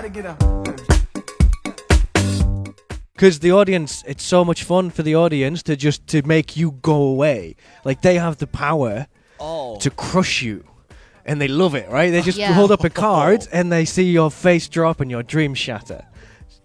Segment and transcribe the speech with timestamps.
[0.00, 0.38] gotta get up.
[3.14, 6.70] Because the audience, it's so much fun for the audience to just to make you
[6.82, 7.56] go away.
[7.84, 9.08] Like they have the power
[9.40, 9.76] Oh.
[9.78, 10.64] to crush you,
[11.24, 12.10] and they love it, right?
[12.12, 12.52] They just Yeah.
[12.52, 16.04] hold up a card and they see your face drop and your dreams shatter.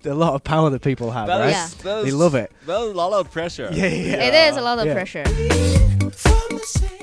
[0.05, 1.49] A lot of power that people have, That right?
[1.49, 1.83] is- Yeah.
[1.95, 2.51] that They is- love it.
[2.67, 3.69] That's a lot of pressure.
[3.73, 4.27] Yeah, yeah.
[4.27, 4.93] It is a lot of Yeah.
[4.93, 5.23] pressure.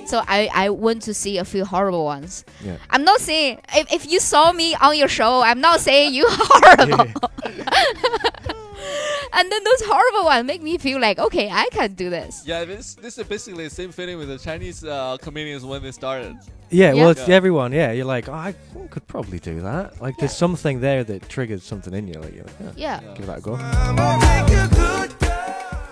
[0.06, 2.44] So I, I went to see a few horrible ones.
[2.64, 2.76] Yeah.
[2.90, 6.26] I'm not saying if, if you saw me on your show, I'm not saying you
[6.30, 7.04] horrible.
[9.32, 12.42] and then those horrible ones make me feel like okay, I can do this.
[12.46, 15.92] Yeah, this this is basically the same feeling with the Chinese uh, comedians when they
[15.92, 16.36] started.
[16.70, 16.94] Yeah, Yeah.
[17.02, 17.34] well, it's Yeah.
[17.36, 17.72] everyone.
[17.72, 18.54] Yeah, you're like, oh, I
[18.90, 20.00] could probably do that.
[20.00, 22.14] Like, there's something there that triggers something in you.
[22.14, 23.14] Like, you're like yeah, Yeah.
[23.14, 23.56] give that a go.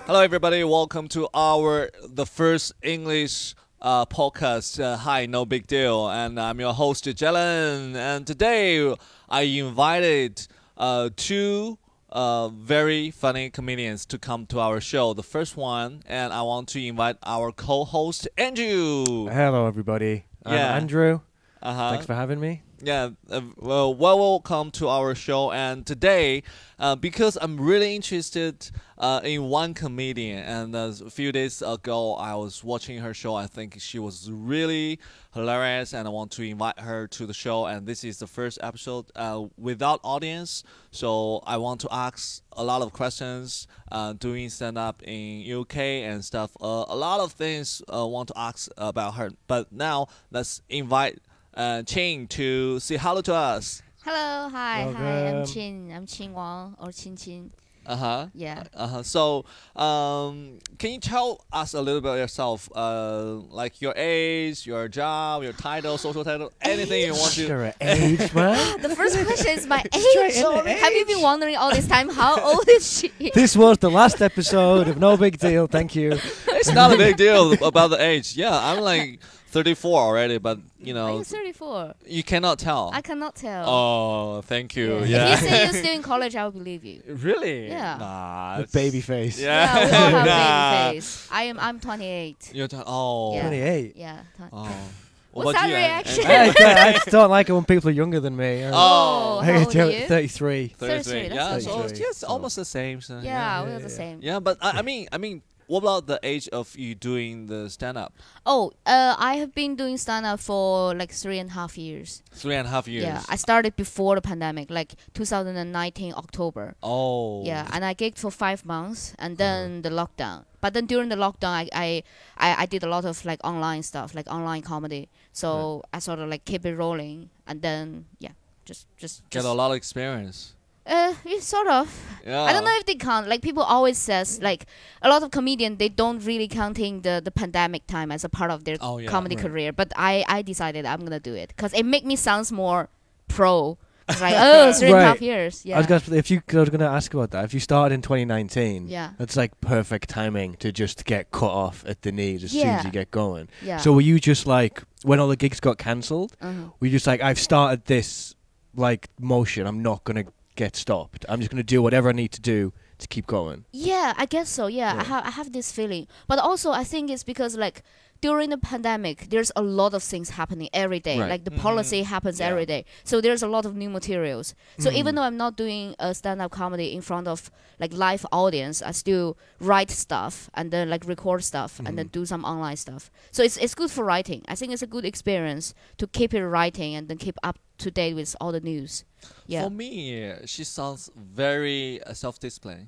[0.07, 0.63] Hello, everybody.
[0.63, 4.81] Welcome to our the first English uh, podcast.
[4.83, 7.95] Uh, hi, no big deal, and I'm your host Jelen.
[7.95, 8.95] And today
[9.29, 10.47] I invited
[10.77, 11.77] uh, two
[12.09, 15.13] uh, very funny comedians to come to our show.
[15.13, 19.27] The first one, and I want to invite our co-host Andrew.
[19.27, 20.25] Hello, everybody.
[20.45, 20.75] I'm Yeah.
[20.75, 21.21] Andrew.
[21.61, 21.89] Uh-huh.
[21.91, 22.63] Thanks for having me.
[22.81, 25.51] Yeah, uh, well, welcome to our show.
[25.51, 26.43] And today,
[26.79, 32.35] uh, because I'm really interested uh, in one comedian, and a few days ago I
[32.35, 33.35] was watching her show.
[33.35, 34.97] I think she was really
[35.33, 37.65] hilarious, and I want to invite her to the show.
[37.65, 42.63] And this is the first episode uh, without audience, so I want to ask a
[42.63, 43.67] lot of questions.
[43.91, 46.55] Uh, doing stand up in UK and stuff.
[46.61, 49.31] A lot of things uh, want to ask about her.
[49.47, 51.19] But now let's invite
[51.53, 53.81] uh, Qin to say hello to us.
[54.03, 54.83] Hello, hi, hi.
[54.83, 54.93] I'm
[55.33, 55.43] Welcome.
[55.53, 55.95] Qin.
[55.95, 57.49] I'm Qin Wang or Qin Qin.
[57.85, 58.27] Uh huh.
[58.35, 58.63] Yeah.
[58.75, 59.03] Uh huh.
[59.03, 64.87] So, um, can you tell us a little bit yourself, uh, like your age, your
[64.87, 67.47] job, your title, social title, anything you want to?
[67.47, 68.79] Sure, age, man.
[68.81, 70.35] The first question is my Straight age.
[70.37, 73.31] into Have you been wondering all this time how old is she?
[73.33, 75.65] this was the last episode of No Big Deal.
[75.65, 76.11] Thank you.
[76.59, 78.35] It's not a big deal about the age.
[78.35, 79.19] Yeah, I'm like
[79.49, 81.95] 34 already, but you know, I'm 34.
[82.05, 82.91] you cannot tell.
[82.93, 83.65] I cannot tell.
[83.67, 84.97] Oh, thank you.
[84.99, 85.31] If Yeah.
[85.31, 87.01] you say you're still in college, I will believe you.
[87.07, 87.67] really?
[87.67, 87.97] Yeah.
[87.97, 88.57] Nah.
[88.57, 89.39] The it's- baby face.
[89.39, 89.49] Yeah.
[89.49, 90.87] Yeah, we all have Nah.
[90.89, 91.27] baby face.
[91.31, 91.59] I am.
[91.59, 92.51] I'm 28.
[92.53, 93.33] You're t- oh.
[93.35, 93.41] Yeah.
[93.41, 93.95] 28.
[93.95, 94.19] Yeah.
[94.37, 94.69] twen- Oh.
[95.31, 96.25] What's about that you, An- reaction?
[96.25, 98.65] An- I, I don't like it when people are younger than me.
[98.65, 99.41] Oh.
[99.43, 100.05] how old are you?
[100.07, 100.67] 33.
[100.77, 101.97] 33, Yeah, that's so good.
[101.97, 103.01] yes, So- almost the same.
[103.01, 103.87] So, Yeah, yeah, we're yeah, the yeah.
[103.89, 104.19] same.
[104.21, 107.69] Yeah, but I, I mean, I mean, what about the age of you doing the
[107.69, 108.11] stand up?
[108.43, 112.23] Oh, uh, I have been doing stand up for like three and a half years.
[112.33, 113.03] Three and a half years.
[113.03, 116.73] Yeah, I started before the pandemic, like 2019 October.
[116.81, 117.45] oh.
[117.45, 120.45] Yeah, and I gigged for five months, and then the lockdown.
[120.59, 122.03] But then during the lockdown, I, I,
[122.37, 125.07] I, I did a lot of like online stuff, like online comedy.
[125.33, 128.31] So I sort of like keep it rolling, and then yeah,
[128.65, 130.55] just just Get just a lot of experience.
[130.85, 131.87] Uh, yeah, sort of.
[132.25, 132.41] Yeah.
[132.43, 133.27] I don't know if they count.
[133.27, 134.65] Like people always says, like
[135.01, 138.51] a lot of comedians, they don't really counting the the pandemic time as a part
[138.51, 139.45] of their Oh, yeah, comedy right.
[139.45, 139.71] career.
[139.73, 142.89] But I I decided I'm gonna do it because it make me sounds more
[143.27, 143.77] pro.
[144.09, 145.21] It's like oh, three and a half Right.
[145.21, 145.63] years.
[145.65, 145.75] Yeah.
[145.75, 147.45] I was gonna, if you, I was going to ask about that.
[147.45, 149.11] If you started in 2019, Yeah.
[149.19, 152.83] that's like perfect timing to just get cut off at the knees as soon as
[152.85, 153.49] you get going.
[153.61, 153.77] yeah.
[153.77, 156.33] So were you just like when all the gigs got cancelled?
[156.41, 156.69] uh-huh.
[156.79, 158.33] Were you just like I've started this
[158.75, 159.67] like motion.
[159.67, 160.25] I'm not gonna
[160.63, 161.21] get stopped.
[161.29, 162.59] I'm just gonna do whatever I need to do
[163.01, 163.59] to keep going.
[163.71, 164.63] Yeah, I guess so.
[164.67, 165.03] Yeah, I Yeah.
[165.11, 167.77] have I have this feeling, but also I think it's because like
[168.21, 171.17] during the pandemic, there's a lot of things happening every day.
[171.19, 171.29] Right.
[171.29, 171.59] Like the Mhm.
[171.59, 172.49] policy happens Yeah.
[172.49, 174.55] every day, so there's a lot of new materials.
[174.77, 174.95] So Mhm.
[174.95, 177.49] even though I'm not doing a stand-up comedy in front of
[177.79, 182.11] like live audience, I still write stuff and then like record stuff and then Mhm.
[182.11, 183.09] do some online stuff.
[183.31, 184.43] So it's it's good for writing.
[184.47, 187.89] I think it's a good experience to keep it writing and then keep up to
[187.89, 189.05] date with all the news.
[189.47, 189.63] Yeah.
[189.63, 192.87] For me, she sounds very uh, self-disciplined.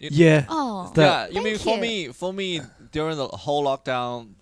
[0.00, 0.46] You- Yeah.
[0.48, 0.92] oh.
[0.96, 1.80] Yeah, you mean Thank for you.
[1.80, 2.60] me, for me
[2.92, 4.34] during the whole lockdown,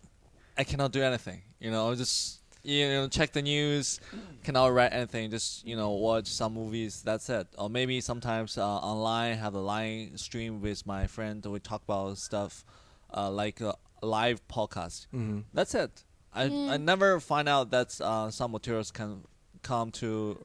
[0.62, 1.42] I cannot do anything.
[1.58, 3.98] You know, just you know, check the news,
[4.44, 5.28] cannot write anything.
[5.28, 7.02] Just you know, watch some movies.
[7.02, 7.48] That's it.
[7.58, 11.44] Or maybe sometimes uh, online have a live stream with my friend.
[11.44, 12.64] We talk about stuff,
[13.12, 15.08] uh, like a live podcast.
[15.12, 15.42] Mhm.
[15.52, 16.04] That's it.
[16.32, 16.74] I Yeah.
[16.74, 19.24] I never find out that uh, some materials can
[19.62, 20.38] come to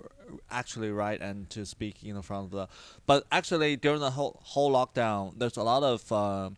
[0.50, 2.68] actually write and to speak in front of the.
[3.06, 6.50] But actually, during the whole whole lockdown, there's a lot of uh,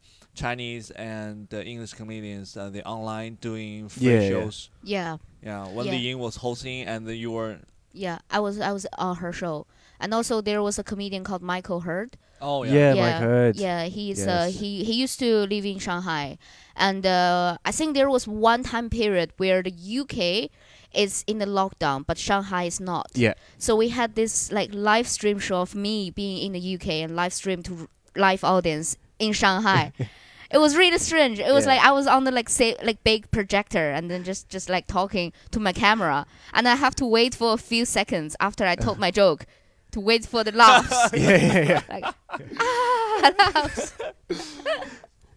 [0.43, 4.29] Chinese and uh, English comedians uh, they online doing free Yeah, yeah.
[4.29, 4.57] shows.
[4.83, 5.17] Yeah.
[5.43, 5.93] Yeah, when Yeah.
[5.93, 7.59] Li Ying was hosting and then you were.
[7.91, 9.65] Yeah, I was I was on her show,
[9.99, 12.11] and also there was a comedian called Michael Hurd.
[12.39, 13.01] Oh Yeah, yeah.
[13.03, 13.55] Mike Hurd.
[13.57, 16.37] Yeah, he's uh, he he used to live in Shanghai,
[16.75, 20.51] and uh, I think there was one time period where the UK
[20.93, 23.09] is in the lockdown, but Shanghai is not.
[23.15, 23.33] Yeah.
[23.57, 27.15] So we had this like live stream show of me being in the UK and
[27.15, 29.91] live stream to live audience in Shanghai.
[30.51, 31.39] it was really strange.
[31.39, 31.73] It was Yeah.
[31.73, 34.87] like I was on the like say like big projector and then just just like
[34.87, 38.75] talking to my camera, and I have to wait for a few seconds after I
[38.75, 39.45] told my joke
[39.91, 41.13] to wait for the laughs.
[41.13, 41.81] yeah, yeah, yeah.
[41.89, 42.15] like
[42.59, 43.93] ah, laughs.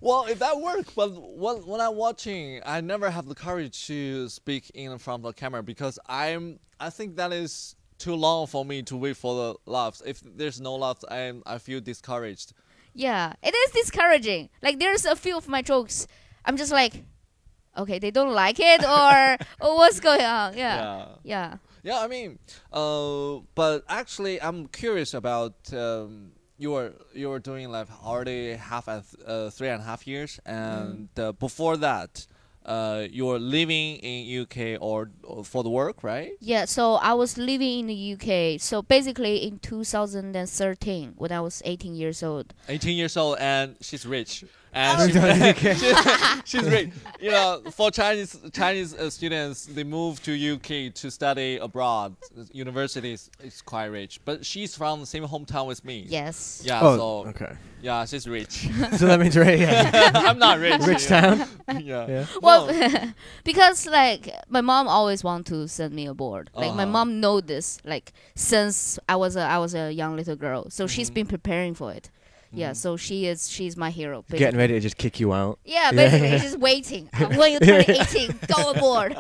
[0.00, 4.28] Well, if that worked, but when, when I'm watching, I never have the courage to
[4.28, 6.58] speak in front of the camera because I'm.
[6.80, 10.02] I think that is too long for me to wait for the laughs.
[10.04, 12.52] If there's no laughs, I I feel discouraged.
[12.94, 14.50] Yeah, it is discouraging.
[14.62, 16.06] Like there's a few of my jokes,
[16.44, 17.04] I'm just like,
[17.76, 20.56] okay, they don't like it, or or what's going on?
[20.56, 21.06] Yeah, Yeah.
[21.24, 21.56] yeah.
[21.84, 22.38] Yeah, I mean,
[22.72, 28.86] uh, but actually, I'm curious about um, you were you were doing like already half
[28.88, 32.26] at uh, three and a half years, and uh, before that,
[32.64, 36.32] uh, you're living in UK or, or for the work, right?
[36.40, 38.60] Yeah, so I was living in the UK.
[38.60, 42.54] So basically, in 2013, when I was 18 years old.
[42.68, 45.06] 18 years old, and she's rich, and Oh,
[45.54, 46.90] she's, she- she's rich.
[47.20, 52.16] You know, for Chinese Chinese uh, students, they move to UK to study abroad.
[52.52, 56.04] Universities is quite rich, but she's from the same hometown with me.
[56.08, 56.62] Yes.
[56.64, 57.52] Yeah, Oh, so okay.
[57.82, 58.68] yeah, she's rich.
[58.98, 60.10] So that means right, yeah.
[60.14, 60.80] I'm not rich.
[60.82, 61.20] Rich yeah.
[61.20, 61.48] town.
[61.82, 62.06] yeah.
[62.08, 62.26] Yeah.
[62.40, 63.12] Well, No.
[63.44, 66.50] because like my mom always want to send me abroad.
[66.54, 66.92] Like my Uh-huh.
[66.92, 70.70] mom know this like since I was a I was a young little girl.
[70.70, 71.14] So she's Mhm.
[71.14, 72.10] been preparing for it.
[72.54, 72.76] Yeah, Mhm.
[72.76, 74.24] so she is she's my hero.
[74.30, 75.58] Getting ready to just kick you out.
[75.64, 75.90] Yeah, Yeah.
[76.10, 77.08] basically she's waiting.
[77.12, 79.16] Uh, when you turn 18, go aboard.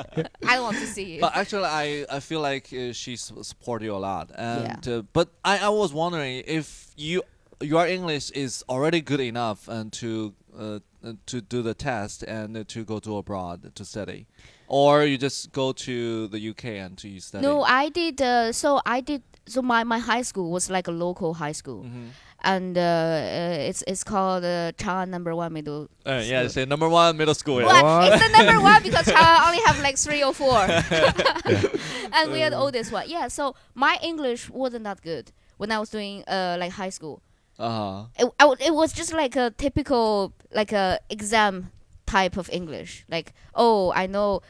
[0.46, 1.20] I want to see you.
[1.20, 5.02] But actually, I, I feel like uh, she s- support you a lot, and uh,
[5.12, 7.22] but I, I was wondering if you
[7.60, 12.56] your English is already good enough and to uh, uh, to do the test and
[12.56, 14.26] uh, to go to abroad to study,
[14.68, 17.46] or you just go to the UK and to study.
[17.46, 18.20] No, I did.
[18.20, 19.22] Uh, so I did.
[19.46, 22.10] So my, my high school was like a local high school, Mhm.
[22.42, 25.88] And uh, uh, it's it's called uh, Chang'an Number One Middle.
[26.04, 27.60] Uh, yeah, say number one middle school.
[27.60, 27.66] Yeah.
[27.66, 27.84] What?
[27.84, 28.12] What?
[28.12, 30.58] It's the number one because Chang'an only have like three or four,
[32.12, 33.08] and we had all this one.
[33.08, 33.28] Yeah.
[33.28, 37.22] So my English wasn't that good when I was doing uh like high school.
[37.58, 38.04] Uh huh.
[38.18, 41.70] It, I w- it was just like a typical like a exam
[42.06, 43.04] type of English.
[43.08, 44.42] Like oh I know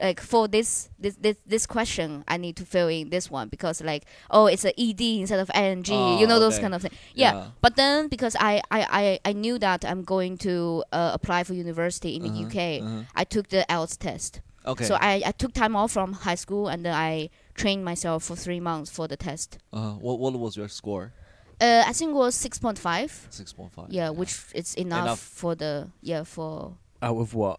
[0.00, 3.82] like for this this this this question I need to fill in this one because
[3.82, 6.62] like oh it's a ed instead of ing you know Oh, those okay.
[6.62, 7.32] kind of things yeah.
[7.34, 7.46] Yeah.
[7.60, 8.86] but then because I, I,
[9.24, 12.82] I, I knew that I'm going to uh, apply for university in the Uh-huh, UK
[12.82, 13.02] uh-huh.
[13.16, 14.84] I took the IELTS test Okay.
[14.84, 18.36] so I, I took time off from high school and then I trained myself for
[18.36, 21.12] three months for the test uh, what what was your score?
[21.60, 23.86] uh, I think it was 6.5 Six point five.
[23.90, 25.18] yeah which is enough, Enough.
[25.20, 27.58] for the yeah for Out of what?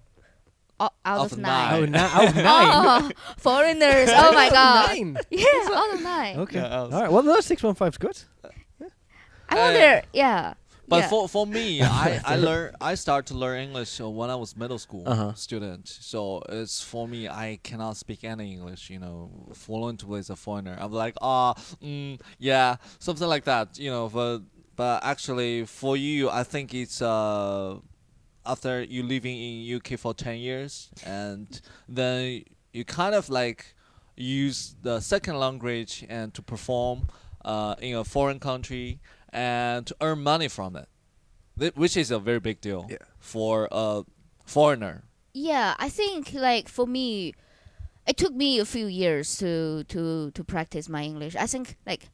[0.79, 1.69] O- out Of of nine.
[1.69, 1.83] nine.
[1.83, 2.67] Oh, na- out of nine.
[2.71, 4.09] Oh, foreigners!
[4.11, 4.87] Oh my god!
[4.89, 5.17] Nine.
[5.29, 6.37] Yeah, out of nine.
[6.39, 6.59] Okay.
[6.59, 7.11] Yeah, All right.
[7.11, 8.17] Well, no, six one five's good.
[9.49, 10.01] I Uh, wonder.
[10.13, 10.53] Yeah.
[10.87, 11.09] But yeah.
[11.09, 14.55] for for me, I I learn I start to learn English uh, when I was
[14.57, 15.33] middle school Uh-huh.
[15.35, 15.87] student.
[15.87, 18.89] So it's for me, I cannot speak any English.
[18.89, 20.75] You know, fluent with a foreigner.
[20.79, 21.53] I'm like, ah,
[21.83, 23.77] mm, yeah, something like that.
[23.77, 24.39] You know, but
[24.75, 27.77] but actually, for you, I think it's uh
[28.51, 31.47] after you living in UK for ten years, and
[31.87, 32.43] then
[32.73, 33.75] you kind of like
[34.15, 37.07] use the second language and to perform
[37.45, 38.99] uh, in a foreign country
[39.31, 40.87] and to earn money from it,
[41.59, 42.97] Thi- which is a very big deal Yeah.
[43.19, 44.03] for a
[44.45, 45.03] foreigner.
[45.33, 47.33] yeah, I think like for me,
[48.07, 51.35] it took me a few years to to to practice my English.
[51.35, 52.09] I think like.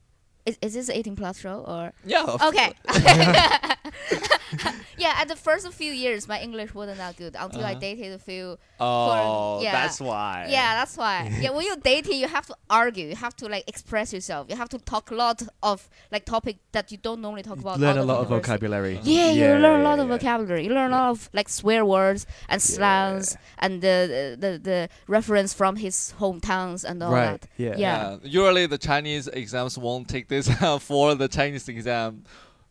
[0.45, 2.37] Is, is this 18 plus show or Yeah.
[2.49, 2.69] okay
[4.97, 7.79] yeah at the first few years my english wasn't that good until i Uh-huh.
[7.79, 9.71] dated a few Oh, yeah.
[9.71, 10.47] that's why.
[10.49, 11.31] Yeah, that's why.
[11.39, 13.07] yeah, when you're dating, you have to argue.
[13.07, 14.47] You have to like express yourself.
[14.49, 17.79] You have to talk a lot of like topic that you don't normally talk about.
[17.79, 18.51] Learn a lot of university.
[18.51, 18.99] vocabulary.
[19.03, 20.17] Yeah, you learn a lot yeah, of yeah.
[20.17, 20.63] vocabulary.
[20.65, 25.53] You learn a lot of like swear words and slangs and the, the the reference
[25.53, 27.39] from his hometowns and all Right.
[27.39, 27.49] that.
[27.55, 27.75] Yeah.
[27.77, 28.17] Yeah.
[28.23, 30.49] Usually the Chinese exams won't take this
[30.81, 32.25] for the Chinese exam.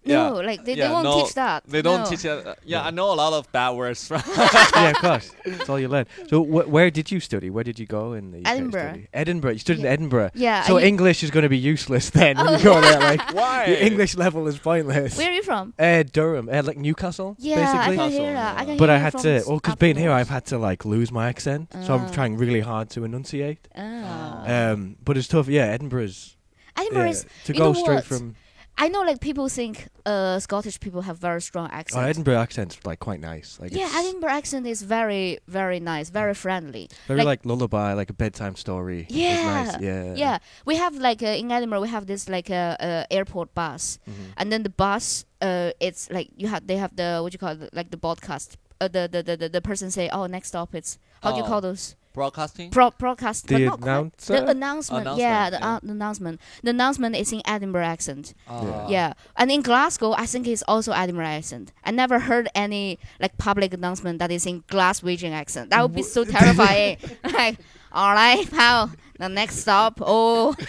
[0.04, 0.28] Yeah.
[0.28, 1.64] No, like they, Yeah, they won't no, teach that.
[1.66, 2.06] They don't No.
[2.10, 2.46] teach it.
[2.46, 4.22] Uh, yeah, I know a lot of bad words from.
[4.36, 5.30] yeah, of course.
[5.46, 6.06] That's all you learn.
[6.28, 7.48] So, wh- where did you study?
[7.48, 8.88] Where did you go in the UK Edinburgh.
[8.90, 9.08] study?
[9.14, 9.52] Edinburgh.
[9.52, 9.86] You studied Yeah.
[9.88, 10.30] in Edinburgh.
[10.34, 10.62] Yeah.
[10.64, 12.36] So English is going to be useless then.
[12.36, 12.56] when Oh.
[12.58, 13.64] you go there, like Why?
[13.66, 15.16] your English level is pointless.
[15.16, 15.72] where are you from?
[15.78, 17.80] Uh, Durham, uh, like Newcastle, Yeah, basically.
[17.80, 18.58] I can Newcastle, hear that.
[18.58, 20.10] I can but hear I had to, s- well, because being here.
[20.10, 22.10] I've had to like lose my accent, so I'm Ah.
[22.10, 23.68] trying really hard to enunciate.
[23.74, 24.70] Ah.
[24.72, 25.48] Um, but it's tough.
[25.48, 26.36] Yeah, Edinburgh's.
[26.76, 28.04] Edinburgh yeah, is to go straight what?
[28.04, 28.34] from.
[28.76, 31.96] I know like people think uh Scottish people have very strong accents.
[31.96, 32.08] Oh.
[32.10, 33.58] Edinburgh accent's like quite nice.
[33.60, 36.88] Like yeah, Edinburgh accent is very very nice, very friendly.
[37.06, 39.06] very like- like, lullaby, like a bedtime story.
[39.08, 39.80] Yeah, nice.
[39.80, 40.14] Yeah.
[40.16, 43.54] Yeah, we have like uh, in Edinburgh we have this like a uh, uh, airport
[43.54, 44.32] bus, Mhm.
[44.38, 47.50] and then the bus uh it's like you have they have the what you call
[47.62, 48.58] it, like the broadcast.
[48.80, 51.44] Uh, the, the, the, the the person say oh next stop it's how do you
[51.44, 51.46] Oh.
[51.46, 52.70] call those Broadcasting.
[52.70, 54.32] Pro- broadcast but The not quite- announcer?
[54.40, 55.74] the announcement, yeah the, yeah.
[55.74, 58.86] Uh, the announcement the announcement is in Edinburgh accent Ah.
[58.88, 63.36] yeah and in Glasgow I think it's also Edinburgh accent I never heard any like
[63.36, 66.98] public announcement that is in Glaswegian accent that would be so terrifying
[67.32, 67.58] like
[67.94, 70.54] all right pal the next stop oh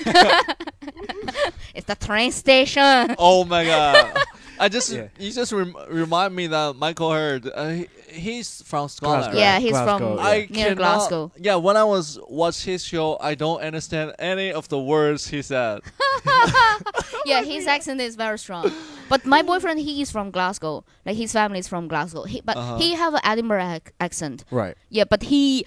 [1.75, 4.17] it's the train station Oh my god!
[4.59, 5.07] I just Yeah.
[5.19, 9.23] you just rem- remind me that Michael Hurd Uh, he, he's from Scotland.
[9.33, 9.39] Glasgow.
[9.39, 10.23] yeah he's Glasgow, from yeah.
[10.31, 14.51] I near cannot- Glasgow Yeah, when I was watch his show, I don't understand any
[14.53, 15.79] of the words he said.
[17.25, 18.71] yeah, his accent is very strong.
[19.09, 20.83] But my boyfriend, he is from Glasgow.
[21.05, 22.23] Like his family is from Glasgow.
[22.23, 22.77] He, but Uh-huh.
[22.77, 24.45] he have an Edinburgh ac- accent.
[24.51, 24.75] Right.
[24.89, 25.65] Yeah, but he,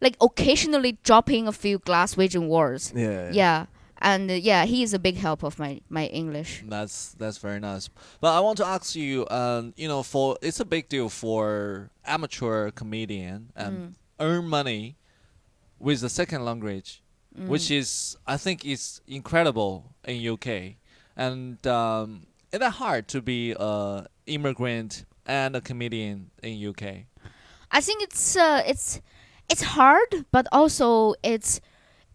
[0.00, 2.92] like occasionally dropping a few Glaswegian words.
[2.94, 3.30] Yeah.
[3.32, 3.66] Yeah,
[4.00, 6.62] and uh, yeah, he is a big help of my my English.
[6.68, 7.88] That's that's very nice.
[8.20, 11.90] But I want to ask you, um, you know, for it's a big deal for
[12.04, 13.94] amateur comedian and Mm.
[14.20, 14.96] earn money
[15.78, 17.02] with the second language,
[17.38, 17.48] Mm.
[17.48, 20.76] which is I think is incredible in UK,
[21.16, 27.06] and um, is that hard to be a immigrant and a comedian in UK?
[27.70, 29.00] I think it's uh, it's
[29.48, 31.60] it's hard, but also it's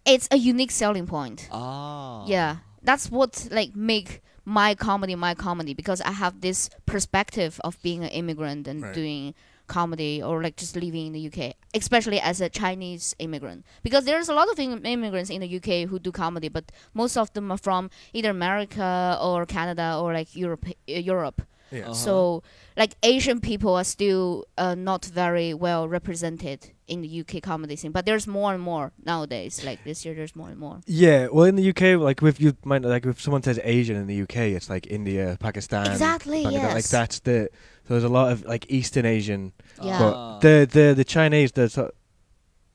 [0.06, 1.48] it's a unique selling point.
[1.50, 7.60] Ah, Yeah, that's what like make my comedy my comedy because I have this perspective
[7.64, 8.94] of being an immigrant and Right.
[8.94, 9.34] doing
[9.66, 13.64] comedy or like just living in the UK, especially as a Chinese immigrant.
[13.82, 17.16] Because there's a lot of im- immigrants in the UK who do comedy, but most
[17.16, 20.66] of them are from either America or Canada or like Europe.
[20.68, 21.40] Uh, Europe.
[21.72, 21.84] Yeah.
[21.84, 21.94] Uh-huh.
[21.94, 22.42] So
[22.76, 27.92] like Asian people are still uh, not very well represented in the UK comedy scene,
[27.92, 29.64] but there's more and more nowadays.
[29.64, 30.80] Like this year, there's more and more.
[30.86, 34.06] Yeah, well, in the UK, like if you might like if someone says Asian in
[34.06, 37.48] the UK, it's like India, Pakistan, Exactly, Bangladesh, Like that's the
[37.86, 39.98] so there's a lot of like Eastern Asian, Yeah.
[39.98, 41.92] but the the the Chinese, the so-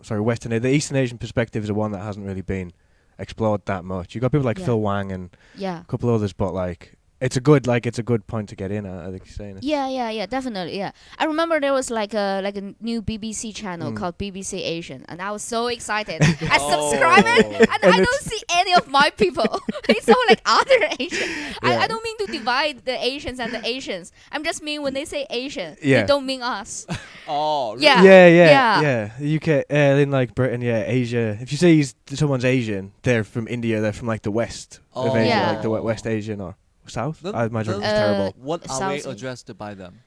[0.02, 2.72] sorry Western, the Eastern Asian perspective is the one that hasn't really been
[3.20, 4.16] explored that much.
[4.16, 4.66] You got people like Yeah.
[4.66, 5.82] Phil Wang and Yeah.
[5.82, 8.72] a couple others, but like it's a good like it's a good point to get
[8.72, 8.86] in.
[8.86, 9.64] at, I think you're saying it.
[9.64, 10.78] Yeah, yeah, yeah, definitely.
[10.78, 13.98] Yeah, I remember there was like a like a new BBC channel Mm.
[13.98, 16.22] called BBC Asian, and I was so excited.
[16.22, 17.60] I subscribe it, Oh.
[17.84, 19.60] and, I don't see any of my people.
[19.90, 21.30] it's all like other Asian.
[21.62, 21.80] I, Yeah.
[21.84, 24.12] I don't mean to divide the Asians and the Asians.
[24.32, 26.02] I'm just mean when they say Asian, Yeah.
[26.02, 26.86] they don't mean us.
[27.32, 27.84] Oh, really?
[27.86, 28.02] Yeah.
[28.02, 28.82] yeah, yeah, yeah.
[28.82, 29.12] yeah.
[29.20, 31.38] The UK, uh, in like Britain, yeah, Asia.
[31.40, 33.82] If you say he's, someone's Asian, they're from India.
[33.82, 35.16] They're from like the west of Oh.
[35.16, 35.52] Asia, Yeah.
[35.52, 36.56] like the West Asian or
[36.90, 37.20] South.
[37.22, 38.36] Then- I imagine then- it's Uh, terrible.
[38.42, 40.02] What are we South- addressed by them?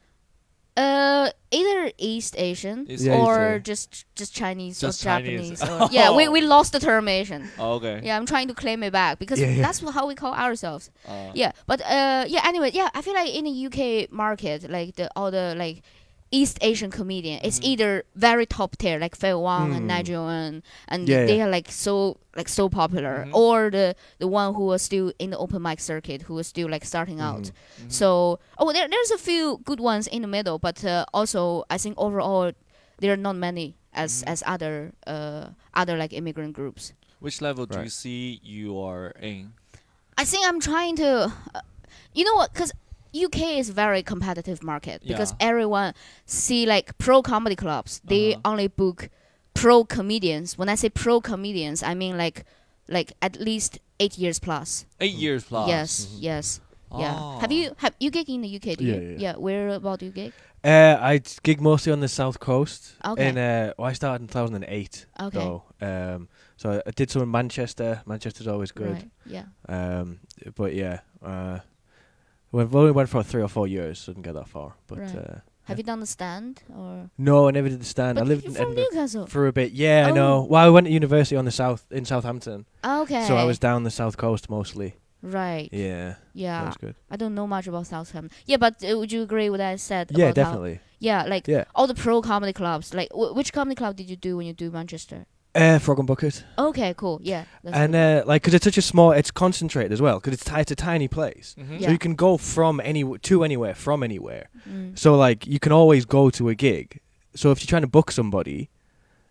[0.75, 3.63] Uh, either East Asian East Yeah, or Asian.
[3.63, 5.59] just just Chinese Just or Chinese.
[5.59, 5.81] Japanese.
[5.83, 7.47] Or, yeah, we, we lost the term Asian.
[7.59, 8.01] Oh, okay.
[8.03, 9.61] Yeah, I'm trying to claim it back because Yeah, yeah.
[9.61, 10.89] that's how we call ourselves.
[11.07, 12.41] Uh, Yeah, but uh, yeah.
[12.47, 15.83] Anyway, yeah, I feel like in the UK market, like the all the like
[16.33, 17.69] East Asian comedian, it's Mhm.
[17.71, 19.93] either very top tier, like Phil Wang and Mm.
[19.93, 21.45] Nigel and and Yeah, they yeah.
[21.45, 23.33] are like so like so popular, Mhm.
[23.43, 26.69] or the the one who was still in the open mic circuit, who was still
[26.75, 27.45] like starting out.
[27.53, 27.85] Mhm.
[27.85, 27.91] mhm.
[27.99, 31.77] So oh, there there's a few good ones in the middle, but uh, also I
[31.77, 32.51] think overall
[32.99, 34.31] there are not many as Mhm.
[34.33, 34.75] as other
[35.05, 35.45] uh
[35.77, 36.93] other like immigrant groups.
[37.23, 39.53] which level do you see you are in?
[40.21, 41.61] I think I'm trying to, uh,
[42.13, 42.51] you know what?
[42.53, 42.71] Because
[43.13, 45.47] UK is a very competitive market because Yeah.
[45.49, 45.93] everyone
[46.25, 48.01] see like pro comedy clubs.
[48.03, 48.51] They Uh-huh.
[48.51, 49.09] only book
[49.53, 50.57] pro comedians.
[50.57, 52.43] When I say pro comedians, I mean like
[52.89, 54.85] like at least eight years plus.
[54.99, 55.67] Eight years plus.
[55.69, 56.17] Yes, Mhm.
[56.21, 56.59] yes,
[56.99, 57.15] yeah.
[57.17, 57.39] Oh.
[57.39, 58.75] Have you have you gig in the UK?
[58.75, 59.15] Do Yeah, you?
[59.19, 59.35] yeah.
[59.37, 60.33] Where about do you gig?
[60.65, 62.95] Uh, I gig mostly on the south coast.
[63.05, 63.29] Okay.
[63.29, 65.05] In uh, well, I started in 2008.
[65.19, 65.37] Okay.
[65.37, 65.63] Though.
[65.81, 66.27] Um,
[66.57, 68.01] so I did some in Manchester.
[68.05, 68.91] Manchester's always good.
[68.93, 69.09] Right.
[69.25, 69.45] Yeah.
[69.69, 70.19] Um,
[70.55, 71.59] but yeah, uh,
[72.53, 74.73] we've only went for three or four years, so didn't get that far.
[74.87, 75.15] But Right.
[75.15, 77.09] uh, Have you done the stand or?
[77.17, 78.19] no, I never did the stand.
[78.19, 79.27] I lived in from Edinburgh Newcastle.
[79.27, 79.71] for a bit.
[79.71, 80.33] Yeah, I know.
[80.43, 80.47] Oh.
[80.49, 83.25] Well, I went to university on the south in Southampton, Okay.
[83.27, 84.95] so I was down the south coast mostly.
[85.21, 85.69] right.
[85.71, 86.65] Yeah, that Yeah.
[86.65, 86.95] was good.
[87.09, 88.31] I don't know much about Southampton.
[88.45, 90.11] Yeah, but uh, would you agree with what I said?
[90.13, 90.81] Yeah, definitely.
[90.99, 91.63] yeah, like Yeah.
[91.75, 92.93] all the pro comedy clubs.
[92.93, 95.25] Like, wh- which comedy club did you do when you do Manchester?
[95.55, 96.43] Uh, Frog and Bucket.
[96.57, 97.19] Okay, cool.
[97.23, 97.43] Yeah.
[97.63, 98.21] That's and good.
[98.23, 100.19] uh, like, because it's such a small, it's concentrated as well.
[100.19, 101.79] Because it's, ti- it's a tiny place, Mhm.
[101.79, 101.87] Yeah.
[101.87, 104.49] so you can go from any to anywhere from anywhere.
[104.67, 104.97] Mm.
[104.97, 106.99] So like, you can always go to a gig.
[107.35, 108.69] So if you're trying to book somebody,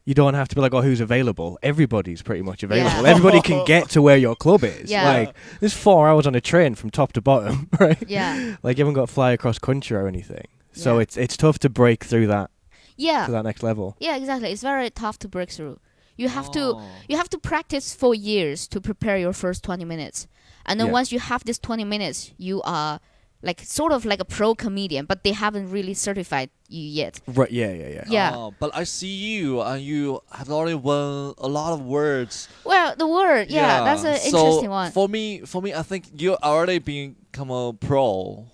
[0.05, 1.59] you don't have to be like, oh, who's available?
[1.62, 3.02] Everybody's pretty much available.
[3.05, 3.09] Yeah.
[3.11, 4.91] Everybody can get to where your club is.
[4.91, 5.05] Yeah.
[5.05, 8.02] Like, there's four hours on a train from top to bottom, right?
[8.09, 8.57] Yeah.
[8.62, 10.47] Like, you haven't got to fly across country or anything.
[10.73, 11.02] So Yeah.
[11.02, 12.50] it's it's tough to break through that
[12.97, 13.26] Yeah.
[13.26, 13.97] to that next level.
[14.00, 14.50] Yeah, exactly.
[14.52, 15.79] It's very tough to break through.
[16.16, 16.83] You have to Oh.
[17.09, 20.26] you have to practice for years to prepare your first 20 minutes.
[20.66, 20.92] And then Yeah.
[20.92, 23.00] once you have this 20 minutes, you are
[23.45, 27.21] like sort of like a pro comedian, but they haven't really certified you yet.
[27.26, 27.50] Right?
[27.50, 28.04] Yeah, yeah, yeah.
[28.07, 28.37] Yeah.
[28.37, 32.49] Oh, but I see you, and you have already won a lot of words.
[32.64, 34.92] Well, the word, yeah, that's an so interesting one.
[34.92, 38.47] For me, for me, I think you already become a pro.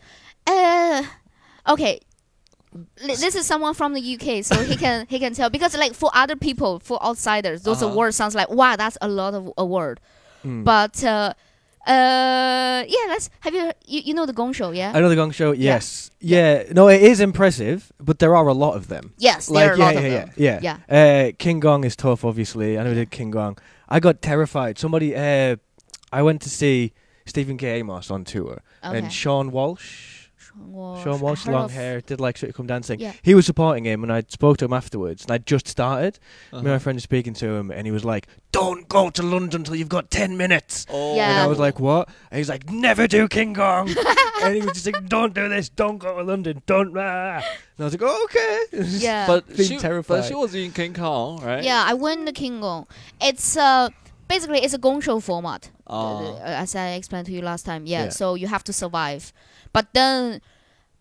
[0.46, 1.02] Uh,
[1.68, 2.00] okay.
[2.96, 6.10] This is someone from the UK, so he can he can tell because like for
[6.14, 7.94] other people, for outsiders, those Uh-huh.
[7.96, 10.00] words sounds like wow, that's a lot of a word.
[10.44, 10.64] Mm.
[10.64, 11.32] But uh,
[11.86, 14.92] uh, yeah, let's have you you, you know the Gong Show, yeah?
[14.94, 16.10] Another Gong Show, yes.
[16.20, 16.64] Yeah.
[16.72, 19.14] no, it is impressive, but there are a lot of them.
[19.18, 20.30] yes, there Like, are a lot yeah, of yeah, them.
[20.36, 20.76] yeah.
[20.88, 21.28] Yeah.
[21.28, 22.78] Uh, King Gong is tough, obviously.
[22.78, 23.56] I never did King Gong.
[23.88, 24.78] I got terrified.
[24.78, 25.56] Somebody, uh,
[26.12, 26.92] I went to see
[27.24, 27.78] Stephen K.
[27.78, 28.98] Amos on tour, Okay.
[28.98, 30.17] and Seann Walsh.
[30.58, 33.00] Seann Seann Walsh, long of- hair, did like Shit Come Dancing.
[33.00, 33.12] Yeah.
[33.22, 36.18] He was supporting him, and I spoke to him afterwards, and I just started.
[36.52, 36.78] Me and my Uh-huh.
[36.80, 39.88] friend was speaking to him, and he was like, "Don't go to London until you've
[39.88, 41.14] got ten minutes." Oh.
[41.16, 41.30] Yeah.
[41.30, 43.88] And I was like, "What?" And he's like, "Never do King Gong."
[44.42, 45.68] and he was just like, "Don't do this.
[45.68, 46.62] Don't go to London.
[46.66, 47.36] Don't." Ah.
[47.36, 48.58] And I was like, oh, "Okay."
[48.98, 49.26] Yeah.
[49.32, 50.24] but being she, but terrified.
[50.24, 51.62] she was in King Gong, right?
[51.64, 52.86] Yeah, I win the King Gong.
[53.20, 53.88] It's uh
[54.28, 55.70] basically it's a Gong Show format.
[55.90, 56.34] Oh.
[56.34, 57.86] uh, as I explained to you last time.
[57.86, 58.08] Yeah, Yeah.
[58.10, 59.32] so you have to survive.
[59.72, 60.40] But then,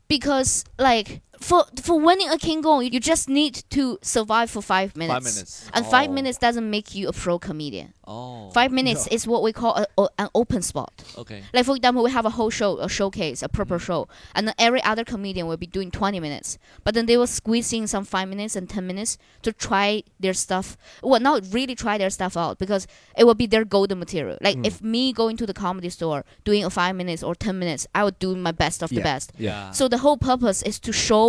[0.08, 4.96] because like for for winning a King Gong, you just need to survive for five
[4.96, 5.14] minutes.
[5.14, 5.72] Five minutes.
[5.74, 7.94] And five minutes doesn't make you a pro comedian.
[8.06, 8.50] Oh.
[8.52, 11.04] Five minutes is what we call a, a- an open spot.
[11.18, 11.44] Okay.
[11.54, 14.56] Like for example, we have a whole show, a showcase, a proper show, and then
[14.58, 16.58] every other comedian will be doing 20 minutes.
[16.84, 20.34] But then they will squeeze in some five minutes and 10 minutes to try their
[20.34, 20.78] stuff.
[21.04, 24.38] Well, not really try their stuff out because it will be their golden material.
[24.42, 24.66] Like Mm.
[24.66, 28.04] if me going to the comedy store doing a five minutes or 10 minutes, I
[28.06, 29.04] would do my best of the Yeah.
[29.04, 29.32] best.
[29.38, 29.72] Yeah.
[29.72, 31.27] So the whole purpose is to show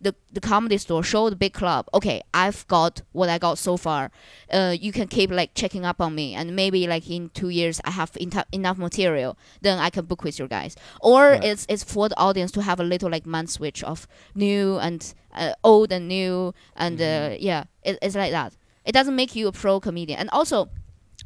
[0.00, 1.82] the the comedy store, show the big club.
[1.92, 4.10] Okay, I've got what I got so far.
[4.56, 7.80] Uh, you can keep like checking up on me, and maybe like in two years
[7.84, 10.76] I have enta- enough material, then I can book with your guys.
[11.00, 14.78] Or it's it's for the audience to have a little like man switch of new
[14.78, 15.00] and
[15.34, 18.52] uh, old and new, and uh, yeah, it, it's like that.
[18.84, 20.68] It doesn't make you a pro comedian, and also,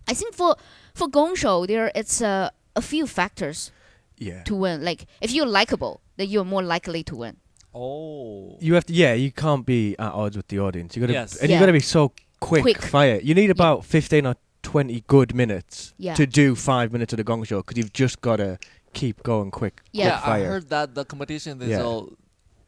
[0.09, 0.57] I think for
[0.95, 3.71] for Gong Show there it's uh, a few factors
[4.19, 4.43] Yeah.
[4.45, 4.81] to win.
[4.85, 7.37] Like if you're likable, then you're more likely to win.
[7.75, 8.57] Oh.
[8.61, 8.93] You have to.
[8.93, 10.97] Yeah, you can't be at odds with the audience.
[10.97, 11.37] You got to, Yes.
[11.37, 12.83] and you got to be so quick, Quick.
[12.83, 13.21] fire.
[13.23, 16.15] You need about fifteen or twenty good minutes Yeah.
[16.15, 18.59] to do five minutes of the Gong Show because you've just got to
[18.93, 19.81] keep going quick.
[19.93, 20.05] Yeah.
[20.07, 21.83] yeah, quick I heard that the competition is Yeah.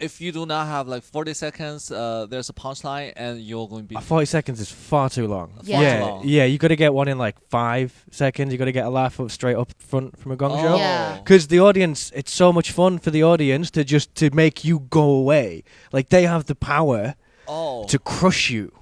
[0.01, 3.83] If you do not have like 40 seconds, uh, there's a punchline and you're going
[3.83, 5.53] to be Uh, Forty seconds is far too long.
[5.63, 5.81] Yeah.
[5.81, 6.23] yeah, Far too long.
[6.29, 6.45] yeah.
[6.45, 8.53] You got to get one in like five seconds.
[8.53, 10.61] You got to get a laugh up straight up front from a Gong oh.
[10.63, 10.77] Show.
[10.77, 11.19] Yeah.
[11.19, 14.81] Because the audience, it's so much fun for the audience to just to make you
[14.91, 15.63] go away.
[15.93, 17.15] Like they have the power
[17.47, 17.85] Oh.
[17.89, 18.73] to crush you,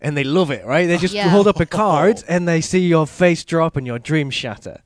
[0.00, 0.86] and they love it, right?
[0.86, 1.28] They just Yeah.
[1.30, 4.82] hold up a card and they see your face drop and your dream shatter.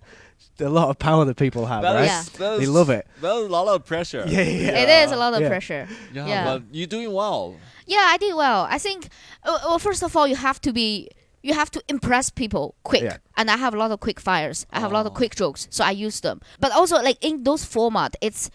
[0.60, 2.04] A lot of power that people have, That right?
[2.20, 3.06] is- that They love it.
[3.20, 4.24] That's a lot of pressure.
[4.26, 4.78] Yeah, yeah.
[4.82, 5.48] It is a lot of Yeah.
[5.48, 5.86] pressure.
[6.14, 6.44] Yeah, Yeah.
[6.44, 7.56] but you're doing well.
[7.86, 8.66] Yeah, I did well.
[8.70, 9.08] I think.
[9.44, 11.10] Uh, well, first of all, you have to be.
[11.42, 13.18] You have to impress people quick, Yeah.
[13.36, 14.66] and I have a lot of quick fires.
[14.72, 15.14] I have a lot of Oh.
[15.14, 16.40] quick jokes, so I use them.
[16.58, 18.50] But also, like in those format, it's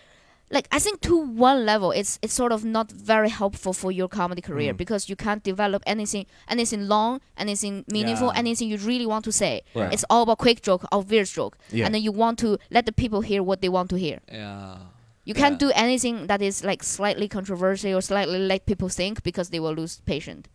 [0.52, 4.08] like I think to one level, it's it's sort of not very helpful for your
[4.10, 4.78] comedy career Mm.
[4.78, 8.40] because you can't develop anything anything long, anything meaningful, Yeah.
[8.44, 9.62] anything you really want to say.
[9.74, 9.94] Right.
[9.94, 11.86] It's all about quick joke, obvious joke, Yeah.
[11.86, 14.20] and then you want to let the people hear what they want to hear.
[14.32, 14.78] Yeah.
[15.24, 15.68] You can't Yeah.
[15.68, 19.74] do anything that is like slightly controversial or slightly let people think because they will
[19.74, 20.48] lose patience.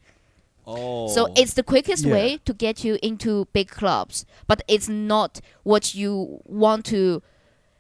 [0.67, 1.09] Oh.
[1.09, 2.13] So it's the quickest Yeah.
[2.13, 7.23] way to get you into big clubs, but it's not what you want to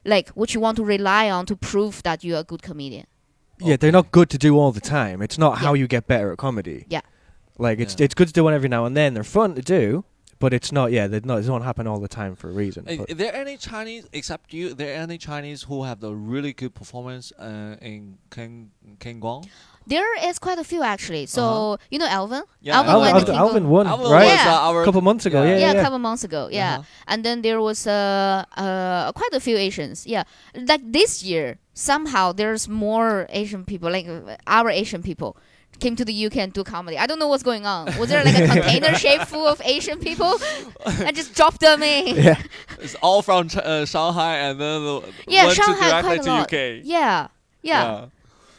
[0.06, 3.06] like what you want to rely on to prove that you're a good comedian.
[3.58, 5.22] Yeah, they're not good to do all the time.
[5.22, 6.84] It's not how you get better at comedy.
[6.88, 7.00] Yeah.
[7.58, 8.04] Like it's Yeah.
[8.04, 9.14] it's good to do one every now and then.
[9.14, 10.04] They're fun to do,
[10.38, 10.92] but it's not.
[10.92, 11.40] Yeah, they're not.
[11.40, 12.86] They don't happen all the time for a reason.
[12.86, 14.74] Is, but- there any Chinese except you?
[14.74, 19.48] There any Chinese who have the really good performance uh, in King King Guang?
[19.86, 21.26] There is quite a few actually.
[21.26, 21.76] So Uh-huh.
[21.90, 22.42] you know Alvin?
[22.60, 24.24] Yeah, Alvin Alvin, went Alvin, Alvin won, Alvin right?
[24.26, 24.54] was, Yeah.
[24.54, 25.42] uh, our A couple months ago.
[25.42, 25.82] Yeah, yeah, yeah, a yeah.
[25.84, 26.48] couple months ago.
[26.50, 26.78] Yeah.
[26.78, 26.82] Uh-huh.
[27.10, 30.06] And then there was uh, uh, quite a few Asians.
[30.06, 34.06] Yeah, like this year, somehow there's more Asian people, like
[34.46, 35.36] our Asian people,
[35.78, 36.96] came to the UK and do comedy.
[36.98, 37.86] I don't know what's going on.
[38.00, 40.32] Was there like a container shape full of Asian people?
[41.08, 42.16] I just dropped them in.
[42.26, 42.40] Yeah.
[42.80, 46.52] It's all from uh, Shanghai and then uh, Yeah, went Shanghai to directly to lot.
[46.52, 46.56] UK.
[46.82, 47.28] Yeah,
[47.62, 48.06] yeah.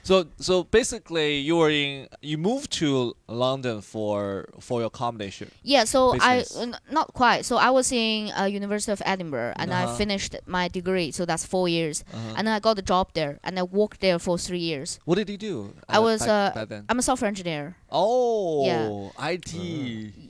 [0.07, 5.47] So so basically, you were in you moved to London for for your comedy show.
[5.63, 6.79] Yeah, so I business.
[6.89, 7.43] not quite.
[7.49, 9.91] So I was in uh, University of Edinburgh, and Uh-huh.
[9.93, 11.11] I finished my degree.
[11.11, 12.35] So that's four years, Uh-huh.
[12.37, 14.89] and then I got a job there, and I worked there for three years.
[15.03, 15.55] what did you do?
[15.89, 16.83] I was, back, uh, back.
[16.89, 17.75] I'm a software engineer.
[17.91, 19.33] Oh, yeah.
[19.33, 19.51] IT.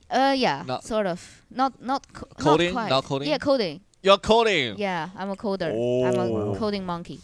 [0.10, 1.20] Uh, yeah, Not- sort of.
[1.52, 2.74] Not not co- Coding?
[2.74, 2.90] Not, quite.
[2.96, 3.30] Not coding?
[3.30, 3.78] Yeah, coding.
[4.02, 4.78] You're coding.
[4.82, 5.70] Yeah, I'm a coder.
[6.08, 6.56] I'm a Oh.
[6.58, 7.20] coding monkey.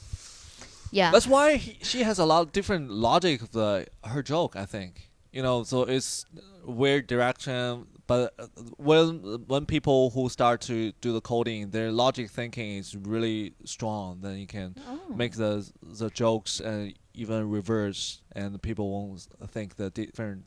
[0.94, 1.12] Yeah.
[1.12, 4.56] That's why he, she has a lot of different logic of the her joke.
[4.56, 6.26] I think you know, so it's
[6.64, 7.88] weird direction.
[8.06, 9.08] But uh, when
[9.48, 14.22] when people who start to do the coding, their logic thinking is really strong.
[14.22, 15.00] Then you can Oh.
[15.16, 19.26] make the the jokes and even reverse, and people won't
[19.56, 20.46] think the different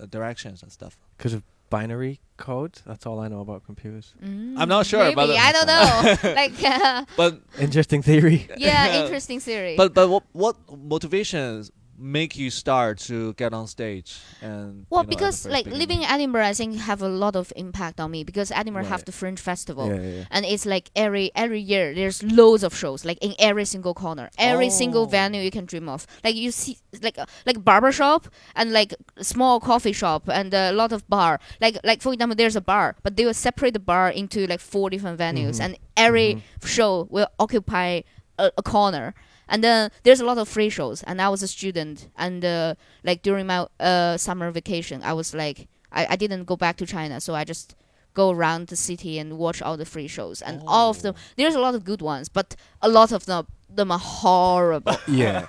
[0.00, 0.98] uh, directions and stuff.
[1.16, 2.80] Because of binary code.
[2.86, 4.14] That's all I know about computers.
[4.22, 6.32] Mm, I'm not sure Maybe about the- I don't know.
[6.42, 8.48] like, uh, But Interesting theory.
[8.56, 9.74] yeah, interesting theory.
[9.76, 15.06] but but what what motivations make you start to get on stage and well, you
[15.06, 15.78] know, because like beginning?
[15.80, 19.04] living in Edinburgh, I think have a lot of impact on me because Edinburgh have
[19.04, 19.88] the Fringe Festival.
[19.88, 20.24] Yeah, yeah.
[20.30, 24.30] and it's like every every year there's loads of shows like in every single corner
[24.38, 25.06] every single Oh.
[25.06, 28.94] venue you can dream of like you see like a, like barber shop and like
[29.20, 32.96] small coffee shop and a lot of bar like like for example there's a bar
[33.02, 35.64] but they will separate the bar into like four different venues Mhm.
[35.64, 36.66] and every Mhm.
[36.68, 38.00] show will occupy
[38.38, 39.14] a, a corner
[39.48, 42.74] and then there's a lot of free shows and i was a student and uh,
[43.04, 46.86] like during my uh, summer vacation i was like I, I didn't go back to
[46.86, 47.74] china so i just
[48.14, 51.20] go around the city and watch all the free shows and all of them Oh.
[51.36, 55.46] there's a lot of good ones but a lot of them them are horrible yeah.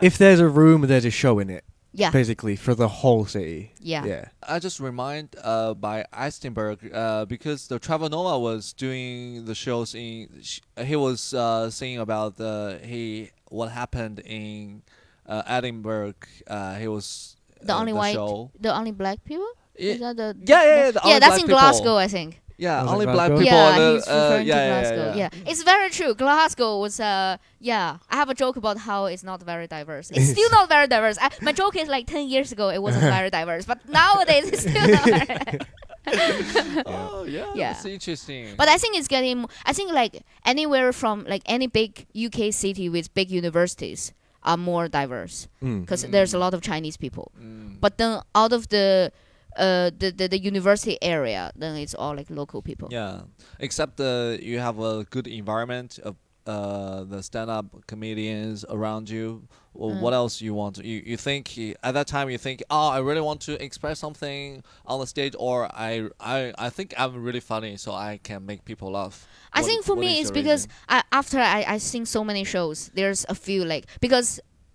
[0.00, 1.64] If there's a room, there's a show in it.
[1.92, 3.72] yeah Basically, for the whole city.
[3.80, 4.24] yeah Yeah.
[4.42, 9.94] I just remind uh, by Eisenberg uh, because the Trevor Noah was doing the shows
[9.94, 10.28] in.
[10.42, 14.82] sh- He was uh, saying about the he what happened in
[15.28, 16.14] uh, Edinburgh.
[16.46, 18.50] Uh, he was The uh, only white- show.
[18.58, 21.46] the only black people Yeah, Is that the yeah, yeah, yeah, the yeah that's in
[21.46, 21.58] people.
[21.60, 23.44] glasgow i think yeah, Was only black people.
[23.44, 25.06] yeah, the- he's uh, referring yeah, to yeah, Glasgow.
[25.20, 26.12] yeah, Yeah, it's very true.
[26.14, 27.96] Glasgow was, uh, yeah.
[28.12, 30.06] I have a joke about how it's not very diverse.
[30.12, 31.16] It's still not very diverse.
[31.24, 34.60] I, my joke is like ten years ago it wasn't very diverse, but nowadays it's
[34.68, 35.08] still not.
[35.08, 35.58] Very
[36.86, 37.72] Oh yeah, Yeah.
[37.72, 38.54] that's interesting.
[38.56, 39.44] but I think it's getting.
[39.66, 44.88] I think like anywhere from like any big UK city with big universities are more
[44.88, 45.82] diverse Mm.
[45.82, 47.30] because there's a lot of Chinese people.
[47.40, 47.80] Mm.
[47.80, 49.12] But then out of the
[49.56, 52.88] uh the, the, the university area, then it's all like local people.
[52.90, 53.22] Yeah,
[53.58, 56.16] except the you have a good environment of
[56.54, 59.26] uh the stand-up comedians around you.
[59.72, 60.00] Well, Mm.
[60.04, 60.72] What else you want?
[60.76, 63.52] To, you you think you- at that time you think, oh, I really want to
[63.68, 64.44] express something
[64.92, 65.56] on the stage, or
[65.90, 65.90] I
[66.36, 69.16] I I think I'm really funny, so I can make people laugh.
[69.52, 70.62] I What- think for me it's because?
[70.94, 74.28] I, after I, I sing so many shows, there's a few like because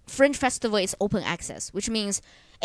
[0.07, 2.21] Fringe Festival is open access, which means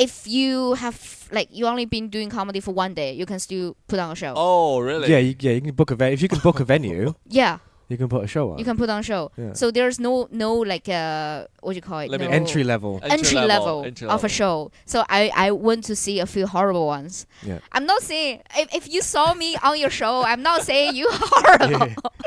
[0.07, 0.97] if you have
[1.33, 4.15] like you only been doing comedy for one day, you can still put on a
[4.23, 4.35] show.
[4.37, 5.09] Oh, really?
[5.13, 5.53] Yeah, you, yeah.
[5.57, 7.59] You can book a ve- if you can book a venue, Yeah,
[7.91, 8.59] you can put a show on.
[8.59, 9.31] you can put on a show.
[9.37, 9.53] Yeah.
[9.53, 12.09] So there's no no like uh what do you call it?
[12.11, 13.01] Let me- No- entry level.
[13.03, 14.71] entry level, entry of a show.
[14.87, 17.27] So I, I went to see a few horrible ones.
[17.43, 17.59] Yeah.
[17.73, 21.09] I'm not saying if, if you saw me on your show, I'm not saying you
[21.13, 21.89] horrible.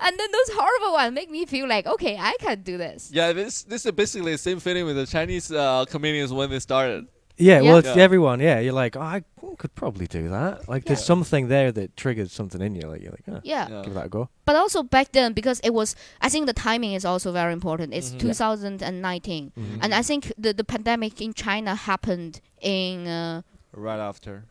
[0.00, 3.10] and then those horrible ones make me feel like okay, I can do this.
[3.12, 6.60] Yeah, this this is basically the same feeling with the Chinese uh, comedians when they
[6.60, 7.06] started.
[7.38, 7.68] Yeah, Yeah.
[7.68, 8.02] well, it's Yeah.
[8.02, 8.40] everyone.
[8.40, 9.22] Yeah, you're like, oh, I
[9.58, 10.68] could probably do that.
[10.68, 11.04] Like, there's Yeah.
[11.12, 12.82] something there that triggers something in you.
[12.88, 13.68] Like, you're like, oh, Yeah.
[13.68, 13.82] Yeah.
[13.84, 14.28] give that a go.
[14.44, 17.92] But also back then because it was I think the timing is also very important.
[17.94, 18.18] It's Mhm.
[18.20, 19.52] 2019.
[19.58, 19.78] Mhm.
[19.82, 24.44] And I think the, the pandemic in China happened in uh, Right after.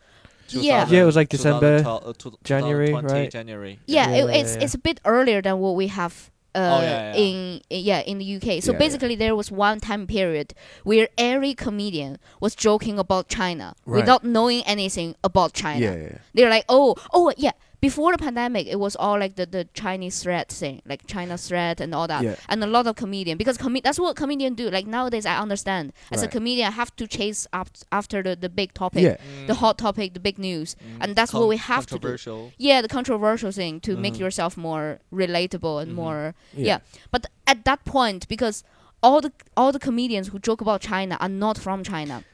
[0.50, 0.86] Yeah.
[0.88, 3.30] Yeah, it was like December, 2012, uh, two- January, 2020 right?
[3.32, 3.78] January.
[3.86, 4.62] yeah, Yeah, it, yeah, it's yeah.
[4.62, 7.22] it's a bit earlier than what we have uh, Oh, yeah, yeah.
[7.24, 8.62] in yeah in the UK.
[8.62, 13.74] So Yeah, basically, there was one time period where every comedian was joking about China
[13.84, 14.00] Right.
[14.00, 15.80] without knowing anything about China.
[15.86, 16.18] Yeah, yeah.
[16.34, 17.52] They're like, oh, oh yeah.
[17.80, 21.80] Before the pandemic, it was all like the, the Chinese threat thing, like China threat
[21.80, 22.36] and all that, Yeah.
[22.48, 24.70] and a lot of comedian because com- that's what comedian do.
[24.70, 28.48] Like nowadays, I understand as a comedian, I have to chase up after the, the
[28.48, 29.16] big topic, Yeah.
[29.16, 29.46] Mm.
[29.46, 32.52] the hot topic, the big news, and that's what we have to do.
[32.56, 34.20] Yeah, the controversial thing to make Mhm.
[34.20, 35.96] yourself more relatable and Mhm.
[35.96, 36.66] more Yeah.
[36.66, 36.78] yeah.
[37.10, 38.64] But at that point, because
[39.02, 42.24] all the all the comedians who joke about China are not from China.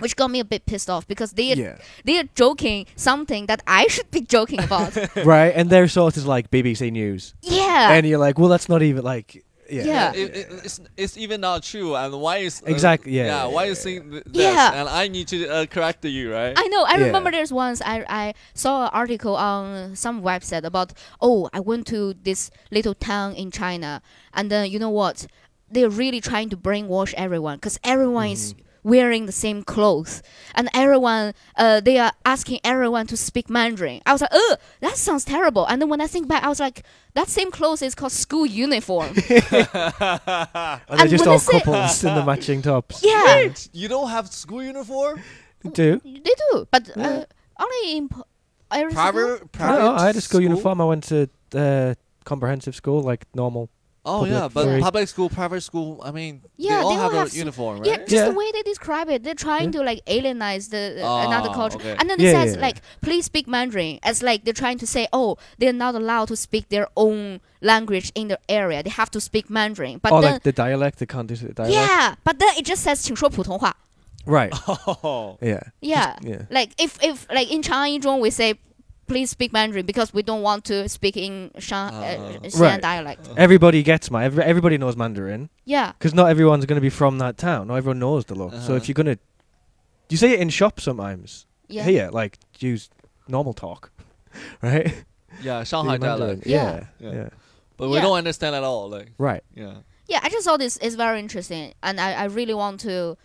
[0.00, 1.76] Which got me a bit pissed off because they are, Yeah.
[2.04, 4.96] they are joking something that I should be joking about.
[5.24, 7.34] right, and they're sort of like BBC News.
[7.42, 9.44] yeah, And you're like, well, that's not even like.
[9.72, 9.84] Yeah.
[9.84, 10.12] Yeah.
[10.14, 11.94] It, it, it's, it's even not true.
[11.94, 13.28] And why is uh, Exactly, yeah, yeah?
[13.46, 14.42] yeah, Why yeah, you saying th- this?
[14.42, 14.72] Yeah.
[14.74, 16.54] And I need to uh, correct you, right?
[16.58, 16.82] I know.
[16.82, 17.04] I Yeah.
[17.06, 21.86] remember there's once I I saw an article on some website about oh I went
[21.94, 24.02] to this little town in China
[24.34, 25.28] and then you know what
[25.70, 28.66] they're really trying to brainwash everyone because everyone is Mm-hmm.
[28.82, 30.22] Wearing the same clothes
[30.54, 34.96] and everyone uh, they are asking everyone to speak mandarin i was like oh that
[34.96, 36.82] sounds terrible and then when i think back i was like
[37.14, 39.18] that same clothes is called school uniform And
[40.88, 43.02] And they're just when all they say- couples in the matching tops.
[43.04, 45.20] yeah Wait, you don't have school uniform?
[45.72, 46.00] Do.
[46.04, 47.06] they do but Yeah.
[47.08, 47.24] uh,
[47.64, 48.24] only in po-
[48.70, 49.78] every school- Private, private.
[49.78, 50.80] No, I had a school, uniform.
[50.80, 53.68] I went to uh, comprehensive school, like normal.
[54.09, 54.81] Oh Public yeah, but free.
[54.81, 55.99] public school, private school.
[56.05, 57.87] I mean, Yeah, they all they have all a have s- uniform, right?
[57.89, 58.25] Yeah, just Yeah.
[58.29, 61.79] the way they describe it, they're trying to like alienize the uh, another Oh, culture,
[61.79, 61.95] okay.
[61.97, 62.65] and then it Yeah, says yeah, yeah.
[62.67, 66.35] like, "Please speak Mandarin," as like they're trying to say, "Oh, they're not allowed to
[66.35, 70.33] speak their own language in the area; they have to speak Mandarin." But oh, then,
[70.33, 70.99] like the dialect.
[70.99, 71.73] They can't do the dialect.
[71.73, 73.73] yeah, but then it just says 请说普通话.
[74.27, 74.53] Right.
[75.03, 75.39] Oh.
[75.41, 75.61] Yeah.
[75.81, 76.45] Yeah, Yeah.
[76.51, 78.53] like if if like in Chang'e Zhong we say.
[79.10, 82.80] Please speak Mandarin because we don't want to speak in Shang, Uh, uh, Xi'an Right.
[82.80, 83.28] dialect.
[83.36, 84.24] Everybody gets my.
[84.24, 87.66] Every, everybody knows Mandarin Yeah, because not everyone's going to be from that town.
[87.66, 88.52] Not everyone knows the look.
[88.52, 88.74] So Uh-huh.
[88.74, 89.18] if you're gonna,
[90.10, 91.46] you say it in shops sometimes.
[91.68, 91.82] yeah.
[91.82, 92.88] Here, like use
[93.26, 93.90] normal talk,
[94.62, 95.04] right?
[95.42, 96.46] Yeah, Shanghai dialect.
[96.46, 96.86] Yeah.
[97.00, 97.10] Yeah.
[97.10, 97.14] Yeah.
[97.18, 97.28] Yeah.
[97.78, 98.02] But we Yeah.
[98.02, 98.88] don't understand at all.
[98.90, 99.42] Like, Right.
[99.56, 99.74] yeah.
[100.06, 103.16] yeah, I just thought this is very interesting, and I, I really want to,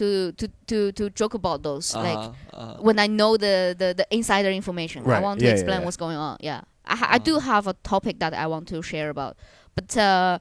[0.00, 1.86] to to to to joke about those.
[2.08, 2.82] Like Uh-huh, uh-huh.
[2.86, 5.84] when I know the the, the insider information, I want to yeah, yeah, explain yeah.
[5.84, 6.36] what's going on.
[6.40, 6.60] Yeah,
[6.92, 7.52] I ha- I do Uh-huh.
[7.52, 9.36] have a topic that I want to share about,
[9.76, 10.38] but uh,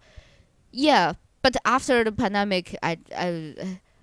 [0.72, 3.30] yeah, but after the pandemic, I I.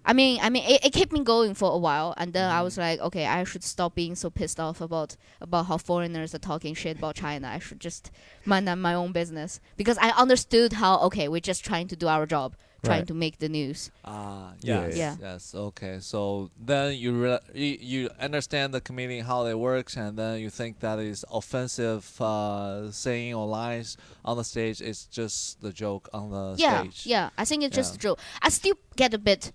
[0.08, 2.54] I mean, I mean, it, it kept me going for a while, and then I
[2.58, 2.64] Mm-hmm.
[2.68, 6.38] was like, okay, I should stop being so pissed off about about how foreigners are
[6.38, 7.48] talking shit about China.
[7.56, 8.12] I should just
[8.44, 12.24] mind my own business because I understood how okay, we're just trying to do our
[12.24, 13.08] job, trying Right.
[13.08, 13.90] to make the news.
[14.04, 15.16] Ah, Yeah, yes, yeah.
[15.20, 15.54] yes.
[15.54, 20.40] Okay, so then you, re- you you understand the comedian how it works, and then
[20.40, 24.80] you think that is offensive uh, saying or lies on the stage.
[24.80, 27.06] It's just the joke on the yeah, stage.
[27.06, 27.16] yeah.
[27.24, 27.30] yeah.
[27.42, 28.18] I think it's just a joke.
[28.42, 29.50] I still get a bit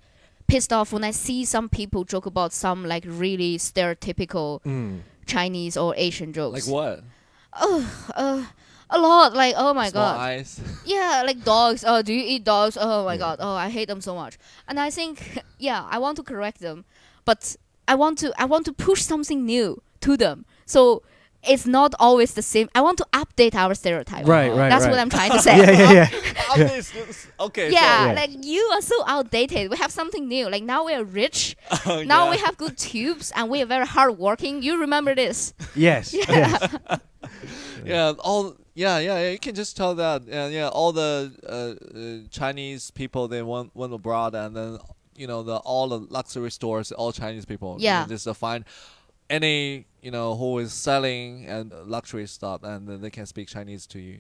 [0.48, 5.02] pissed off when I see some people joke about some like really stereotypical Mm.
[5.26, 6.68] Chinese or Asian jokes.
[6.68, 7.04] Like what?
[8.16, 8.46] Uh,
[8.92, 9.34] a lot.
[9.34, 10.20] Like oh my Small god.
[10.20, 10.60] eyes.
[10.86, 11.84] Yeah, like dogs.
[11.88, 12.78] Oh, do you eat dogs?
[12.80, 13.20] Oh my Yeah.
[13.20, 13.38] god.
[13.40, 14.38] Oh, I hate them so much.
[14.68, 16.86] And I think yeah, I want to correct them,
[17.26, 17.56] but
[17.88, 20.46] I want to I want to push something new to them.
[20.66, 21.02] So
[21.44, 22.70] it's not always the same.
[22.76, 24.28] I want to update our stereotype.
[24.28, 24.52] Right.
[24.54, 24.70] Right.
[24.70, 24.92] That's right.
[24.92, 25.58] what I'm trying to say.
[25.58, 25.72] yeah.
[25.92, 26.10] Yeah.
[26.58, 26.82] Yeah.
[27.40, 27.72] Okay.
[27.72, 28.14] Yeah, Yeah.
[28.14, 29.72] like you are so outdated.
[29.72, 30.50] We have something new.
[30.50, 31.56] Like now we are rich.
[31.84, 32.32] So, Now yeah.
[32.32, 34.62] we have good tubes and we are very hardworking.
[34.62, 35.54] You remember this?
[35.76, 36.14] Yes.
[36.14, 36.76] yes.
[37.86, 39.32] Yeah, all yeah, yeah, yeah.
[39.32, 40.24] You can just tell that.
[40.28, 40.68] Yeah, yeah.
[40.70, 44.80] All the uh, uh, Chinese people they went went abroad, and then
[45.16, 47.78] you know the all the luxury stores, all Chinese people.
[47.80, 48.06] Yeah.
[48.08, 48.66] just to find
[49.30, 53.86] any you know who is selling and luxury stuff, and then they can speak Chinese
[53.88, 54.20] to you,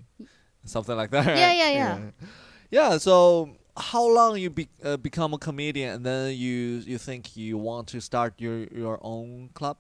[0.65, 1.25] something like that.
[1.37, 1.99] Yeah, yeah, yeah.
[2.71, 2.97] Yeah.
[2.99, 7.57] So how long you be, uh, become a comedian, and then you you think you
[7.57, 9.77] want to start your your own club?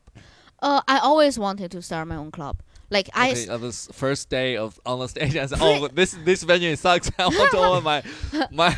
[0.61, 2.61] Uh, I always wanted to start my own club.
[2.90, 6.12] Like I, Okay, on this first day of on the stage, I said, "Oh, this
[6.24, 7.10] this venue sucks.
[7.18, 8.00] I want to own my
[8.52, 8.70] my."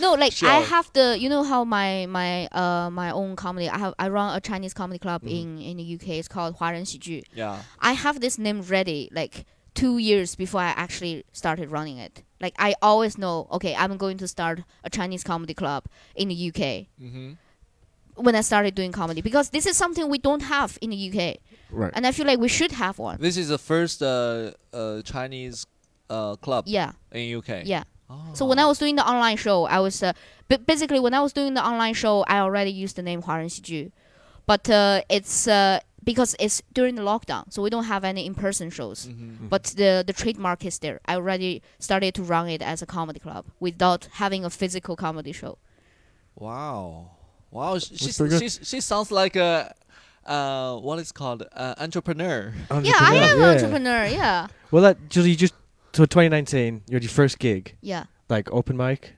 [0.00, 0.62] no, like I Sure.
[0.62, 3.68] have the, you know how my my uh my own comedy.
[3.68, 5.28] I have I run a Chinese comedy club Mhm.
[5.30, 6.18] in in the UK.
[6.18, 7.22] It's called 华人喜剧.
[7.36, 7.58] Yeah.
[7.80, 12.22] I have this name ready like two years before I actually started running it.
[12.40, 15.84] Like I always know, okay, I'm going to start a Chinese comedy club
[16.14, 16.88] in the UK.
[16.98, 17.32] Mm-hmm.
[18.18, 21.38] when I started doing comedy because this is something we don't have in the UK,
[21.70, 21.92] Right.
[21.94, 23.16] and I feel like we should have one.
[23.20, 25.66] This is the first uh, uh, Chinese
[26.10, 27.62] uh, club Yeah, in UK.
[27.64, 27.82] yeah.
[28.08, 28.20] Oh.
[28.34, 30.12] So when I was doing the online show, I was uh,
[30.48, 33.90] b- basically when I was doing the online show, I already used the name 华人喜剧,
[34.46, 38.68] but uh, it's uh, because it's during the lockdown, so we don't have any in-person
[38.70, 39.08] shows.
[39.08, 39.48] Mhm.
[39.48, 41.00] But the the trademark is there.
[41.06, 45.32] I already started to run it as a comedy club without having a physical comedy
[45.32, 45.56] show.
[46.36, 47.10] Wow.
[47.51, 47.79] Wow.
[47.79, 48.41] She, she's, pretty good.
[48.41, 49.73] she's, she sounds like a
[50.25, 52.53] uh, what is called uh, entrepreneur.
[52.81, 53.47] Yeah, I am an yeah.
[53.49, 54.05] entrepreneur.
[54.05, 55.53] Yeah, Well, that just you just
[55.93, 58.05] so 2019, you're your first gig, yeah.
[58.29, 59.15] like open mic.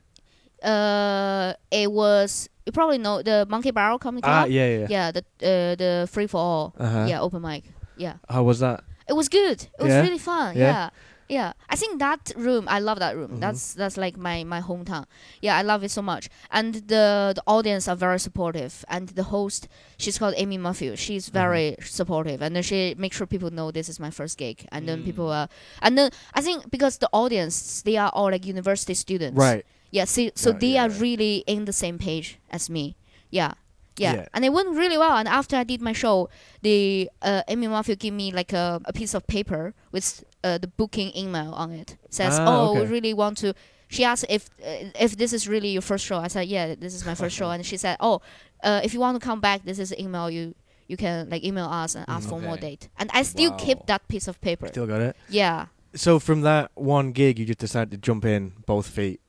[0.63, 4.88] Uh, it was you probably know the Monkey Barrel Comedy Ah, yeah, yeah.
[4.89, 6.76] yeah, the uh, the free for all.
[6.78, 7.06] Uh-huh.
[7.10, 7.63] Yeah, open mic.
[7.98, 8.84] Yeah, How was that?
[9.10, 9.67] it was good.
[9.80, 10.56] It was really fun.
[10.56, 10.63] Yeah?
[10.63, 10.89] Yeah.
[11.38, 11.54] Yeah.
[11.74, 13.32] I think that room, I love that room.
[13.32, 13.39] Mhm.
[13.39, 15.06] That's that's like my my hometown.
[15.46, 16.24] Yeah, I love it so much.
[16.58, 17.06] And the
[17.38, 18.74] the audience are very supportive.
[18.96, 19.62] And the host,
[20.04, 20.88] she's called Amy Murphy.
[21.06, 21.44] She's Mm-hmm.
[21.44, 21.67] very
[22.00, 22.39] supportive.
[22.46, 24.58] And then she makes sure people know this is my first gig.
[24.74, 25.06] And then Mm.
[25.10, 25.48] people are,
[25.86, 27.56] and then I think because the audience,
[27.88, 29.38] they are all like university students.
[29.48, 29.63] Right.
[29.98, 31.02] Yeah, see, so Right, they yeah, are yeah.
[31.08, 32.96] really in the same page as me.
[33.39, 33.54] Yeah.
[33.98, 34.13] Yeah.
[34.15, 34.26] Yeah.
[34.34, 35.15] and it went really well.
[35.20, 36.30] And after I did my show,
[36.62, 40.67] the uh, Amy Murphy gave me like a, a piece of paper with uh, the
[40.67, 41.97] booking email on it.
[42.10, 43.54] Says, Ah, "Oh, we really want to."
[43.89, 46.17] She asked if uh, if this is really your first show.
[46.17, 48.21] I said, "Yeah, this is my first show." And she said, "Oh,
[48.63, 50.56] uh, if you want to come back, this is the email you."
[50.88, 52.30] You can like email us and ask Mm.
[52.32, 54.67] for more date, and I still keep that piece of paper.
[54.67, 55.15] Still got it.
[55.30, 59.21] Yeah, So from that one gig, you just decided to jump in both feet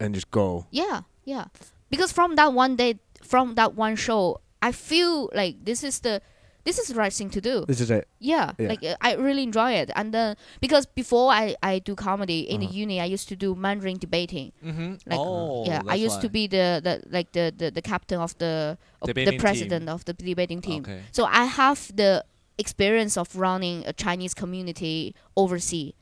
[0.00, 0.64] and just go.
[0.70, 1.44] Yeah, yeah.
[1.90, 6.22] Because from that one day, from that one show, I feel like this is the,
[6.64, 7.64] this is the right thing to do.
[7.66, 8.06] This is it.
[8.18, 8.68] Yeah, Yeah.
[8.68, 9.90] like uh, I really enjoy it.
[9.96, 12.70] And then because before I I do comedy in Uh-huh.
[12.70, 14.52] the uni, I used to do Mandarin debating.
[14.64, 14.90] Mm-hmm.
[15.10, 16.32] Like oh, yeah, I that's used to why.
[16.32, 19.94] be the, the like the, the, the captain of the of the Debating president team.
[19.94, 20.82] of the debating team.
[20.82, 21.00] Okay.
[21.12, 22.24] So I have the
[22.58, 25.94] experience of running a Chinese community overseas.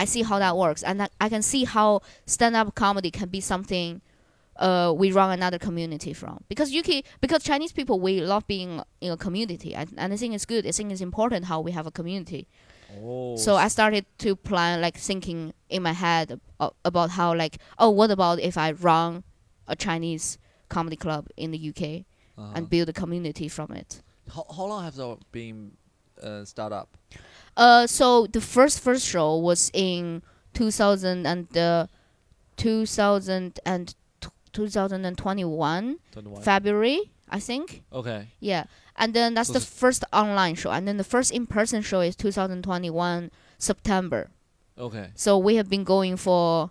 [0.00, 3.40] I see how that works, and I, I can see how stand-up comedy can be
[3.40, 4.00] something
[4.58, 6.44] uh, we run another community from.
[6.48, 10.34] Because UK, because Chinese people, we love being in a community, and, and I think
[10.34, 10.66] it's good.
[10.66, 12.48] I think it's important how we have a community.
[13.00, 13.36] Oh.
[13.36, 16.40] So I started to plan, like thinking in my head
[16.84, 19.24] about how, like, oh, what about if I run
[19.66, 22.04] a Chinese comedy club in the UK
[22.38, 24.02] uh, and build a community from it?
[24.34, 25.72] how, how long have they been
[26.22, 26.96] uh, start up?
[27.56, 30.22] Uh, so the first first show was in
[30.54, 31.86] 2000 and uh,
[32.56, 33.94] 2000 and
[34.58, 36.42] 2021 21.
[36.42, 37.82] February, I think.
[37.92, 38.28] okay.
[38.40, 38.64] Yeah,
[38.96, 41.82] and then that's So the s- first online show, and then the first in person
[41.82, 44.30] show is 2021 September.
[44.78, 45.10] Okay.
[45.14, 46.70] So we have been going for,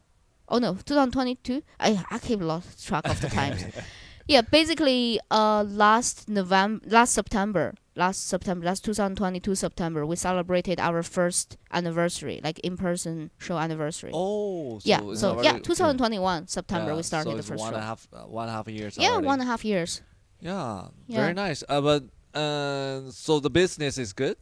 [0.49, 1.61] oh no, 2022.
[1.79, 3.63] I I keep lost track of the times.
[4.27, 11.01] yeah, basically, uh, last November, last September, last September, last 2022 September, we celebrated our
[11.03, 14.11] first anniversary, like in person show anniversary.
[14.13, 14.79] Oh.
[14.79, 17.75] So yeah, so already- yeah, 2021 September yeah, we started so the first one show.
[17.75, 18.97] and a half, uh, one and a half years.
[18.97, 19.27] yeah, already.
[19.27, 20.01] one and a half years.
[20.39, 21.21] Yeah, Yeah.
[21.21, 21.63] very nice.
[21.67, 22.03] Uh, but
[22.39, 24.37] uh, so the business is good.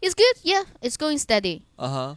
[0.00, 0.36] It's good.
[0.42, 1.66] Yeah, it's going steady.
[1.78, 2.14] Uh huh.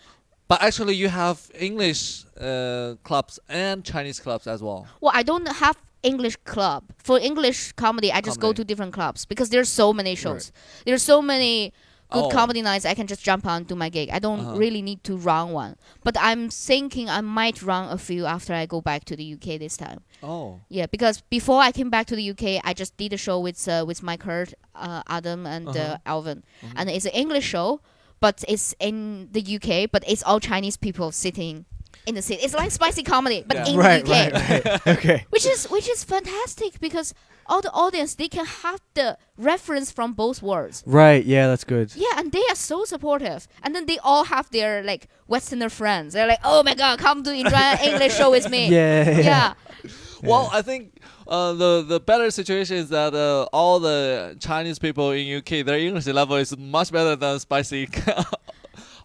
[0.47, 4.87] But actually, you have English uh, clubs and Chinese clubs as well.
[4.99, 8.11] Well, I don't have English club for English comedy.
[8.11, 10.51] I just go to different clubs because there's so many shows.
[10.85, 11.73] There's so many
[12.11, 12.29] good Oh.
[12.29, 12.85] comedy nights.
[12.85, 14.09] I can just jump on do my gig.
[14.09, 14.55] I don't Uh-huh.
[14.57, 15.75] really need to run one.
[16.03, 19.57] But I'm thinking I might run a few after I go back to the UK
[19.59, 19.99] this time.
[20.23, 20.59] Oh.
[20.69, 23.67] Yeah, because before I came back to the UK, I just did a show with
[23.67, 25.79] uh, with Mike Hurd, uh, Adam, and Uh-huh.
[25.79, 26.73] uh, Alvin, Mhm.
[26.77, 27.79] and it's an English show,
[28.19, 31.65] but it's in the UK, but it's all Chinese people sitting
[32.05, 32.41] in the city.
[32.43, 33.69] It's like spicy comedy, but Yeah.
[33.73, 34.87] in right, the UK right, right.
[34.97, 35.25] okay.
[35.29, 37.13] which is which is fantastic because
[37.45, 40.83] all the audience they can have the reference from both worlds.
[40.85, 41.25] Right.
[41.25, 41.91] Yeah, that's good.
[41.95, 43.47] Yeah, and they are so supportive.
[43.63, 46.13] And then they all have their like Westerner friends.
[46.13, 49.09] They're like, "Oh my god, come to enjoy an English show with me." Yeah.
[49.09, 49.19] Yeah.
[49.19, 49.53] yeah,
[50.23, 55.11] Well, I think uh, the the better situation is that uh, all the Chinese people
[55.11, 57.87] in UK their English level is much better than spicy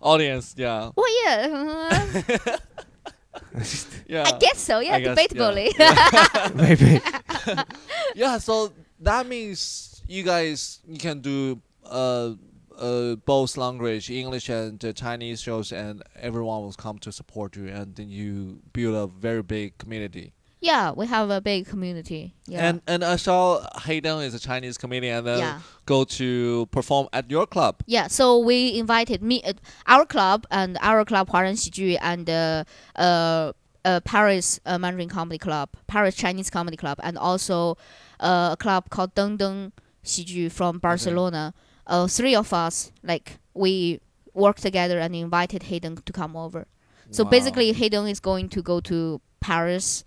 [0.03, 0.55] audience.
[0.57, 1.49] Yeah, Well, yeah,
[2.47, 2.57] uh,
[4.07, 4.25] yeah.
[4.27, 4.81] I guess so.
[4.81, 5.73] Yeah, I guess, debatably.
[6.55, 7.01] Maybe.
[8.15, 8.39] yeah.
[8.39, 12.33] So that means you guys you can do uh
[12.77, 17.69] uh both language, English and uh, Chinese shows, and everyone will come to support you,
[17.69, 20.33] and then you build a very big community.
[20.65, 22.35] Yeah, we have a big community.
[22.47, 22.67] Yeah.
[22.67, 25.61] And and Ashal Hayden is a Chinese comedian and then yeah.
[25.85, 27.83] go to perform at your club.
[27.85, 32.65] Yeah, so we invited me at our club and our club Huaren Xiju and uh,
[32.97, 33.53] uh,
[33.85, 37.77] uh, Paris uh, Mandarin Comedy Club, Paris Chinese Comedy Club, and also
[38.21, 39.73] uh, a club called Deng Deng
[40.03, 41.53] Xiju from Barcelona.
[41.87, 44.01] Uh, three of us, like we
[44.33, 46.67] worked together and invited Hayden to come over.
[47.11, 47.31] So wow.
[47.31, 50.05] basically, Hayden is going to go to Paris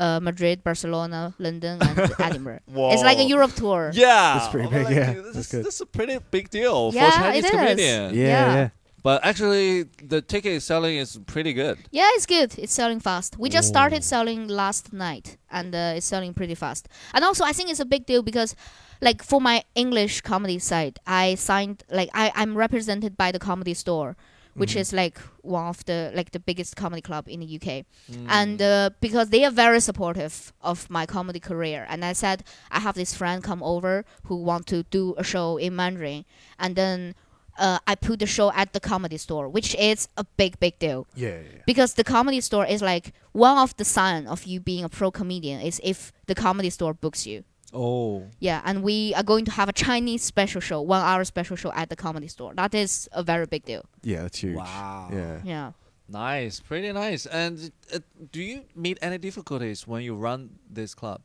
[0.00, 2.60] uh, Madrid, Barcelona, London, and Edinburgh.
[2.92, 3.90] It's like a Europe tour.
[3.94, 5.12] Yeah, That's pretty I was big, yeah.
[5.12, 5.64] This, That's is, good.
[5.66, 7.50] this is a pretty big deal Yeah, for Chinese it is.
[7.50, 8.14] comedian.
[8.14, 8.26] Yeah.
[8.26, 8.54] Yeah.
[8.54, 8.68] Yeah.
[9.02, 11.78] But actually, the ticket selling is pretty good.
[11.90, 12.58] Yeah, it's good.
[12.58, 13.38] It's selling fast.
[13.38, 13.76] We just Ooh.
[13.76, 16.86] started selling last night, and uh, it's selling pretty fast.
[17.14, 18.54] And also, I think it's a big deal because,
[19.00, 23.72] like, for my English comedy side, I signed like I I'm represented by the Comedy
[23.72, 24.16] Store,
[24.54, 24.80] which Mhm.
[24.80, 27.84] is like one of the like the biggest comedy club in the UK.
[28.10, 28.26] Mm.
[28.28, 32.80] And uh, because they are very supportive of my comedy career, and I said I
[32.80, 36.24] have this friend come over who want to do a show in Mandarin,
[36.58, 37.14] and then.
[37.58, 41.06] Uh, I put the show at the comedy store, which is a big, big deal
[41.14, 41.28] Yeah.
[41.28, 41.62] yeah.
[41.66, 45.10] because the comedy store is like one of the sign of you being a pro
[45.10, 47.44] comedian is if the comedy store books you.
[47.72, 51.56] Oh, Yeah, and we are going to have a Chinese special show, one hour special
[51.56, 52.54] show at the comedy store.
[52.54, 53.84] That is a very big deal.
[54.02, 54.56] Yeah, that's huge.
[54.56, 55.08] wow.
[55.12, 55.40] Yeah.
[55.44, 55.72] Yeah.
[56.08, 57.26] Nice, pretty nice.
[57.26, 58.00] And uh,
[58.32, 61.20] do you meet any difficulties when you run this club?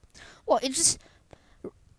[0.46, 1.00] Well, it's just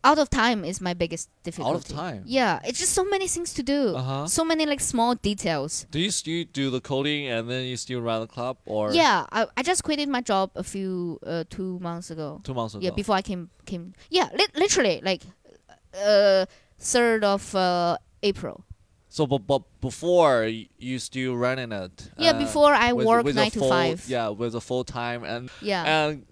[0.06, 1.70] out of time is my biggest difficulty.
[1.76, 2.22] Out of time?
[2.26, 3.80] Yeah, it's just so many things to do.
[3.96, 4.26] Uh-huh.
[4.26, 5.86] So many like small details.
[5.90, 9.26] Do you still do the coding and then you still run the club or Yeah,
[9.32, 12.40] I, I just quitted my job a few uh, two months ago.
[12.44, 12.84] two months ago?
[12.84, 13.94] Yeah, before I came came.
[14.10, 15.22] Yeah, li- literally like
[15.94, 16.46] uh
[16.78, 18.64] third of uh, April.
[19.08, 20.44] so, but, but before
[20.78, 22.10] you still running it?
[22.18, 24.04] Yeah, uh, before I with- work with nine to full- five.
[24.08, 25.82] Yeah, with a full time and Yeah.
[25.84, 26.26] and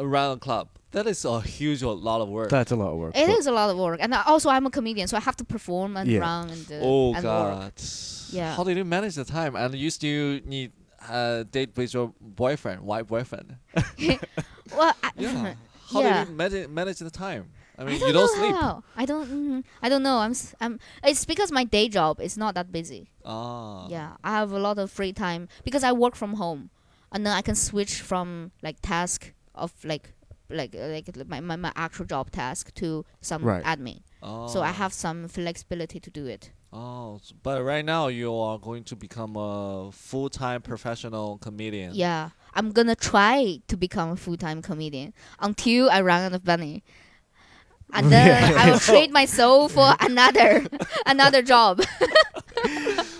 [0.00, 0.68] around the club.
[0.92, 2.50] That is a huge lot of work.
[2.50, 3.12] That's a lot of work.
[3.16, 5.36] It but- is a lot of work, and also I'm a comedian, so I have
[5.36, 6.20] to perform and Yeah.
[6.20, 7.22] run and uh, oh and work.
[7.22, 7.72] God.
[8.32, 8.56] Yeah.
[8.56, 9.54] How did you manage the time?
[9.56, 10.72] And you still need
[11.08, 13.56] a date with your boyfriend, white boyfriend.
[14.76, 15.54] Well, I, Yeah.
[15.92, 16.24] How Yeah.
[16.24, 17.50] did you manage, manage the time?
[17.78, 18.56] I mean, I don't you don't know sleep.
[18.60, 18.82] how.
[18.96, 19.28] I don't.
[19.30, 20.18] Mm, I don't know.
[20.18, 20.32] I'm.
[20.32, 20.78] s- I'm.
[21.02, 23.10] It's because my day job is not that busy.
[23.24, 23.86] Ah.
[23.88, 26.68] Yeah, I have a lot of free time because I work from home,
[27.10, 30.12] and then I can switch from like task of like
[30.48, 33.62] like uh, like my, my, my actual job task to some Right.
[33.64, 34.02] admin.
[34.22, 34.48] Oh.
[34.48, 36.50] So I have some flexibility to do it.
[36.72, 41.94] Oh, but right now you are going to become a full-time professional comedian.
[41.94, 46.46] Yeah, I'm gonna try to become a full time comedian until I run out of
[46.46, 46.84] money.
[47.92, 50.66] And then I will trade my soul for another
[51.06, 51.82] another job.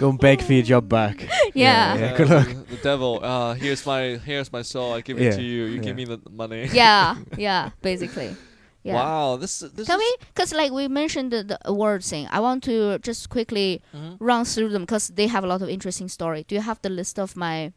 [0.00, 1.20] Go and beg for your job back.
[1.54, 1.94] yeah.
[1.96, 2.48] Yeah, good luck.
[2.48, 3.20] The, the devil.
[3.22, 4.94] Uh, here's my here's my soul.
[4.94, 5.64] I give it Yeah, to you.
[5.64, 5.82] You yeah.
[5.82, 6.68] give me the money.
[6.72, 8.34] yeah, yeah, basically.
[8.82, 8.94] Yeah.
[8.94, 9.36] Wow.
[9.36, 10.16] This this Can is, we?
[10.32, 14.16] Because like we mentioned the, the award thing, I want to just quickly Mhm.
[14.20, 16.44] run through them because they have a lot of interesting story.
[16.48, 17.72] Do you have the list of my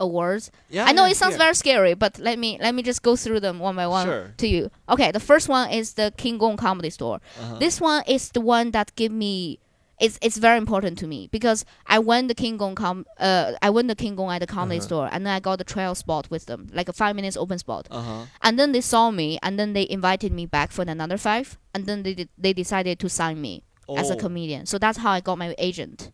[0.00, 0.50] awards?
[0.70, 0.84] Yeah.
[0.84, 1.44] I know yeah, it sounds yeah.
[1.44, 4.34] very scary, but let me let me just go through them one by one Sure.
[4.36, 4.70] to you.
[4.88, 7.20] Okay, the first one is the King Gong Comedy Store.
[7.40, 7.58] Uh-huh.
[7.60, 9.58] This one is the one that give me.
[10.00, 13.68] It's, it's very important to me because I won the King Gong com uh I
[13.70, 14.86] won the King Gong at the comedy Uh-huh.
[14.86, 17.58] store and then I got the trial spot with them like a five minutes open
[17.58, 18.26] spot Uh-huh.
[18.42, 21.86] and then they saw me and then they invited me back for another five and
[21.86, 23.64] then they did, they decided to sign me
[23.96, 24.18] as a Oh.
[24.18, 26.10] comedian so that's how i got my agent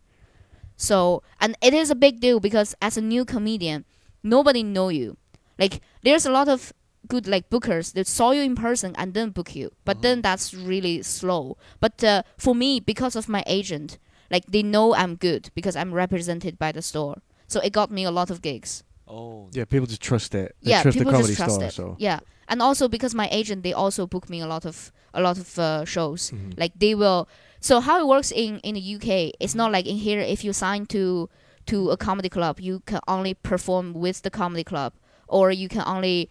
[0.77, 3.85] so and it is a big deal because as a new comedian
[4.23, 5.17] nobody know you
[5.59, 6.73] like there's a lot of
[7.07, 10.53] good like bookers they saw you in person and then book you but then that's
[10.53, 13.97] really slow but uh, for me because of my agent
[14.31, 17.15] like they know i'm good because i'm represented by the store
[17.47, 19.49] so it got me a lot of gigs Oh.
[19.53, 20.55] Yeah, people just trust it.
[20.63, 21.67] They yeah, trust the people comedy just trust store.
[21.67, 21.73] it.
[21.73, 25.21] So Yeah, and also because my agent, they also book me a lot of a
[25.21, 26.31] lot of uh, shows.
[26.31, 26.57] Mhm.
[26.57, 27.27] Like they will.
[27.59, 30.19] So how it works in in the UK, it's not like in here.
[30.19, 31.29] If you sign to
[31.67, 34.93] to a comedy club, you can only perform with the comedy club,
[35.27, 36.29] or you can only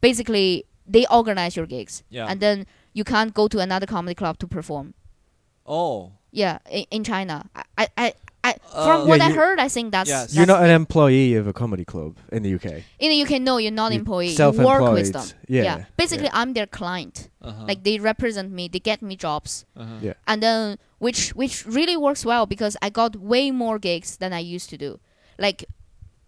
[0.00, 2.26] basically they organize your gigs, Yeah.
[2.30, 4.94] and then you can't go to another comedy club to perform.
[5.66, 6.12] oh.
[6.30, 7.86] Yeah, in, in China, I I.
[7.96, 8.12] I
[8.44, 10.20] I, Uh, from what Yeah, I heard, I think that's, Yes.
[10.20, 12.84] that's you're not an employee of a comedy club in the UK.
[12.98, 13.40] in the UK.
[13.40, 14.28] No, you're not You're employee.
[14.30, 15.12] You work with self-employed.
[15.12, 15.26] them.
[15.48, 16.40] Yeah, Basically, yeah.
[16.40, 17.28] I'm their client.
[17.42, 17.64] Uh-huh.
[17.70, 19.98] like they represent me they get me jobs uh-huh.
[20.02, 20.14] Yeah.
[20.26, 24.42] and then which which really works well because i got way more gigs than i
[24.56, 24.98] used to do
[25.38, 25.64] like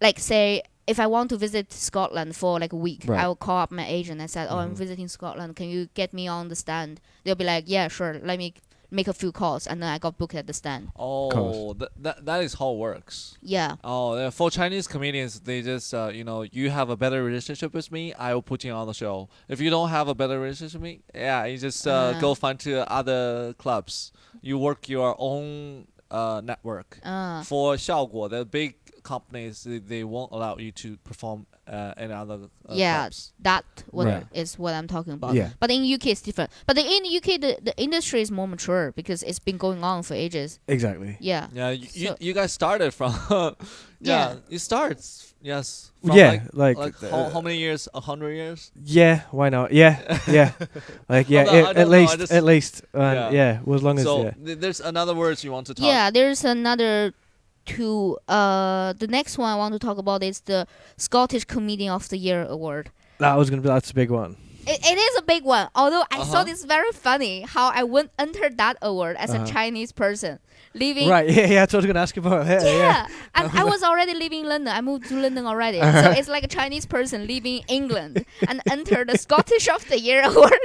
[0.00, 0.62] like say
[0.92, 3.20] if i want to visit scotland for like a week Right.
[3.22, 4.82] i will call up my agent and said oh i'm Mhm.
[4.84, 8.38] visiting scotland can you get me on the stand they'll be like yeah sure let
[8.44, 8.48] me
[8.98, 12.16] make a few calls and then i got booked at the stand Oh, that, that
[12.28, 13.38] that is how it works.
[13.56, 17.70] yeah Oh, for Chinese comedians, they just uh, you know, you have a better relationship
[17.72, 19.28] with me, I will put you on the show.
[19.48, 22.20] If you don't have a better relationship with me, yeah, you just uh, Uh.
[22.20, 24.12] go find to other clubs.
[24.42, 26.98] You work your own uh, network.
[27.04, 32.10] uh, For 效果, the big companies they, they won't allow you to perform uh, in
[32.10, 32.34] other
[32.68, 33.02] uh, Yeah.
[33.02, 33.32] clubs.
[33.40, 34.26] that what Right.
[34.32, 35.50] is what i'm talking about Yeah.
[35.60, 38.92] but in uk it's different but in the uk the, the industry is more mature
[38.96, 41.16] because it's been going on for ages Exactly.
[41.20, 43.54] yeah Yeah, you, you, So- you guys started from yeah,
[44.00, 44.34] Yeah.
[44.48, 44.98] you start
[45.42, 45.92] yes.
[46.04, 47.86] From yeah, like, like, like uh, how, how many years?
[47.92, 48.72] A hundred years?
[48.84, 49.70] yeah, why not?
[49.72, 50.52] Yeah, yeah,
[51.08, 53.30] like yeah, Although it- don't at least, just- at least, uh, Yeah.
[53.30, 53.58] yeah.
[53.64, 54.30] Well, as long as yeah.
[54.46, 55.84] th- there's another words you want to talk.
[55.84, 57.12] Yeah, there's another
[57.66, 58.18] two.
[58.28, 62.16] Uh, the next one I want to talk about is the Scottish Comedian of the
[62.18, 62.90] Year award.
[63.18, 64.36] that was gonna be that's a big one.
[64.66, 65.68] It, it is a big one.
[65.74, 66.24] Although I Uh-huh.
[66.32, 69.44] thought it's very funny how I went enter that award as Uh-huh.
[69.44, 70.38] a Chinese person
[70.74, 71.08] living.
[71.08, 71.28] Right?
[71.36, 71.60] Yeah, yeah.
[71.60, 72.46] That's what I was gonna ask you about.
[72.46, 73.06] Yeah, Yeah, yeah.
[73.34, 74.72] and I was already living in London.
[74.76, 76.02] I moved to London already, Uh-huh.
[76.02, 79.98] so it's like a Chinese person living in England and enter the Scottish of the
[79.98, 80.60] Year award.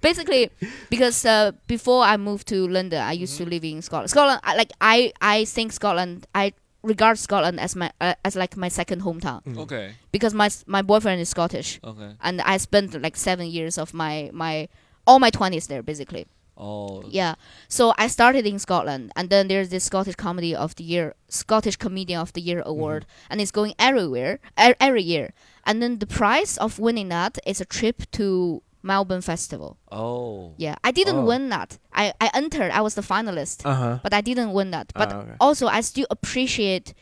[0.00, 0.50] Basically,
[0.88, 4.10] because uh, before I moved to London, I used to live in Scotland.
[4.10, 6.26] Scotland, I, like I, I think Scotland.
[6.34, 9.58] I regard Scotland as my uh, as like my second hometown Mm.
[9.58, 9.94] Okay.
[10.12, 12.14] because my my boyfriend is Scottish, Okay.
[12.22, 14.68] and I spent like seven years of my my
[15.06, 16.26] all my twenties there basically.
[16.62, 17.02] Oh.
[17.08, 17.36] Yeah.
[17.68, 21.76] So I started in Scotland, and then there's this Scottish Comedy of the Year, Scottish
[21.76, 25.32] Comedian of the Year award, and it's going everywhere, er, every year.
[25.64, 29.76] And then the prize of winning that is a trip to Melbourne Festival.
[29.92, 30.54] Oh.
[30.56, 31.24] Yeah, I didn't Oh.
[31.24, 31.78] win that.
[31.92, 32.70] I I entered.
[32.72, 33.98] I was the finalist, Uh huh.
[34.02, 34.92] but I didn't win that.
[34.94, 35.34] But Ah, okay.
[35.40, 36.94] also, I still appreciate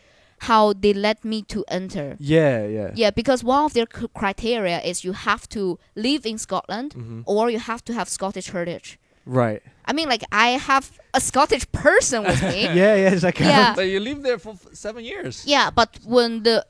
[0.43, 2.17] how they let me to enter.
[2.21, 2.91] Yeah, yeah.
[2.95, 7.21] Yeah, because one of their c- criteria is you have to live in Scotland hmm
[7.27, 8.99] or you have to have Scottish heritage.
[9.27, 9.63] Right.
[9.85, 12.63] I mean, like I have a Scottish person with me.
[12.83, 13.13] Yeah, yeah.
[13.15, 13.75] It's like Yeah.
[13.79, 15.43] But you lived there for f- seven years.
[15.47, 16.65] Yeah, but when the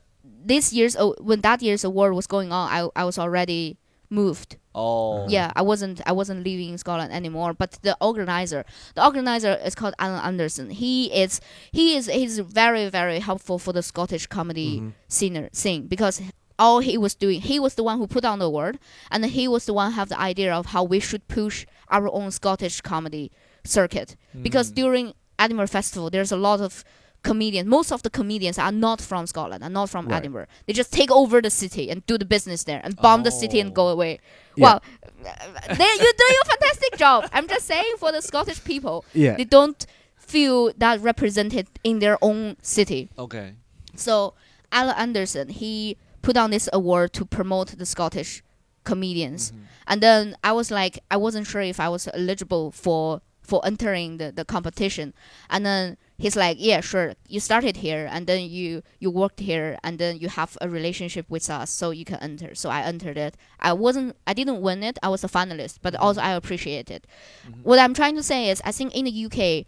[0.44, 3.76] this year's uh, when that year's award was going on, I I was already
[4.10, 4.56] moved.
[4.74, 5.26] Oh.
[5.28, 7.52] Yeah, I wasn't I wasn't living in Scotland anymore.
[7.54, 10.70] But the organizer, the organizer is called Alan Anderson.
[10.70, 11.40] He is
[11.72, 14.92] he is he's very very helpful for the Scottish comedy Mhm.
[15.08, 16.22] singer scene because
[16.58, 18.78] all he was doing, he was the one who put on the word
[19.10, 22.08] and he was the one who have the idea of how we should push our
[22.12, 23.30] own Scottish comedy
[23.64, 24.16] circuit.
[24.42, 24.74] Because Mm.
[24.74, 26.82] during Edinburgh Festival, there's a lot of
[27.22, 27.68] comedians.
[27.68, 30.16] Most of the comedians are not from Scotland, are not from Right.
[30.18, 30.46] Edinburgh.
[30.66, 33.60] They just take over the city and do the business there and bomb the city
[33.60, 33.74] and Oh.
[33.74, 34.20] go away.
[34.56, 34.62] Yeah.
[34.64, 34.82] Well,
[35.22, 37.28] they, you're doing a fantastic job.
[37.32, 39.36] I'm just saying for the Scottish people, Yeah.
[39.36, 39.84] they don't
[40.16, 43.10] feel that represented in their own city.
[43.18, 43.54] Okay.
[43.96, 44.34] So
[44.70, 48.42] Alan Anderson, he put on this award to promote the Scottish
[48.84, 49.52] comedians.
[49.52, 49.56] Mhm.
[49.86, 54.18] And then I was like, I wasn't sure if I was eligible for for entering
[54.18, 55.14] the, the competition.
[55.48, 57.14] And then he's like, yeah, sure.
[57.28, 61.26] You started here, and then you you worked here, and then you have a relationship
[61.30, 62.54] with us, so you can enter.
[62.54, 63.36] So I entered it.
[63.60, 64.98] I wasn't, I didn't win it.
[65.02, 67.06] I was a finalist, but also I appreciate it.
[67.46, 67.62] Mhm.
[67.62, 69.64] What I'm trying to say is, I think in the UK,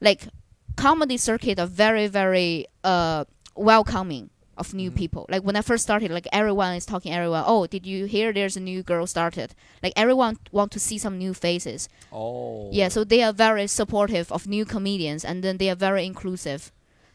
[0.00, 0.28] like
[0.76, 3.24] comedy circuit are very very uh
[3.56, 4.96] welcoming of new Mhm.
[4.96, 5.26] people.
[5.28, 7.44] Like when I first started, like everyone is talking everyone.
[7.46, 9.54] Oh, did you hear there's a new girl started?
[9.82, 11.88] Like everyone want to see some new faces.
[12.12, 12.70] Oh.
[12.72, 16.72] Yeah, so they are very supportive of new comedians and then they are very inclusive.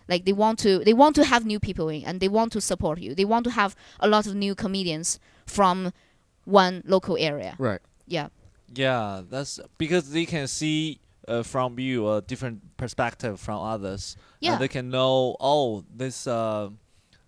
[0.08, 2.62] Like they want to they want to have new people in and they want to
[2.62, 3.14] support you.
[3.16, 5.94] They want to have a lot of new comedians from
[6.46, 7.56] one local area.
[7.60, 7.82] Right.
[8.08, 8.30] Yeah.
[8.74, 14.16] Yeah, that's because they can see uh, from you a different perspective from others.
[14.42, 14.54] Yeah.
[14.54, 16.70] And they can know, oh, this uh,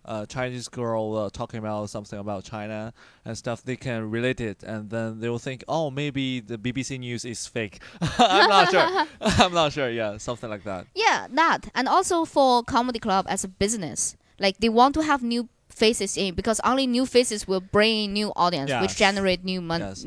[0.04, 2.92] uh, Chinese girl uh, talking about something about China
[3.24, 3.62] and stuff.
[3.62, 7.46] They can relate it, and then they will think, oh, maybe the BBC News is
[7.46, 7.80] fake.
[8.18, 9.06] I'm not sure.
[9.20, 9.90] I'm not sure.
[9.90, 10.86] Yeah, something like that.
[10.94, 11.68] Yeah, that.
[11.74, 14.16] And also for comedy club as a business.
[14.38, 18.32] Like they want to have new faces in because only new faces will bring new
[18.36, 18.82] audience Yes.
[18.82, 20.04] which generate new money Yes.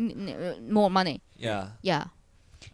[0.70, 1.22] more money.
[1.38, 1.70] Yeah.
[1.82, 2.06] Yeah.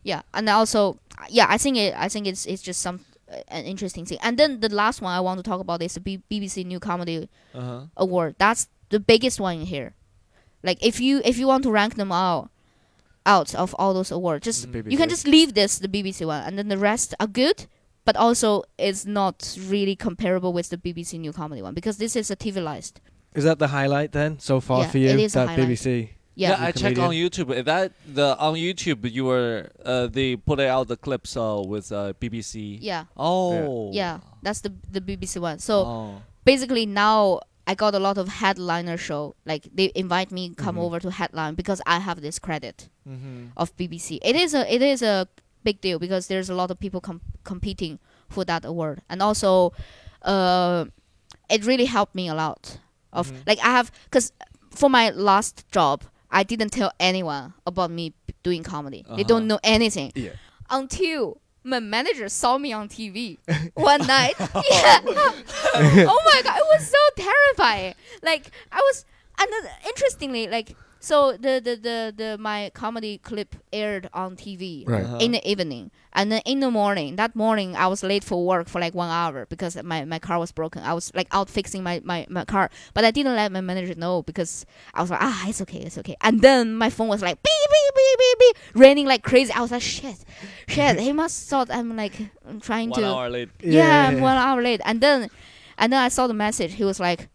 [0.03, 0.21] Yeah.
[0.33, 0.97] And also
[1.29, 2.99] yeah, I think it I think it's it's just some
[3.47, 4.17] an interesting thing.
[4.21, 6.79] And then the last one I want to talk about is the B- BBC New
[6.79, 7.81] Comedy Uh huh.
[7.97, 8.35] Award.
[8.37, 9.93] That's the biggest one in here.
[10.63, 12.49] Like if you if you want to rank them out
[13.25, 16.57] out of all those awards, just you can just leave this the BBC one, and
[16.57, 17.65] then the rest are good,
[18.05, 22.29] but also it's not really comparable with the BBC New Comedy one because this is
[22.31, 22.99] a TV list.
[23.33, 25.09] Is that the highlight then so far Yeah, for you?
[25.09, 25.57] it is that.
[25.57, 26.09] BBC.
[26.35, 27.63] Yeah, I check on YouTube.
[27.65, 32.13] That the on YouTube you were uh, they put out the clips uh, with uh,
[32.19, 32.77] BBC.
[32.81, 33.91] yeah, Oh.
[33.91, 34.19] yeah.
[34.41, 35.59] That's the the BBC one.
[35.59, 36.21] So Oh.
[36.45, 39.35] basically now I got a lot of headliner show.
[39.45, 40.81] Like they invite me come Mhm.
[40.85, 43.47] over to headline because I have this credit Mm-hmm.
[43.57, 44.19] of BBC.
[44.23, 45.27] It is a it is a
[45.63, 49.73] big deal because there's a lot of people com- competing for that award, and also,
[50.23, 50.85] uh,
[51.49, 52.79] it really helped me a lot.
[53.13, 53.45] Of Mhm.
[53.45, 54.31] like I have because
[54.71, 58.13] for my last job, I didn't tell anyone about me
[58.43, 59.03] doing comedy.
[59.07, 59.23] They Uh-huh.
[59.23, 60.31] don't know anything Yeah.
[60.69, 63.37] until my manager saw me on TV
[63.75, 64.33] one night.
[64.39, 64.99] yeah.
[65.05, 67.93] oh my god, it was so terrifying.
[68.23, 69.05] Like I was,
[69.39, 69.49] and
[69.85, 75.03] interestingly, like so the the the, the my comedy clip aired on TV Right.
[75.03, 75.17] Uh-huh.
[75.19, 77.15] in the evening, and then in the morning.
[77.17, 80.37] That morning, I was late for work for like one hour because my, my car
[80.39, 80.83] was broken.
[80.83, 83.95] I was like out fixing my, my, my car, but I didn't let my manager
[83.95, 86.15] know because I was like, ah, it's okay, it's okay.
[86.21, 89.51] And then my phone was like beep beep beep beep beep, raining like crazy.
[89.53, 90.23] I was like, shit,
[90.67, 90.99] shit.
[90.99, 92.13] he must thought I'm like
[92.47, 93.49] I'm trying One to hour late.
[93.63, 94.81] yeah, I'm one hour late.
[94.85, 95.29] And then,
[95.77, 96.73] and then I saw the message.
[96.73, 97.29] He was like,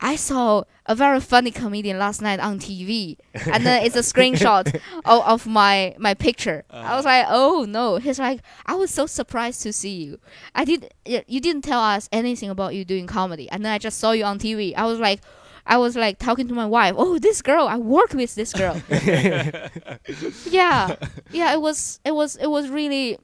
[0.00, 3.16] I saw a very funny comedian last night on TV,
[3.46, 6.64] and then it's a screenshot of, of my my picture.
[6.70, 7.96] I was like, oh no.
[7.96, 10.18] He's like, I was so surprised to see you.
[10.54, 10.92] I did.
[11.04, 14.24] You didn't tell us anything about you doing comedy, and then I just saw you
[14.24, 14.74] on TV.
[14.76, 15.20] I was like.
[15.68, 16.94] I was like talking to my wife.
[16.96, 17.66] Oh, this girl!
[17.66, 18.80] I work with this girl.
[18.88, 20.94] yeah,
[21.32, 21.54] yeah.
[21.54, 23.18] It was, it was, it was really.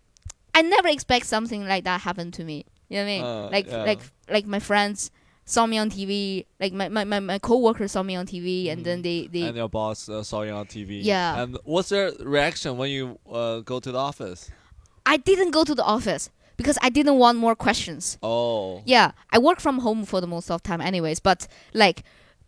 [0.52, 2.66] I never expect something like that happen to me.
[2.88, 3.24] You know what I mean?
[3.24, 3.84] Uh, like, yeah.
[3.84, 5.12] like, like my friends
[5.44, 6.46] saw me on TV.
[6.60, 9.56] Like my my my, my coworkers saw me on TV, and then they they and
[9.56, 11.00] your boss uh, saw you on TV.
[11.02, 11.42] Yeah.
[11.42, 14.50] And what's their reaction when you uh, go to the office?
[15.04, 18.18] I didn't go to the office because I didn't want more questions.
[18.22, 18.82] Oh.
[18.84, 21.20] Yeah, I work from home for the most of time, anyways.
[21.20, 22.04] But like,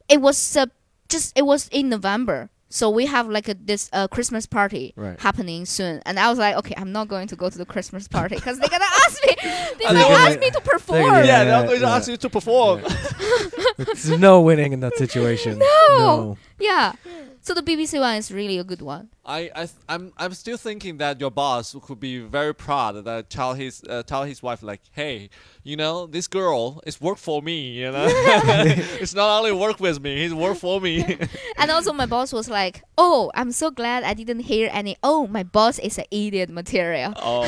[0.08, 0.66] it was uh,
[1.08, 5.14] just it was in November, So we have like a this uh, Christmas party Right.
[5.20, 8.08] happening soon, and I was like, okay, I'm not going to go to the Christmas
[8.08, 9.34] party because they're gonna ask me.
[9.42, 11.02] They're They're gonna gonna- ask me to perform.
[11.06, 11.94] gonna- Yeah, Yeah, they're going to yeah.
[11.96, 12.82] ask you to perform.
[13.76, 15.62] There's no winning in that situation.
[15.98, 16.36] No.
[16.58, 16.94] Yeah.
[17.42, 19.08] So the BBC one is really a good one.
[19.26, 23.30] I, I, th- I'm, I'm still thinking that your boss could be very proud that
[23.30, 25.30] tell his, uh, tell his wife like, hey,
[25.62, 27.70] you know, this girl is work for me.
[27.70, 31.18] You know, it's not only work with me, he's work for me.
[31.56, 34.96] And also my boss was like, "Oh, I'm so glad I didn't hear any.
[35.02, 37.44] Oh, my boss is an idiot material." oh,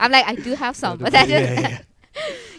[0.00, 1.78] I'm like, I do have some, but I yeah, just, yeah.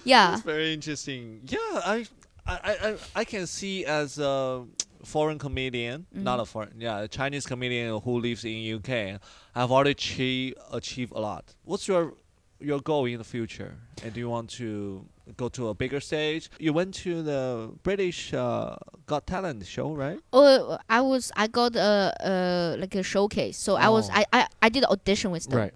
[0.04, 0.30] yeah.
[0.32, 1.42] that's very interesting.
[1.46, 2.06] Yeah, I,
[2.48, 4.66] I, I, I can see as a
[5.04, 9.20] foreign comedian, not a foreign, yeah, a Chinese comedian who lives in UK.
[9.56, 11.56] I've already achieved achieved a lot.
[11.64, 12.14] What's your
[12.60, 13.76] your goal in the future?
[14.04, 16.50] And do you want to go to a bigger stage?
[16.60, 18.76] You went to the British uh,
[19.06, 20.20] Got Talent show, right?
[20.34, 23.58] Oh, I was I got a uh like a showcase.
[23.58, 24.14] So I was Oh.
[24.14, 25.60] I, I I did audition with them.
[25.60, 25.74] Right.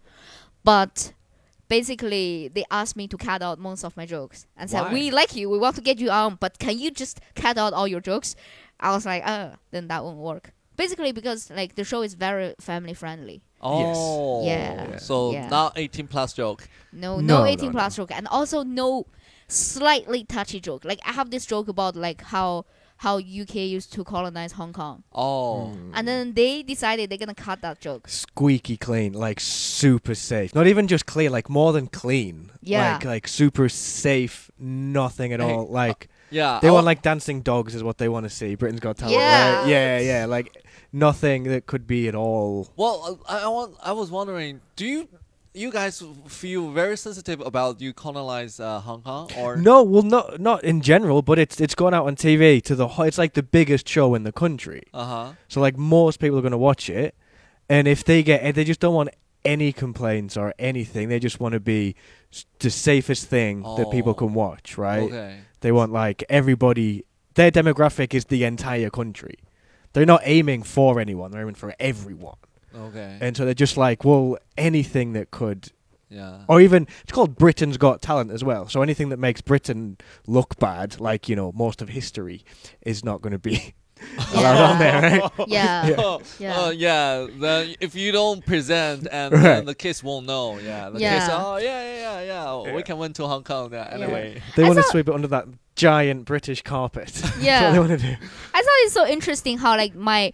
[0.63, 1.13] But
[1.67, 5.35] basically they asked me to cut out most of my jokes and said, "We like
[5.35, 5.49] you.
[5.49, 8.35] We want to get you on, but can you just cut out all your jokes?"
[8.81, 12.55] I was like, oh, then that won't work." Basically because like the show is very
[12.59, 13.41] family friendly.
[13.61, 14.97] Oh, Yeah.
[14.97, 15.47] So Yeah.
[15.49, 16.67] not 18 plus joke.
[16.91, 17.71] No, No, no, no, 18 no.
[17.77, 19.05] plus joke, and also no
[19.47, 20.83] slightly touchy joke.
[20.85, 22.65] Like I have this joke about like how
[22.97, 25.69] how UK used to colonize Hong Kong, Oh.
[25.69, 25.91] Hmm.
[25.95, 28.07] and then they decided they're gonna cut that joke.
[28.07, 30.53] Squeaky clean, like super safe.
[30.53, 32.51] Not even just clean, like more than clean.
[32.61, 32.93] Yeah.
[32.93, 35.61] Like like super safe, nothing at Hey, all.
[35.67, 36.59] Uh, like Yeah.
[36.61, 38.55] they I want wa- like dancing dogs is what they want to see.
[38.55, 39.15] Britain's Got Talent.
[39.15, 39.59] Yeah.
[39.61, 39.69] Right?
[39.69, 40.25] Yeah, yeah.
[40.25, 42.69] Like nothing that could be at all.
[42.75, 43.75] Well, uh, I, I want.
[43.83, 45.07] I was wondering, do you,
[45.53, 49.57] you guys feel very sensitive about you colonize uh, Hong Kong or?
[49.57, 52.87] No, well, not not in general, but it's it's gone out on TV to the.
[52.87, 54.83] ho- It's like the biggest show in the country.
[54.93, 55.31] Uh huh.
[55.47, 57.15] So like most people are going to watch it,
[57.69, 59.09] and if they get, they just don't want
[59.43, 61.09] any complaints or anything.
[61.09, 61.95] They just want to be
[62.59, 64.15] the safest thing that people Oh.
[64.15, 65.01] can watch, right?
[65.01, 65.39] Okay.
[65.61, 67.05] They want like everybody.
[67.35, 69.35] Their demographic is the entire country.
[69.93, 71.31] They're not aiming for anyone.
[71.31, 72.37] They're aiming for everyone.
[72.75, 73.17] Okay.
[73.19, 75.71] And so they're just like, well, anything that could,
[76.09, 76.43] yeah.
[76.47, 78.67] or even it's called Britain's Got Talent as well.
[78.67, 79.97] So anything that makes Britain
[80.27, 82.43] look bad, like you know most of history,
[82.81, 83.73] is not going to be
[84.33, 85.31] allowed on there, right?
[85.47, 85.87] Yeah.
[85.87, 85.95] Yeah.
[85.97, 86.59] Oh, Yeah.
[86.59, 87.27] uh, yeah.
[87.39, 89.41] Then if you don't present, and Right.
[89.43, 90.57] then the kids won't know.
[90.59, 90.85] Yeah.
[90.89, 91.01] The kids.
[91.01, 91.29] Yeah.
[91.31, 92.71] Oh yeah, yeah, yeah, yeah.
[92.73, 92.81] We Yeah.
[92.81, 93.71] can went to Hong Kong.
[93.73, 93.89] Yeah.
[93.91, 94.41] Anyway.
[94.55, 95.45] They I want to thought- sweep it under that
[95.75, 97.07] giant British carpet.
[97.13, 97.71] That's what Yeah.
[97.71, 98.15] they want to do.
[98.53, 100.31] I thought it's so interesting how like my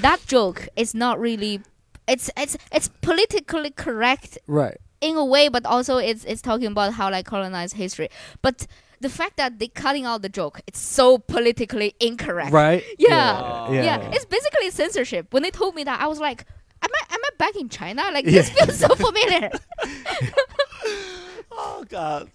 [0.00, 1.60] that joke is not really
[2.06, 4.78] it's it's it's politically correct Right.
[5.00, 8.08] in a way, but also it's it's talking about how like colonized history.
[8.42, 8.66] But
[9.00, 12.52] the fact that they cutting out the joke, it's so politically incorrect.
[12.52, 12.84] Right.
[12.98, 13.70] Yeah.
[13.72, 13.82] Yeah.
[13.82, 15.32] Yeah, it's basically censorship.
[15.32, 16.44] When they told me that, I was like,
[16.82, 18.02] "Am I am I back in China?
[18.12, 18.32] Like Yeah.
[18.42, 19.50] this feels so familiar."
[21.52, 22.30] Oh God.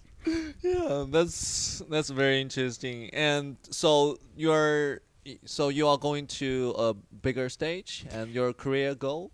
[0.62, 3.10] Yeah, that's that's very interesting.
[3.12, 5.00] And so you're
[5.44, 9.30] so you are going to a bigger stage and your career goal?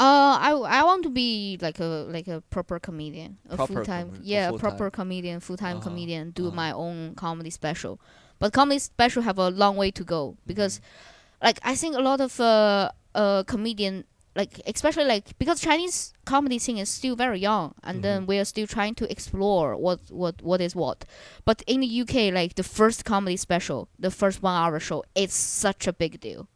[0.00, 3.84] Uh, I I want to be like a like a proper comedian, a Proper full
[3.84, 6.30] time, a yeah, a proper comedian, full time Uh-huh, comedian.
[6.32, 6.56] Do uh-huh.
[6.56, 8.00] my own comedy special,
[8.38, 11.46] but comedy special have a long way to go because, Mm-hmm.
[11.46, 14.04] like, I think a lot of uh uh comedian
[14.36, 18.02] like especially like because Chinese comedy scene is still very young, and Mm-hmm.
[18.02, 21.04] then we are still trying to explore what what what is what.
[21.44, 25.34] But in the UK, like the first comedy special, the first one hour show, it's
[25.36, 26.48] such a big deal.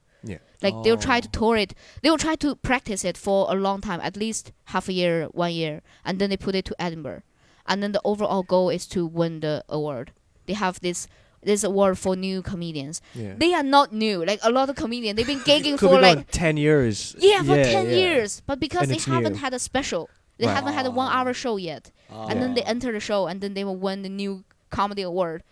[0.64, 0.70] Yeah.
[0.70, 1.38] Like they'll try to Oh.
[1.38, 1.74] tour it.
[2.02, 5.26] They will try to practice it for a long time, at least half a year,
[5.32, 7.22] one year, and then they put it to Edinburgh.
[7.66, 10.12] And then the overall goal is to win the award.
[10.46, 11.06] They have this
[11.42, 13.02] this award for new comedians.
[13.14, 13.34] Yeah.
[13.36, 14.24] They are not new.
[14.24, 17.14] Like a lot of comedians, they've been gigging for like ten years.
[17.18, 17.96] yeah for ten yeah.
[18.02, 19.38] years, but because And they haven't new.
[19.40, 20.08] had a special,
[20.38, 20.54] they Right.
[20.56, 21.32] haven't had a one hour oh.
[21.34, 22.72] show yet, and then they Oh.
[22.74, 25.42] enter the show, and then they will win the new comedy award.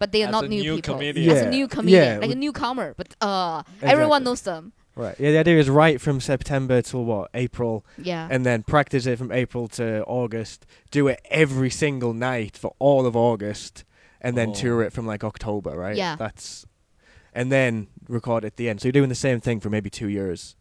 [0.00, 0.94] But they are As not a new, new people.
[0.94, 1.30] comedian.
[1.36, 4.72] As a new comedian, Yeah, like a newcomer, but uh, everyone knows them.
[4.96, 5.14] Right.
[5.20, 5.30] Yeah.
[5.32, 8.26] The idea is right from September till what April, Yeah.
[8.30, 10.66] and then practice it from April to August.
[10.90, 13.84] Do it every single night for all of August,
[14.22, 14.54] and then Oh.
[14.54, 15.76] tour it from like October.
[15.76, 15.96] Right.
[15.96, 16.16] Yeah.
[16.16, 16.64] That's,
[17.34, 18.80] and then record at the end.
[18.80, 20.56] So you're doing the same thing for maybe two years,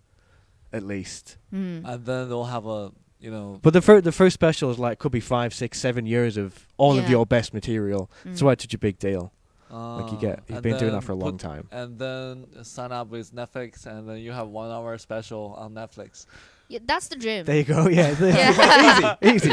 [0.74, 1.38] at least.
[1.54, 1.84] Mm.
[1.86, 5.00] And then they'll have a you know But the first the first special is like
[5.00, 8.10] could be five, six, seven years of all of your best material.
[8.24, 8.46] That's Mm.
[8.46, 9.32] why it's such a big deal.
[9.72, 11.68] Like you uh, get, you've been doing that for a long time.
[11.72, 16.26] And then sign up with Netflix, and then you have one hour special on Netflix.
[16.70, 17.46] Yeah, that's the dream.
[17.46, 17.88] There you go.
[17.88, 18.16] Yeah.
[18.20, 19.16] Yeah.
[19.22, 19.50] easy.
[19.50, 19.52] Easy.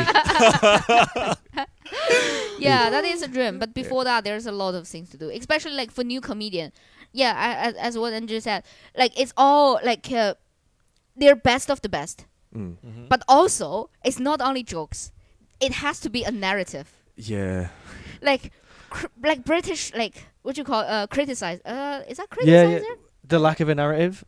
[2.58, 3.58] yeah, that is a dream.
[3.58, 6.72] But before that, there's a lot of things to do, especially like for new comedian.
[7.12, 8.64] Yeah, I, as, as what Andrew said,
[8.96, 10.34] like it's all like uh,
[11.16, 12.26] they're best of the best.
[12.54, 12.76] Mm.
[12.84, 13.08] Mhm.
[13.08, 15.12] But also, it's not only jokes;
[15.60, 16.86] it has to be a narrative.
[17.16, 17.68] Yeah.
[18.22, 18.52] Like,
[18.90, 21.60] cr- like British, like what you call uh criticize.
[21.64, 22.82] Uh, is that Yeah, criticize?
[22.88, 22.94] yeah.
[23.28, 24.24] The lack of a narrative,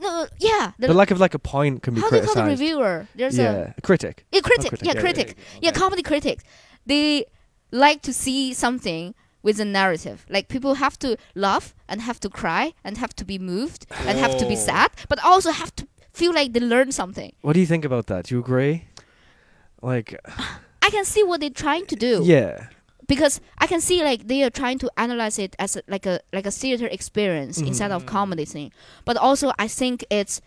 [0.00, 0.72] No, yeah.
[0.78, 3.06] the, lack of like a point can be how do you call the reviewer?
[3.14, 4.24] There's a Yeah, a critic.
[4.32, 4.68] yeah, critic.
[4.70, 5.28] critic, Yeah, yeah, critic.
[5.36, 5.78] yeah, Yeah, okay.
[5.80, 6.44] comedy critics.
[6.86, 7.24] They
[7.70, 10.18] like to see something with a narrative.
[10.28, 14.18] Like people have to laugh and have to cry and have to be moved and
[14.18, 14.66] have to be Oh.
[14.70, 15.86] sad, but also have to
[16.18, 17.32] feel like they learn something.
[17.40, 18.26] What do you think about that?
[18.26, 18.84] Do you agree?
[19.80, 20.18] Like,
[20.86, 22.68] I can see what they're trying to do yeah,
[23.06, 26.20] because I can see like they are trying to analyze it as a, like a
[26.32, 27.68] like a theater experience mm-hmm.
[27.68, 28.72] instead of comedy thing.
[29.04, 30.40] But also I think it's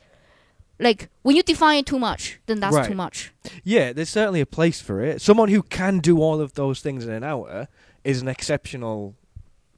[0.80, 2.88] like when you define it too much, then that's Right.
[2.90, 3.32] too much.
[3.64, 3.94] yeah.
[3.94, 5.22] There's certainly a place for it.
[5.22, 7.68] Someone who can do all of those things in an hour
[8.04, 9.14] is an exceptional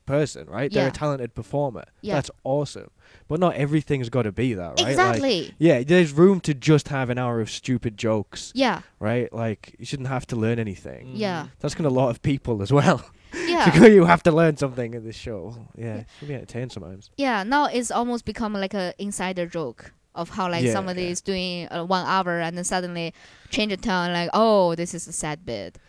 [0.06, 0.72] person, right?
[0.72, 1.86] They're a talented performer.
[2.02, 2.16] Yeah.
[2.16, 2.90] That's awesome.
[3.28, 4.80] But not everything's got to be that, right?
[4.80, 5.54] Like, Exactly.
[5.58, 8.82] yeah, there's room to just have an hour of stupid jokes, yeah.
[9.00, 9.32] right?
[9.32, 11.08] Like you shouldn't have to learn anything.
[11.08, 11.12] Mm.
[11.16, 11.48] Yeah.
[11.60, 13.04] That's gonna a lot of people as well.
[13.34, 13.66] Yeah.
[13.72, 15.56] because you have to learn something in this show.
[15.78, 17.10] Yeah, it should be entertained sometimes.
[17.18, 20.74] Yeah, now it's almost become like a insider joke of how like Yeah.
[20.74, 23.14] somebody is doing uh, one hour and then suddenly
[23.50, 25.80] change the tone like, oh, this is a sad bit.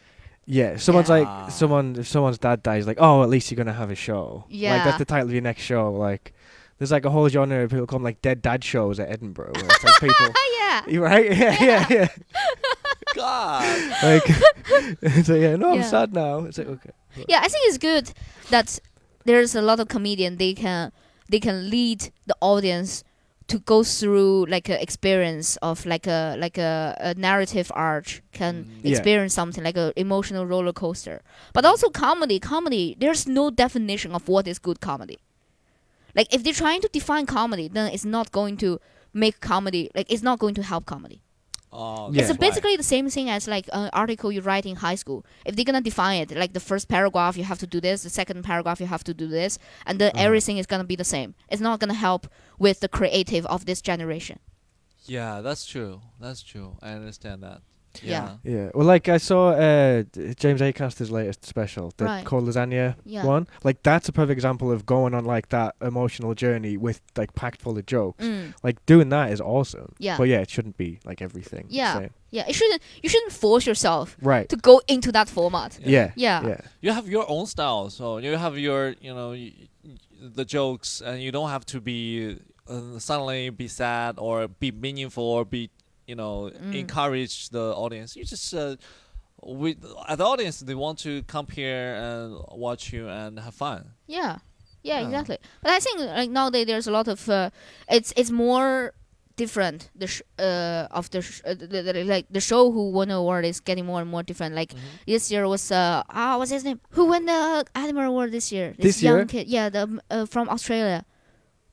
[0.46, 1.20] Yeah, someone's Yeah.
[1.20, 4.44] like someone if someone's dad dies, like oh, at least you're gonna have a show.
[4.48, 5.90] Yeah, like that's the title of your next show.
[5.92, 6.34] Like
[6.78, 9.52] there's like a whole genre of people call them like dead dad shows at Edinburgh.
[9.54, 10.26] Where it's like people,
[10.58, 10.82] yeah.
[10.86, 11.30] You right?
[11.36, 12.08] Yeah, yeah, yeah.
[13.14, 13.92] God.
[14.02, 16.40] like so yeah, no, I'm sad now.
[16.40, 16.90] It's like okay.
[17.28, 18.12] Yeah, I think it's good
[18.50, 18.78] that
[19.24, 20.92] there's a lot of comedian they can
[21.28, 23.04] they can lead the audience
[23.46, 28.54] to go through like a experience of like a like a, a narrative arch can
[28.64, 28.68] Mm.
[28.82, 28.90] Yeah.
[28.92, 31.20] experience something like a emotional roller coaster
[31.52, 35.18] but also comedy comedy there's no definition of what is good comedy
[36.14, 38.80] like if they're trying to define comedy then it's not going to
[39.12, 41.20] make comedy like it's not going to help comedy
[41.76, 42.20] Oh, Yeah.
[42.20, 42.48] it's that's why.
[42.48, 45.26] basically the same thing as like an article you write in high school.
[45.44, 48.10] If they're gonna define it, like the first paragraph you have to do this, the
[48.10, 50.24] second paragraph you have to do this, and then Uh-huh.
[50.26, 51.34] everything is gonna be the same.
[51.52, 52.28] It's not gonna help
[52.58, 54.38] with the creative of this generation.
[55.06, 56.00] Yeah, that's true.
[56.20, 56.76] That's true.
[56.82, 57.60] I understand that.
[58.02, 58.38] Yeah.
[58.42, 58.70] Yeah.
[58.74, 60.02] Well, like I saw uh,
[60.36, 62.24] James Acaster's latest special, the Right.
[62.24, 63.24] Cold Lasagna Yeah.
[63.24, 63.46] one.
[63.62, 67.60] Like that's a perfect example of going on like that emotional journey with like packed
[67.62, 68.24] full of jokes.
[68.24, 68.54] Mm.
[68.64, 69.94] Like doing that is awesome.
[69.98, 70.16] Yeah.
[70.18, 71.66] But yeah, it shouldn't be like everything.
[71.68, 71.98] Yeah.
[72.00, 72.10] same.
[72.32, 72.82] Yeah, it shouldn't.
[73.00, 74.48] You shouldn't force yourself Right.
[74.48, 75.78] to go into that format.
[75.80, 76.10] Yeah.
[76.16, 76.44] Yeah.
[76.48, 76.60] Yeah.
[76.80, 79.52] You have your own style, so you have your, you know, y-
[79.84, 79.90] y-
[80.34, 85.24] the jokes, and you don't have to be uh, suddenly be sad or be meaningful
[85.24, 85.70] or be,
[86.06, 86.74] you know, Mm.
[86.74, 88.16] encourage the audience.
[88.16, 88.76] You just, uh,
[89.44, 89.76] we,
[90.08, 93.90] at the audience, they want to come here and watch you and have fun.
[94.06, 94.38] Yeah,
[94.82, 95.06] yeah, Yeah.
[95.06, 95.38] exactly.
[95.62, 97.50] But I think like nowadays there's a lot of uh,
[97.90, 98.94] it's it's more
[99.36, 99.90] different.
[99.94, 103.08] The sh- uh of the, sh- uh, the, the, the like the show who won
[103.08, 104.54] the award is getting more and more different.
[104.54, 104.72] Like
[105.06, 106.80] this year was uh ah what's his name?
[106.90, 108.74] Who won the Academy Award this year?
[108.78, 109.26] This young year?
[109.26, 111.04] kid, yeah, the um, uh, from Australia.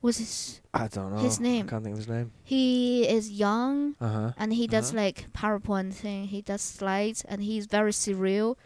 [0.02, 0.60] was his?
[0.74, 1.22] I don't know.
[1.22, 1.66] His name.
[1.66, 2.32] I can't think of his name.
[2.42, 4.30] He is young Uh huh.
[4.36, 5.02] and he does Uh-huh.
[5.04, 6.26] like PowerPoint thing.
[6.26, 8.56] He does slides and he's very surreal.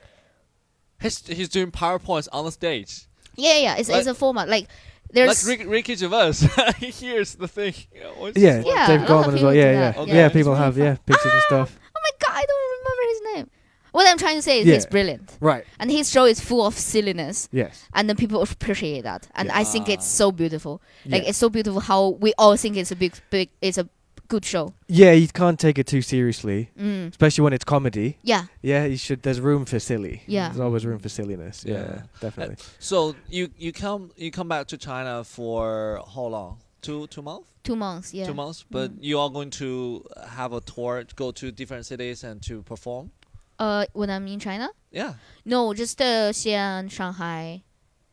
[1.00, 3.06] He's, he's doing PowerPoints on the stage.
[3.36, 4.66] Yeah, yeah, it's, Like- it's a format like
[5.10, 6.32] there's like Rick, Ricky Gervais.
[6.78, 7.74] Here's the thing.
[7.94, 8.62] Yeah.
[8.64, 9.52] Yeah, Dave a Gorman as well.
[9.52, 10.00] people Yeah, yeah.
[10.00, 10.10] Okay.
[10.10, 10.16] Yeah.
[10.16, 11.46] Yeah, people it's have really yeah pictures and ah!
[11.46, 11.78] stuff.
[11.96, 13.50] Oh my god, I don't remember his name.
[13.92, 14.74] What I'm trying to say is Yeah.
[14.74, 15.38] he's brilliant.
[15.40, 15.64] Right.
[15.80, 17.48] And his show is full of silliness.
[17.50, 17.86] Yes.
[17.94, 19.26] And then people appreciate that.
[19.34, 20.82] And I think it's so beautiful.
[21.06, 21.30] Like yeah.
[21.30, 23.88] it's so beautiful how we all think it's a big big it's a
[24.28, 24.74] good show.
[24.88, 27.10] yeah, you can't take it too seriously, Mm.
[27.10, 28.18] especially when it's comedy.
[28.22, 28.44] Yeah.
[28.62, 29.22] Yeah, you should.
[29.22, 30.22] There's room for silly.
[30.26, 30.48] Yeah.
[30.48, 31.64] There's always room for silliness.
[31.66, 32.02] Yeah, Yeah.
[32.20, 32.56] definitely.
[32.78, 36.58] So you you come you come back to China for how long?
[36.82, 37.48] Two two months?
[37.62, 38.26] Two months, yeah.
[38.26, 38.64] Two months.
[38.70, 38.98] But Mm.
[39.08, 43.10] you are going to have a tour, go to different cities and to perform.
[43.58, 44.68] Uh when I'm in China?
[44.92, 45.14] Yeah,
[45.44, 47.62] No, just uh Xi'an, Shanghai,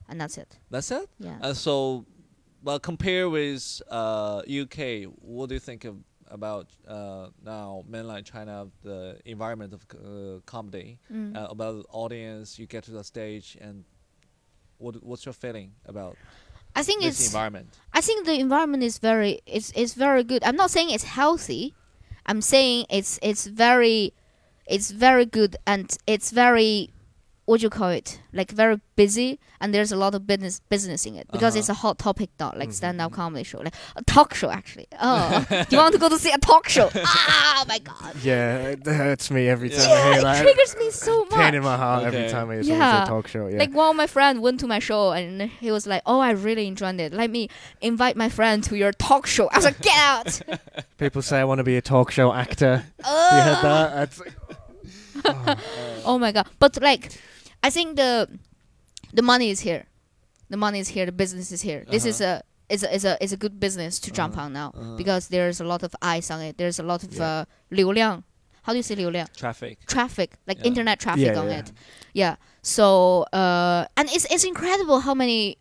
[0.10, 0.58] and that's it.
[0.72, 1.08] that's it.
[1.20, 1.38] Yeah.
[1.42, 2.06] Uh, so,
[2.64, 5.98] well, compare with uh, UK, what do you think of,
[6.28, 11.36] about uh, now mainland China, the environment of uh, comedy, Mm.
[11.36, 12.58] uh, about the audience?
[12.60, 13.84] You get to the stage, and
[14.78, 16.18] what what's your feeling about
[16.76, 17.78] I think this it's environment?
[17.94, 20.44] I think the environment is very it's it's very good.
[20.44, 21.74] I'm not saying it's healthy.
[22.26, 24.14] I'm saying it's it's very
[24.66, 26.90] it's very good and it's very
[27.46, 31.06] what do you call it like very busy and there's a lot of business business
[31.06, 31.60] in it because uh-huh.
[31.60, 33.22] it's a hot topic not like mm-hmm, stand-up mm-hmm.
[33.22, 36.38] comedy show like a talk show actually oh you want to go to see a
[36.38, 39.78] talk show ah my god Yeah, it hurts me every Yeah.
[39.78, 40.42] time I yeah, hear it that.
[40.44, 43.04] triggers me so much Pain in my heart every time I hear someone Yeah.
[43.04, 43.48] say talk show.
[43.48, 43.58] Yeah.
[43.58, 46.32] Like one of my friend went to my show and he was like, "Oh, I
[46.32, 47.14] really enjoyed it.
[47.14, 47.50] Let me
[47.82, 50.42] invite my friend to your talk show." I was like, "Get out!"
[50.98, 52.84] People say I want to be a talk show actor.
[53.00, 53.96] you heard that?
[53.96, 54.34] That's like,
[55.26, 56.04] oh.
[56.06, 56.48] oh my god!
[56.60, 57.12] But like,
[57.63, 58.29] I think the
[59.13, 59.87] the money is here.
[60.51, 61.07] The money is here.
[61.07, 61.85] The business is here.
[61.91, 64.45] This is a is a is a is a good business to jump Uh-huh.
[64.47, 64.97] on now Uh-huh.
[64.97, 66.57] because there's a lot of eyes on it.
[66.59, 67.25] There's a lot of Yeah.
[67.43, 68.25] uh, 流量.
[68.63, 69.27] How do you say 流量?
[69.35, 69.79] Traffic.
[69.87, 70.67] Traffic, like Yeah.
[70.69, 71.59] internet traffic Yeah, on yeah.
[71.61, 71.73] it.
[72.13, 72.37] Yeah.
[72.63, 75.57] So uh, and it's it's incredible how many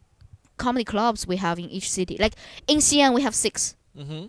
[0.57, 2.17] comedy clubs we have in each city.
[2.19, 2.35] Like
[2.67, 3.75] in Xi'an, we have six.
[3.95, 4.27] Mm-hmm.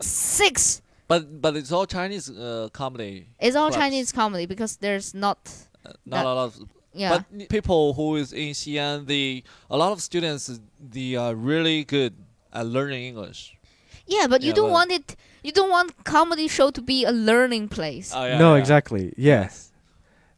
[0.00, 0.82] Six.
[1.08, 3.26] But but it's all Chinese uh, comedy.
[3.40, 3.76] It's all clubs.
[3.82, 5.38] Chinese comedy because there's not.
[5.84, 6.58] Uh, not That- a lot of
[6.93, 7.09] yeah.
[7.17, 12.13] But people who is in Xi'an, the a lot of students they are really good
[12.53, 13.55] at learning English.
[14.05, 15.15] yeah, but you Yeah, don't but- want it.
[15.43, 18.11] You don't want comedy show to be a learning place.
[18.15, 18.61] Oh, yeah, no, yeah.
[18.61, 19.13] exactly.
[19.17, 19.71] Yes.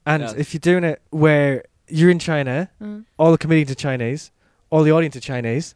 [0.06, 0.34] And Yes.
[0.38, 3.06] if you're doing it where you're in China, Mm.
[3.20, 4.32] all the comedians are Chinese,
[4.72, 5.76] all the audience are Chinese,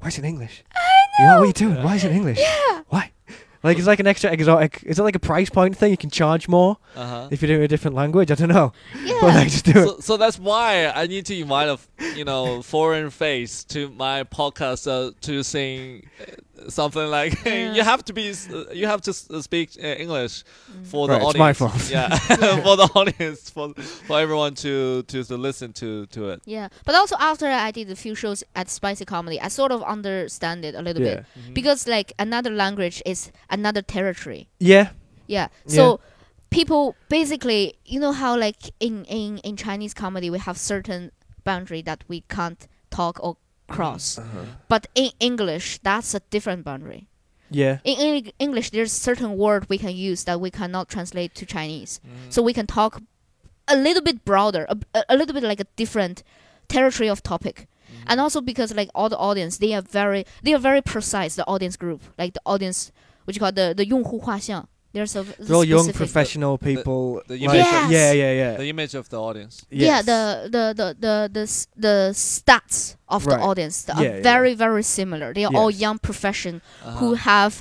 [0.00, 0.64] why is it in English?
[0.74, 1.34] I know.
[1.38, 1.82] What, are you doing?
[1.82, 2.38] Why is it in English?
[2.40, 2.82] Yeah.
[2.88, 3.12] Why?
[3.64, 4.82] Like it's like an extra exotic.
[4.84, 5.90] Is it like a price point thing?
[5.90, 7.28] You can charge more Uh-huh.
[7.30, 8.30] if you're doing a different language.
[8.30, 8.72] I don't know.
[9.02, 9.18] Yeah.
[9.22, 9.86] But like just do it.
[9.88, 11.78] So, so that's why I need to invite a
[12.14, 16.06] you know foreign face to my podcast uh, to sing
[16.68, 17.74] something like Yeah.
[17.74, 20.44] you have to be uh, you have to uh, speak uh, English
[20.84, 21.90] for the Right, it's my fault.
[21.90, 23.74] Yeah, for the audience for
[24.06, 26.42] for everyone to to, to listen to to it.
[26.46, 29.82] Yeah, but also after I did a few shows at Spicy Comedy, I sort of
[29.82, 31.14] understand it a little Yeah.
[31.34, 34.48] bit because like another language is another territory.
[34.58, 34.90] Yeah.
[35.26, 35.48] Yeah.
[35.66, 35.76] Yeah.
[35.76, 36.00] So
[36.50, 41.10] people basically, you know how like in in in Chinese comedy we have certain
[41.44, 43.36] boundary that we can't talk or
[43.67, 44.17] cross.
[44.17, 44.45] Uh-huh.
[44.67, 47.07] But in English, that's a different boundary.
[47.51, 47.79] Yeah.
[47.83, 51.99] In Eng- English, there's certain word we can use that we cannot translate to Chinese.
[52.05, 52.29] Mm-hmm.
[52.29, 53.01] So we can talk
[53.67, 56.23] a little bit broader, a, a- a little bit like a different
[56.67, 57.67] territory of topic.
[57.89, 58.03] Mm-hmm.
[58.07, 61.35] And also because like all the audience, they are very they are very precise.
[61.35, 62.91] The audience group, like the audience,
[63.25, 64.67] what you call the the 用户画像.
[64.94, 67.20] there's a They're all young specific- professional people.
[67.26, 68.52] the like- image of- Yeah, yeah, yeah.
[68.62, 69.54] the image of the audience.
[69.70, 70.20] Yeah, the
[70.56, 71.44] the the the the,
[71.86, 72.78] the stats
[73.16, 74.22] of the audience Yeah, are yeah.
[74.32, 75.28] very very similar.
[75.34, 76.98] They are all young profession Uh-huh.
[77.00, 77.52] who have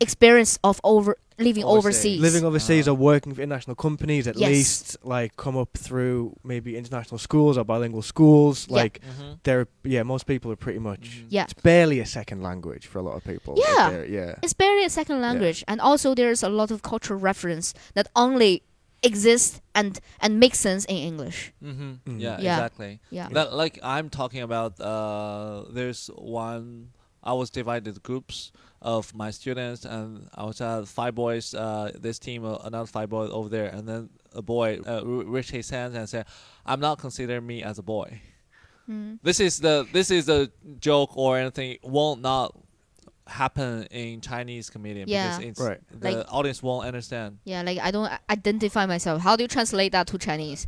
[0.00, 2.18] experience of over living Overseas.
[2.18, 2.20] overseas.
[2.20, 2.92] living overseas Ah.
[2.92, 4.48] or working for international companies at Yes.
[4.50, 8.76] least like come up through maybe international schools or bilingual schools Yeah.
[8.82, 9.38] like Mhm.
[9.42, 11.26] they're yeah most people are pretty much Mhm.
[11.30, 11.44] yeah.
[11.44, 13.90] it's barely a second language for a lot of people like Yeah.
[13.90, 17.74] they're- yeah It's barely a second language, and also there's a lot of cultural reference
[17.94, 18.62] that only
[19.02, 21.52] exists and and makes sense in English.
[21.62, 21.98] Mhm.
[22.06, 22.20] Mm.
[22.20, 22.54] Yeah, Yeah.
[22.56, 23.00] exactly.
[23.10, 23.28] Yeah.
[23.36, 24.80] That like I'm talking about.
[24.80, 26.88] Uh, there's one.
[27.24, 28.52] I was divided groups
[28.82, 31.54] of my students, and I was uh, five boys.
[31.54, 35.24] Uh, this team, uh, another five boys over there, and then a boy uh, r-
[35.24, 36.26] raised his hands and said,
[36.66, 38.20] "I'm not considering me as a boy."
[38.88, 39.18] Mm.
[39.22, 41.78] This is the this is a joke or anything.
[41.82, 42.54] Won't not
[43.26, 45.38] happen in Chinese comedian Yeah.
[45.38, 45.80] because it's Right.
[45.90, 47.38] the Like- audience won't understand.
[47.44, 49.22] Yeah, like I don't identify myself.
[49.22, 50.66] How do you translate that to Chinese?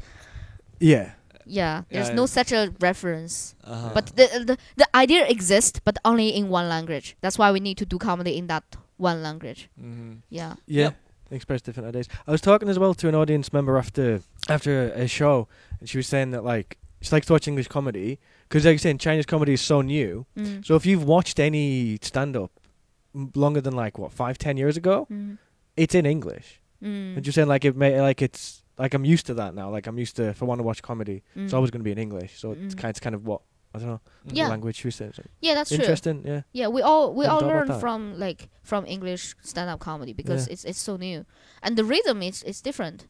[0.80, 1.12] yeah
[1.46, 3.54] Yeah, there's Yeah, no such a reference.
[3.64, 3.90] Uh-huh.
[3.94, 7.16] But the, the the idea exists, but only in one language.
[7.20, 8.64] That's why we need to do comedy in that
[8.98, 9.68] one language.
[9.80, 10.22] Mhm.
[10.28, 10.54] Yeah.
[10.66, 10.94] yeah Yep.
[11.30, 15.02] express different ideas i was talking as well to an audience member after after a,
[15.04, 15.48] a show
[15.80, 18.18] and she was saying that like she likes to watch english comedy
[18.48, 20.64] because like you're saying chinese comedy is so new Mm.
[20.64, 22.52] so if you've watched any stand-up
[23.34, 25.38] longer than like what five ten years ago Mm.
[25.76, 27.16] it's in english Mm.
[27.16, 29.70] And you're saying like it may like it's like I'm used to that now.
[29.70, 31.44] Like I'm used to if I want to watch comedy, Mm.
[31.44, 32.38] it's always going to be in English.
[32.38, 32.78] So it's Mm.
[32.78, 33.40] kind it's kind of what
[33.74, 34.00] I don't know.
[34.32, 34.48] Yeah.
[34.48, 34.82] language.
[35.40, 35.78] Yeah, that's true.
[35.78, 36.22] Interesting.
[36.24, 36.42] Yeah.
[36.52, 40.52] Yeah, we all we all learn from like from English stand up comedy because Yeah.
[40.54, 41.24] it's it's so new.
[41.62, 43.06] And the rhythm is is different.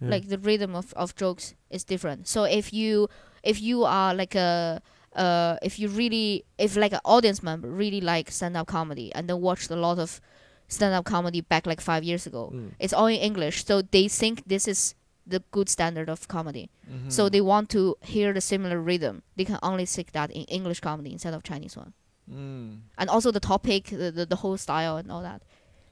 [0.00, 0.10] yeah.
[0.10, 2.28] Like the rhythm of, of jokes is different.
[2.28, 3.08] So if you
[3.42, 4.80] if you are like a
[5.16, 9.28] uh if you really if like an audience member really like stand up comedy and
[9.28, 10.20] then watched a lot of
[10.68, 12.50] stand up comedy back like five years ago.
[12.54, 12.70] Mm.
[12.78, 13.64] It's all in English.
[13.64, 14.94] So they think this is
[15.26, 16.70] the good standard of comedy.
[16.90, 17.10] Mhm.
[17.10, 19.22] So they want to hear the similar rhythm.
[19.36, 21.92] They can only seek that in English comedy instead of Chinese one
[22.30, 22.80] Mm.
[22.96, 25.42] and also the topic, the, the, the whole style and all that.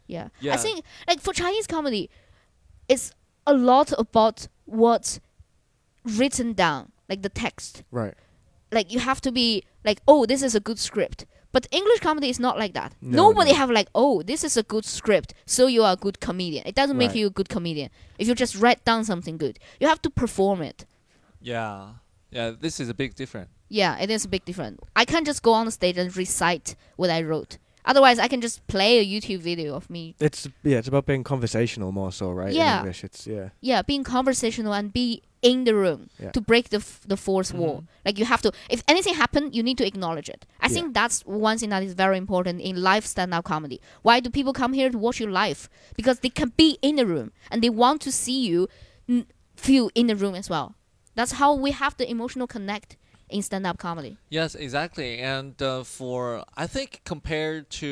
[0.07, 0.29] Yeah.
[0.41, 0.55] Yeah.
[0.55, 2.09] I think like for Chinese comedy,
[2.89, 3.13] it's
[3.47, 5.21] a lot about what's
[6.05, 7.83] written down, like the text.
[7.91, 8.15] Right.
[8.71, 11.27] Like you have to be like, oh, this is a good script.
[11.53, 12.95] But English comedy is not like that.
[13.03, 13.59] No, Nobody no.
[13.59, 16.65] have like, oh, this is a good script, so you are a good comedian.
[16.67, 17.19] It doesn't make Right.
[17.19, 19.59] you a good comedian if you just write down something good.
[19.81, 20.87] You have to perform it.
[21.41, 21.89] Yeah,
[22.31, 22.53] yeah.
[22.59, 23.51] This is a big difference.
[23.69, 24.81] Yeah, it is a big difference.
[24.95, 27.59] I can't just go on the stage and recite what I wrote.
[27.85, 30.15] Otherwise, I can just play a YouTube video of me.
[30.21, 32.53] It's yeah, it's about being conversational more so, right?
[32.53, 32.75] Yeah.
[32.75, 33.49] In English, it's yeah.
[33.61, 36.31] Yeah, being conversational and be in the room Yeah.
[36.31, 37.79] to break the f- the fourth wall.
[37.81, 37.87] Mhm.
[38.07, 38.53] Like you have to.
[38.71, 40.47] If anything happen, you need to acknowledge it.
[40.61, 40.75] I Yeah.
[40.75, 43.81] think that's one thing that is very important in live stand-up comedy.
[44.03, 45.69] Why do people come here to watch you live?
[45.97, 48.69] Because they can be in the room and they want to see you
[49.09, 49.27] n-
[49.57, 50.77] feel in the room as well.
[51.17, 52.97] That's how we have the emotional connect
[53.33, 54.17] in stand-up comedy.
[54.29, 55.19] Yes, exactly.
[55.19, 57.87] And uh, for I think compared to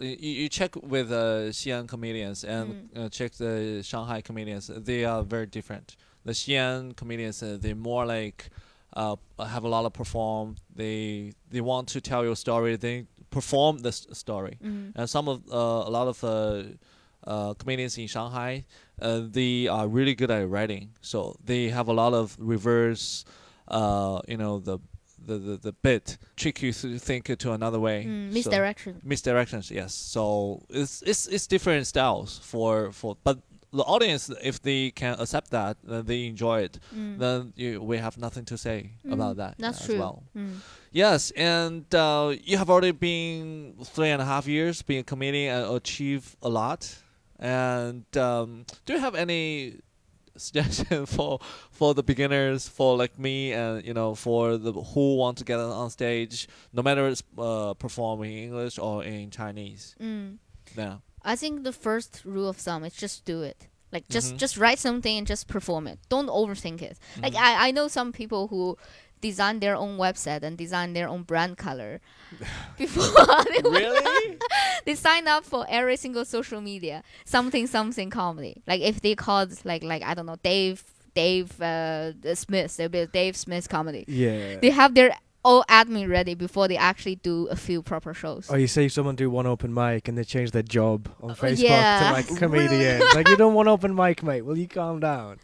[0.00, 5.22] you, you check with uh, Xi'an comedians and uh, check the Shanghai comedians, they are
[5.22, 5.96] very different.
[6.24, 8.50] The Xi'an comedians, uh, they more like
[8.94, 10.56] uh, have a lot of perform.
[10.74, 12.76] They they want to tell your story.
[12.76, 14.58] They perform the story.
[14.62, 14.92] Mhm.
[14.96, 16.62] And some of uh, a lot of uh,
[17.26, 18.64] uh, comedians in Shanghai,
[19.00, 20.90] uh, they are really good at writing.
[21.00, 23.24] So they have a lot of reverse,
[23.70, 24.78] uh, you know, the
[25.26, 28.04] the, the, the bit trick you to think it to another way.
[28.04, 29.00] Mm, So- misdirection.
[29.04, 29.92] misdirections, yes.
[29.94, 33.38] So it's it's it's different styles for for but
[33.70, 37.18] the audience if they can accept that uh, they enjoy it Mm.
[37.18, 39.98] then you, we have nothing to say Mm, about that That's as true.
[39.98, 40.60] well Mm.
[40.90, 45.54] Yes, and uh, you have already been three and a half years being a comedian
[45.54, 46.80] and achieved a lot.
[47.38, 49.74] And um, do you have any
[50.38, 51.38] suggestion for
[51.70, 55.58] for the beginners, for like me, and you know, for the who want to get
[55.58, 59.94] on stage, no matter it's uh, performing in English or in Chinese?
[60.00, 60.38] Mm.
[60.76, 60.96] Yeah.
[61.24, 63.68] I think the first rule of thumb is just do it.
[63.92, 64.38] Like just Mhm.
[64.38, 65.98] just write something and just perform it.
[66.08, 66.98] Don't overthink it.
[67.22, 67.40] Like Mhm.
[67.40, 68.76] I, I know some people who
[69.20, 72.00] design their own website and design their own brand color
[72.78, 73.10] before
[73.50, 74.38] they, really?
[74.84, 78.62] they sign up for every single social media something something comedy.
[78.66, 83.06] Like if they called like like I don't know Dave Dave uh, Smith, they'll be
[83.06, 84.04] Dave Smith comedy.
[84.06, 84.58] Yeah.
[84.60, 88.50] They have their all admin ready before they actually do a few proper shows.
[88.50, 91.30] Or Oh, you see someone do one open mic and they change their job on
[91.30, 92.00] Facebook Uh, yeah.
[92.08, 93.00] to like comedian.
[93.14, 94.42] like you don't want open mic, mate.
[94.42, 95.38] Will you calm down?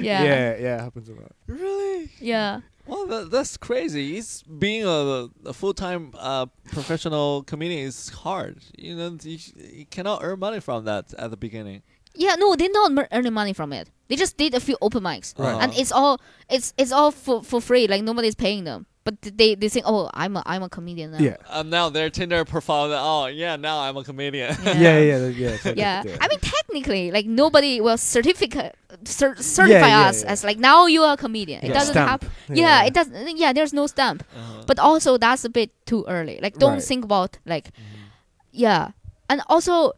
[0.00, 0.22] yeah.
[0.22, 1.32] yeah, yeah, happens a lot.
[1.48, 2.08] really?
[2.20, 2.60] Yeah.
[2.86, 4.16] Well, that, that's crazy.
[4.16, 8.58] It's being a, a full time uh, professional comedian is hard.
[8.76, 11.82] You know, you, you cannot earn money from that at the beginning.
[12.14, 13.88] Yeah, no, they're not earning money from it.
[14.08, 15.62] They just did a few open mics, Right.
[15.62, 16.20] and it's all
[16.50, 17.86] it's it's all for, for free.
[17.86, 21.18] Like nobody's paying them, but they they think, oh, I'm a I'm a comedian now.
[21.18, 21.36] Yeah.
[21.50, 22.88] Um, now their Tinder profile.
[22.90, 24.54] that, Oh yeah, now I'm a comedian.
[24.64, 25.26] Yeah, yeah, yeah.
[25.28, 26.02] yeah, it's like- Yeah.
[26.20, 28.74] I mean, technically, like nobody will certificate
[29.04, 30.30] cer- certify yeah, us yeah.
[30.32, 31.64] as like now you are a comedian.
[31.64, 32.08] It doesn't Stamp.
[32.22, 32.30] happen.
[32.54, 33.36] Yeah, it doesn't.
[33.38, 34.22] Yeah, there's no stamp.
[34.36, 34.62] Uh-huh.
[34.66, 36.38] But also, that's a bit too early.
[36.42, 36.82] Like, don't Right.
[36.90, 38.06] think about like Mhm.
[38.52, 38.90] yeah
[39.28, 39.92] and also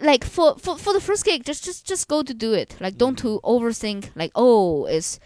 [0.00, 2.96] like for, for for the first gig just just just go to do it like
[2.98, 5.18] don't to overthink like oh is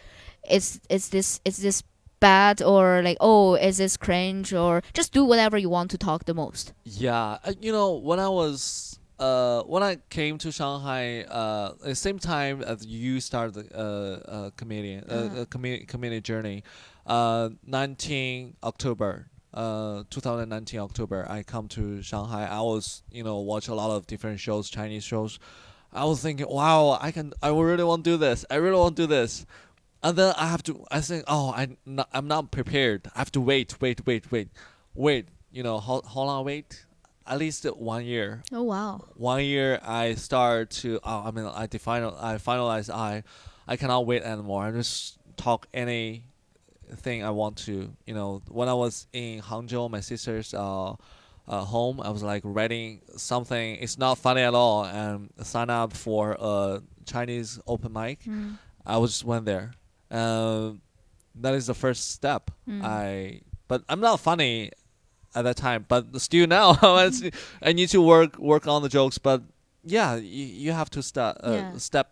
[0.51, 1.83] is is this is this
[2.21, 6.25] bad or like oh is this cringe or just do whatever you want to talk
[6.25, 11.23] the most Yeah, uh, you know, when I was uh when I came to Shanghai,
[11.23, 13.85] uh, at the same time as you started the uh,
[14.31, 16.17] uh comedian uh, Uh-huh.
[16.17, 16.63] uh, journey,
[17.07, 19.31] uh, 19 October.
[19.55, 22.45] Uh, 2019 October, I come to Shanghai.
[22.47, 25.39] I was, you know, watch a lot of different shows, Chinese shows.
[25.91, 28.45] I was thinking, wow, I can, I really want to do this.
[28.51, 29.47] I really want to do this.
[30.03, 33.11] And then I have to, I think, oh, I, not, I'm not prepared.
[33.15, 34.49] I have to wait, wait, wait, wait,
[34.95, 35.29] wait.
[35.51, 36.85] You know, how, how long wait?
[37.27, 38.43] At least one year.
[38.53, 43.23] oh wow One year, I start to, oh, I mean, I define, I finalize, I,
[43.67, 44.65] I cannot wait anymore.
[44.65, 46.25] I just talk any
[46.97, 47.95] thing I want to.
[48.07, 50.97] You know, when I was in Hangzhou, my sister's uh, uh,
[51.65, 53.77] home, I was like writing something.
[53.77, 58.23] It's not funny at all, and sign up for a Chinese open mic.
[58.25, 58.59] Mm.
[58.87, 59.73] I was just went there.
[60.11, 60.81] Um,
[61.35, 62.51] that is the first step.
[62.69, 62.83] Mm.
[62.85, 64.71] I but I'm not funny
[65.35, 65.85] at that time.
[65.89, 66.79] But still now,
[67.63, 69.19] I need to work work on the jokes.
[69.19, 69.43] But
[69.85, 71.79] yeah, you, you have to start uh, Yeah.
[71.79, 72.11] step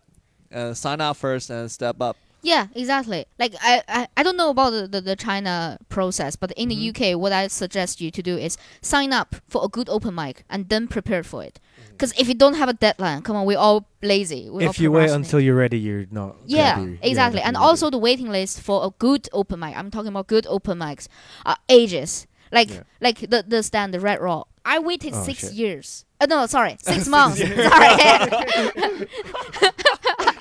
[0.53, 2.15] uh, sign up first and step up.
[2.41, 3.25] Yeah, exactly.
[3.39, 6.93] Like I, I, I don't know about the, the, the China process, but in Mhm.
[6.95, 10.15] the UK, what I suggest you to do is sign up for a good open
[10.15, 11.59] mic and then prepare for it.
[11.89, 14.49] Because if you don't have a deadline, come on, we're all lazy.
[14.49, 16.35] We're all If you wait until you're ready, you're not.
[16.45, 17.39] yeah, be- exactly.
[17.39, 19.75] not and also the waiting list for a good open mic.
[19.75, 21.07] I'm talking about good open mics.
[21.45, 22.27] Are ages.
[22.51, 22.83] Like Yeah.
[23.01, 24.43] like the the stand the Red Raw.
[24.67, 25.53] I waited Oh, six shit.
[25.53, 26.05] years.
[26.19, 27.39] Uh, no, sorry, six months.
[27.39, 27.55] sorry.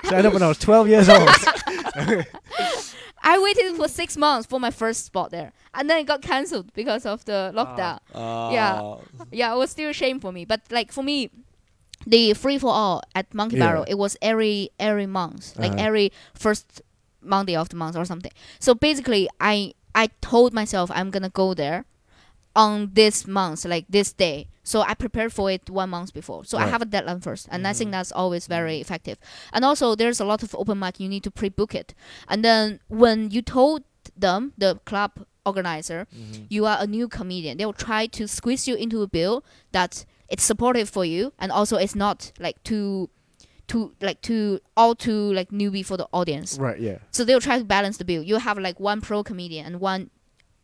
[0.05, 1.29] Signed up when I was 12 years old.
[3.23, 6.73] I waited for six months for my first spot there, and then it got cancelled
[6.75, 7.99] because of the lockdown.
[8.15, 8.95] Uh, Yeah.
[9.33, 10.45] Yeah, it was still a shame for me.
[10.45, 11.31] But like for me,
[12.07, 13.67] the free for all at Monkey Yeah.
[13.67, 15.87] Barrel, it was every every month, like Uh-huh.
[15.87, 16.83] every first
[17.21, 18.33] Monday of the month or something.
[18.61, 21.85] So basically, I I told myself I'm gonna go there
[22.57, 24.49] on this month, like this day.
[24.65, 26.45] So I prepared for it one month before.
[26.45, 27.93] So I have a deadline first, and I think Mhm.
[27.93, 29.19] that's always very effective.
[29.53, 31.95] And also, there's a lot of open mic you need to pre-book it,
[32.29, 33.85] and then when you told
[34.17, 35.13] them the club
[35.45, 36.47] organizer Mhm.
[36.49, 40.05] you are a new comedian, they will try to squeeze you into a bill that
[40.29, 43.09] it's supportive for you, and also it's not like too,
[43.69, 46.59] too like too all too like newbie for the audience.
[46.59, 46.81] Right.
[46.81, 46.99] Yeah.
[47.13, 48.23] So they'll try to balance the bill.
[48.23, 50.11] You have like one pro comedian and one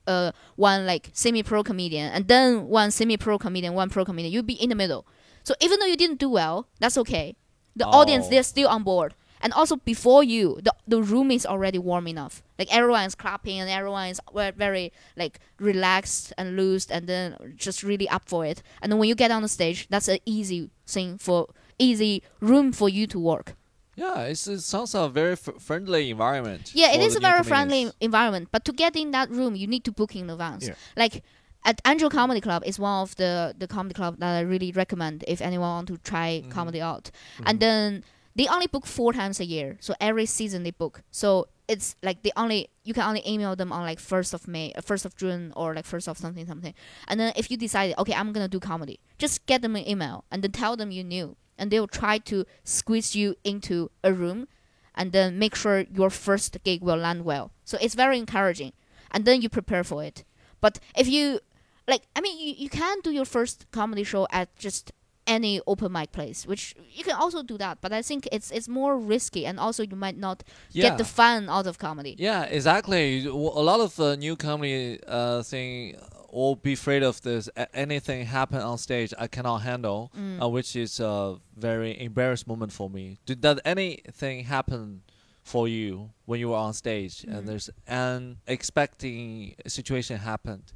[0.06, 4.32] uh one like semi pro comedian and then one semi pro comedian, one pro comedian.
[4.32, 5.06] You'll be in the middle.
[5.44, 7.36] So even though you didn't do well, that's okay.
[7.74, 8.30] The audience Oh.
[8.30, 9.14] they're still on board.
[9.44, 12.42] And also before you, the the room is already warm enough.
[12.58, 14.20] Like everyone is clapping and everyone is
[14.56, 18.62] very like relaxed and loose and then just really up for it.
[18.80, 21.48] And then when you get on the stage, that's an easy thing for
[21.78, 23.56] easy room for you to work.
[23.94, 26.72] Yeah, it's, it sounds a very f- friendly environment.
[26.74, 28.48] Yeah, it for is the a very friendly environment.
[28.50, 30.66] But to get in that room, you need to book in advance.
[30.66, 30.74] Yeah.
[30.96, 31.22] Like
[31.64, 35.24] at Angel Comedy Club is one of the the comedy club that I really recommend
[35.28, 36.50] if anyone want to try Mhm.
[36.50, 37.10] comedy out.
[37.12, 37.44] Mm-hmm.
[37.46, 41.02] And then they only book four times a year, so every season they book.
[41.10, 44.72] So it's like they only you can only email them on like first of May,
[44.72, 46.74] uh, first of June, or like first of something something.
[47.08, 50.24] And then if you decide okay, I'm gonna do comedy, just get them an email
[50.30, 54.12] and then tell them you knew, and they will try to squeeze you into a
[54.12, 54.48] room
[54.94, 57.50] and then make sure your first gig will land well.
[57.64, 58.72] So it's very encouraging.
[59.10, 60.24] And then you prepare for it.
[60.60, 61.40] But if you
[61.88, 64.92] like I mean you, you can do your first comedy show at just
[65.26, 68.68] any open mic place, which you can also do that, but I think it's it's
[68.68, 70.88] more risky and also you might not yeah.
[70.88, 72.16] get the fun out of comedy.
[72.18, 73.26] Yeah, exactly.
[73.26, 75.96] A lot of uh, new comedy uh, thing
[76.32, 77.48] will be afraid of this.
[77.74, 80.42] Anything happen on stage, I cannot handle, Mm.
[80.42, 83.18] uh, which is a very embarrassed moment for me.
[83.26, 85.02] Did that anything happen
[85.44, 87.36] for you when you were on stage Mm.
[87.36, 90.72] and there's an expecting situation happened?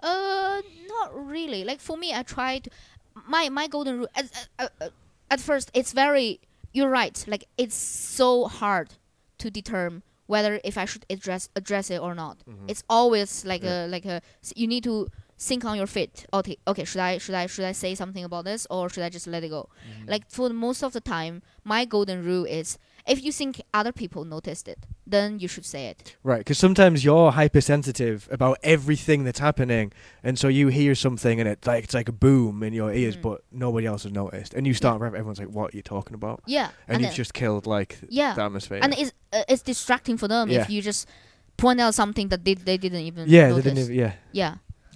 [0.00, 1.64] Uh, not really.
[1.64, 2.68] Like for me, I tried
[3.28, 4.08] my my golden rule.
[4.14, 4.92] At, at,
[5.30, 6.40] at first, it's very.
[6.72, 7.22] You're right.
[7.28, 8.94] Like it's so hard
[9.38, 12.38] to determine whether if I should address address it or not.
[12.48, 12.66] Mm-hmm.
[12.68, 13.86] It's always like Yeah.
[13.86, 14.20] a like a.
[14.56, 15.08] You need to
[15.38, 16.26] think on your feet.
[16.32, 16.84] Okay, okay.
[16.84, 19.42] Should I should I should I say something about this or should I just let
[19.44, 19.68] it go?
[19.68, 20.10] Mm-hmm.
[20.10, 24.24] Like for most of the time, my golden rule is if you think other people
[24.24, 26.16] noticed it, then you should say it.
[26.22, 29.92] Right, because sometimes you're hypersensitive about everything that's happening,
[30.22, 33.16] and so you hear something and it's like it's like a boom in your ears,
[33.16, 33.22] Mm.
[33.22, 36.14] but nobody else has noticed, and you start rap, everyone's like, "What are you talking
[36.14, 38.34] about?" Yeah, And, you've just killed like yeah.
[38.34, 38.78] the atmosphere.
[38.82, 40.62] and it's uh, it's distracting for them Yeah.
[40.62, 41.08] if you just
[41.56, 43.64] point out something that they, they didn't even yeah, notice.
[43.64, 44.54] they didn't even, yeah, yeah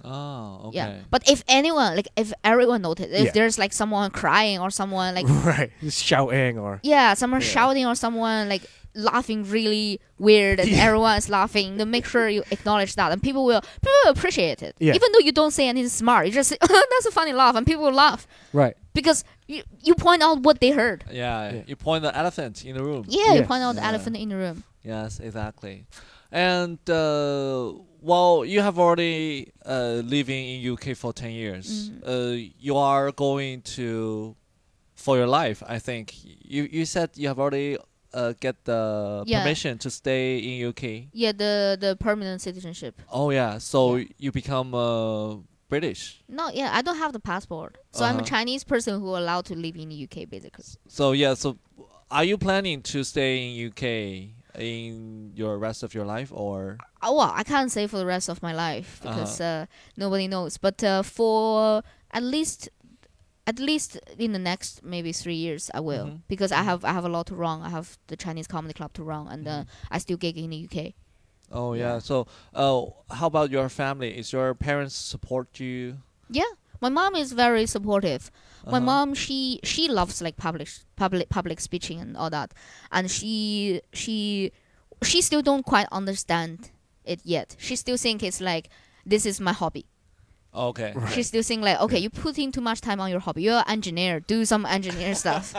[0.09, 0.77] Oh, okay.
[0.77, 3.31] yeah but if anyone like if everyone noticed if Yeah.
[3.37, 7.47] there's like someone crying or someone like right, shouting or yeah someone Yeah.
[7.55, 8.63] shouting or someone like
[8.95, 10.85] laughing really weird and Yeah.
[10.85, 14.63] everyone is laughing then make sure you acknowledge that and people will people will appreciate
[14.63, 14.93] it Yeah.
[14.97, 17.55] even though you don't say anything smart you just say oh, that's a funny laugh
[17.55, 21.61] and people will laugh right, because you, you point out what they heard Yeah, Yeah.
[21.67, 23.05] you point the elephant in the room.
[23.07, 25.85] yeah, you point out the elephant in the room Yes, exactly.
[26.31, 31.89] And uh, well, you have already uh, living in UK for ten years.
[31.89, 32.01] Mhm.
[32.05, 34.35] Uh, you are going to
[34.95, 35.63] for your life.
[35.67, 37.77] I think you you said you have already
[38.13, 39.39] uh, get the Yeah.
[39.39, 41.07] permission to stay in UK.
[41.13, 44.05] yeah the the permanent citizenship Oh yeah, so Yeah.
[44.17, 45.37] you become uh,
[45.69, 46.21] British.
[46.27, 47.75] No, yeah, I don't have the passport.
[47.91, 48.29] So I'm a Uh-huh.
[48.35, 50.63] Chinese person who allowed to live in the UK basically.
[50.87, 51.57] So yeah, so
[52.09, 53.83] are you planning to stay in UK
[54.57, 56.77] in your rest of your life or?
[57.01, 59.13] Oh, well, I can't say for the rest of my life Uh-huh.
[59.15, 60.57] because uh nobody knows.
[60.57, 62.69] But uh, for at least
[63.45, 66.21] at least in the next maybe three years, I will Mhm.
[66.27, 66.65] because I Mhm.
[66.65, 67.61] have I have a lot to run.
[67.61, 69.67] I have the Chinese comedy club to run, and uh, Mhm.
[69.91, 70.93] I still gig in the UK.
[71.51, 71.93] Oh yeah.
[71.93, 71.99] Yeah.
[71.99, 72.85] So, uh,
[73.15, 74.17] how about your family?
[74.17, 75.97] Is your parents support you?
[76.29, 76.51] Yeah,
[76.81, 78.31] my mom is very supportive.
[78.65, 78.79] My Uh-huh.
[78.81, 82.53] mom, she she loves like public public public speaking and all that,
[82.91, 84.51] and she she
[85.03, 86.71] she still don't quite understand
[87.05, 87.55] it yet.
[87.59, 88.69] She still think it's like
[89.05, 89.85] this is my hobby.
[90.57, 90.91] Okay.
[90.95, 91.13] Right.
[91.13, 93.43] She still think like okay, you put in too much time on your hobby.
[93.43, 95.53] You're an engineer, do some engineer stuff.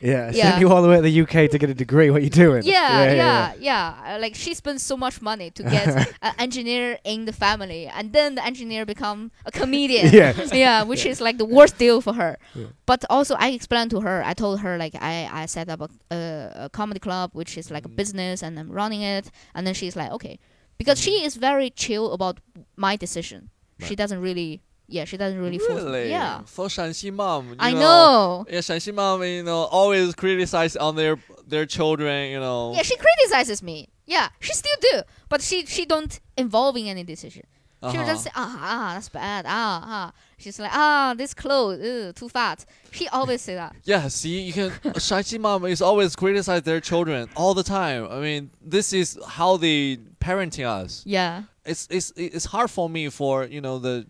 [0.00, 0.50] yeah, Yeah.
[0.50, 2.10] send you all the way to the UK to get a degree.
[2.10, 2.62] What are you doing?
[2.64, 5.86] Yeah, yeah, yeah, Uh, Like she spends so much money to get
[6.22, 10.10] an engineer in the family, and then the engineer become a comedian.
[10.12, 10.32] yeah.
[10.52, 12.36] yeah, which is like the worst deal for her.
[12.54, 12.66] Yeah.
[12.86, 14.22] But also, I explained to her.
[14.24, 16.18] I told her like I I set up a, a,
[16.66, 17.96] a comedy club, which is like a Mm.
[17.96, 19.30] business, and I'm running it.
[19.54, 20.38] And then she's like, okay,
[20.78, 22.36] because she is very chill about
[22.76, 23.50] my decision.
[23.86, 25.82] She doesn't really, yeah, she doesn't really force.
[25.82, 26.10] Really?
[26.10, 27.50] Yeah, For Shanxi mom.
[27.50, 28.46] you I know, know.
[28.50, 32.72] Yeah, Shanxi mom, you know, always criticize on their their children, you know.
[32.74, 33.88] Yeah, she criticizes me.
[34.06, 37.44] Yeah, she still do, but she she don't involve in any decision.
[37.90, 38.12] She will Uh-huh.
[38.12, 39.44] just say, ah, ah, that's bad.
[39.48, 40.12] Ah, ah.
[40.38, 42.64] She's like, ah, this clothes, ugh, too fat.
[42.92, 43.74] She always say that.
[43.84, 44.70] Yeah, see, you can.
[45.06, 48.06] Shaanxi mom is always criticize their children all the time.
[48.08, 51.02] I mean, this is how they parenting us.
[51.04, 51.42] Yeah.
[51.64, 54.06] It's it's it's hard for me for you know the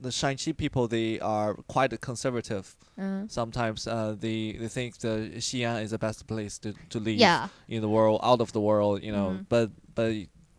[0.00, 0.88] the Shaanxi people.
[0.88, 2.76] They are quite conservative.
[3.00, 7.18] Uh, Sometimes uh, they they think the Xi'an is the best place to to live
[7.20, 7.48] yeah.
[7.68, 9.02] in the world, out of the world.
[9.02, 9.46] You know, Mhm.
[9.48, 10.12] but but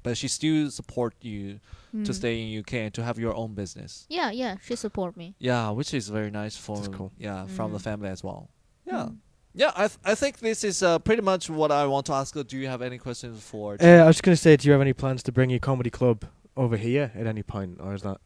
[0.04, 1.60] but she still support you
[2.06, 2.14] to Mm.
[2.14, 4.06] stay in UK and to have your own business.
[4.10, 4.56] Yeah, yeah.
[4.64, 5.34] She support me.
[5.40, 7.12] Yeah, which is very nice for cool.
[7.18, 7.84] yeah from the Mm.
[7.84, 8.50] family as well.
[8.86, 9.08] Yeah.
[9.10, 9.18] Mm.
[9.54, 12.36] Yeah, I, th- I think this is uh, pretty much what I want to ask.
[12.48, 13.78] Do you have any questions for?
[13.82, 15.90] Uh, I was just gonna say, do you have any plans to bring your comedy
[15.90, 18.18] club over here at any point, or is that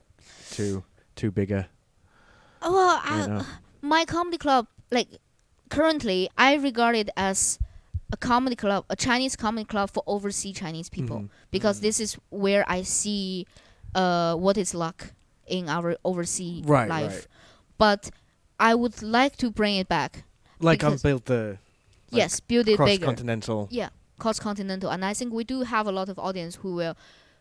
[0.52, 0.84] too
[1.16, 1.68] too big a?
[2.62, 3.46] Oh, well, right I,
[3.82, 5.08] my comedy club, like
[5.70, 7.58] currently, I regard it as
[8.12, 11.30] a comedy club, a Chinese comedy club for overseas Chinese people, Mhm.
[11.52, 11.82] because Mhm.
[11.82, 13.48] this is where I see
[13.96, 15.14] uh, what is luck
[15.48, 17.12] in our overseas Right, life.
[17.16, 17.28] right.
[17.78, 18.10] But
[18.60, 20.24] I would like to bring it back.
[20.64, 21.58] Like Because- unbuilt the
[22.12, 23.06] like yes, build it cross bigger.
[23.06, 23.68] continental.
[23.72, 26.96] Yeah, cross continental, and I think we do have a lot of audience who will,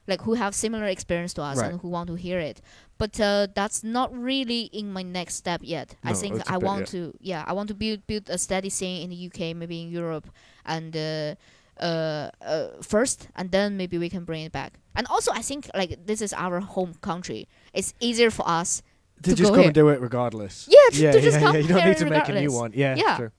[0.06, 1.70] like, who have similar experience to us Right.
[1.70, 2.60] and who want to hear it.
[2.98, 5.94] But uh, that's not really in my next step yet.
[6.02, 6.86] I think I a I bit, want yeah.
[7.00, 9.90] to, yeah, I want to build build a steady scene in the UK, maybe in
[9.90, 10.26] Europe,
[10.64, 11.34] and uh,
[11.80, 14.72] uh, uh, first, and then maybe we can bring it back.
[14.94, 17.46] And also, I think like this is our home country.
[17.74, 18.82] It's easier for us.
[19.22, 19.68] To, To just go come here.
[19.68, 20.68] and do it regardless.
[20.70, 21.60] Yeah, to- yeah, to just yeah, come yeah.
[21.62, 22.72] You don't need to make a new one.
[22.74, 23.16] Yeah, Yeah.
[23.16, 23.30] true.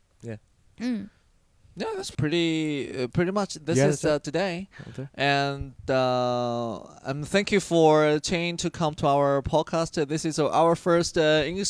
[0.79, 1.09] Mm.
[1.75, 3.55] Yeah, that's pretty uh, pretty much.
[3.55, 4.11] This Yeah, is that's it.
[4.11, 5.07] uh, today, Okay.
[5.15, 10.07] and uh, and thank you for Qin to come to our podcast.
[10.07, 11.69] This is our first uh, English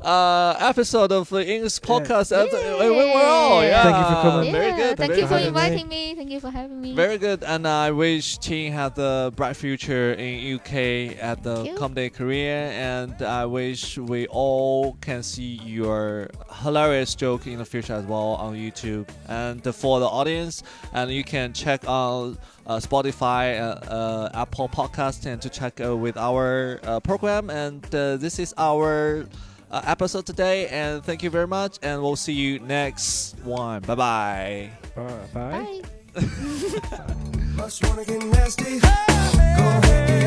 [0.00, 2.32] uh, episode of the English podcast.
[2.32, 2.46] Uh,
[2.80, 3.82] we were all, yeah.
[3.82, 4.52] Thank you for coming.
[4.52, 4.96] Very good.
[4.96, 5.44] Thank very you for good.
[5.44, 5.62] having me.
[5.62, 6.14] inviting me.
[6.14, 6.94] Thank you for having me.
[6.94, 11.68] Very good, and I wish Qin had a bright future in UK at the Thank
[11.68, 11.76] you.
[11.76, 16.28] comedy career, and I wish we all can see your
[16.62, 19.08] hilarious joke in the future as well on YouTube.
[19.28, 20.62] And for the audience,
[20.92, 25.96] and you can check on uh, Spotify, uh, uh, Apple Podcast, and to check uh,
[25.96, 27.50] with our uh, program.
[27.50, 29.26] And uh, this is our.
[29.68, 33.94] Uh, episode today and thank you very much and we'll see you next one bye
[33.96, 35.12] bye Bye.
[35.34, 35.82] Bye.
[36.22, 37.14] Bye.
[37.56, 38.78] Must wanna get nasty.
[38.80, 40.25] Go ahead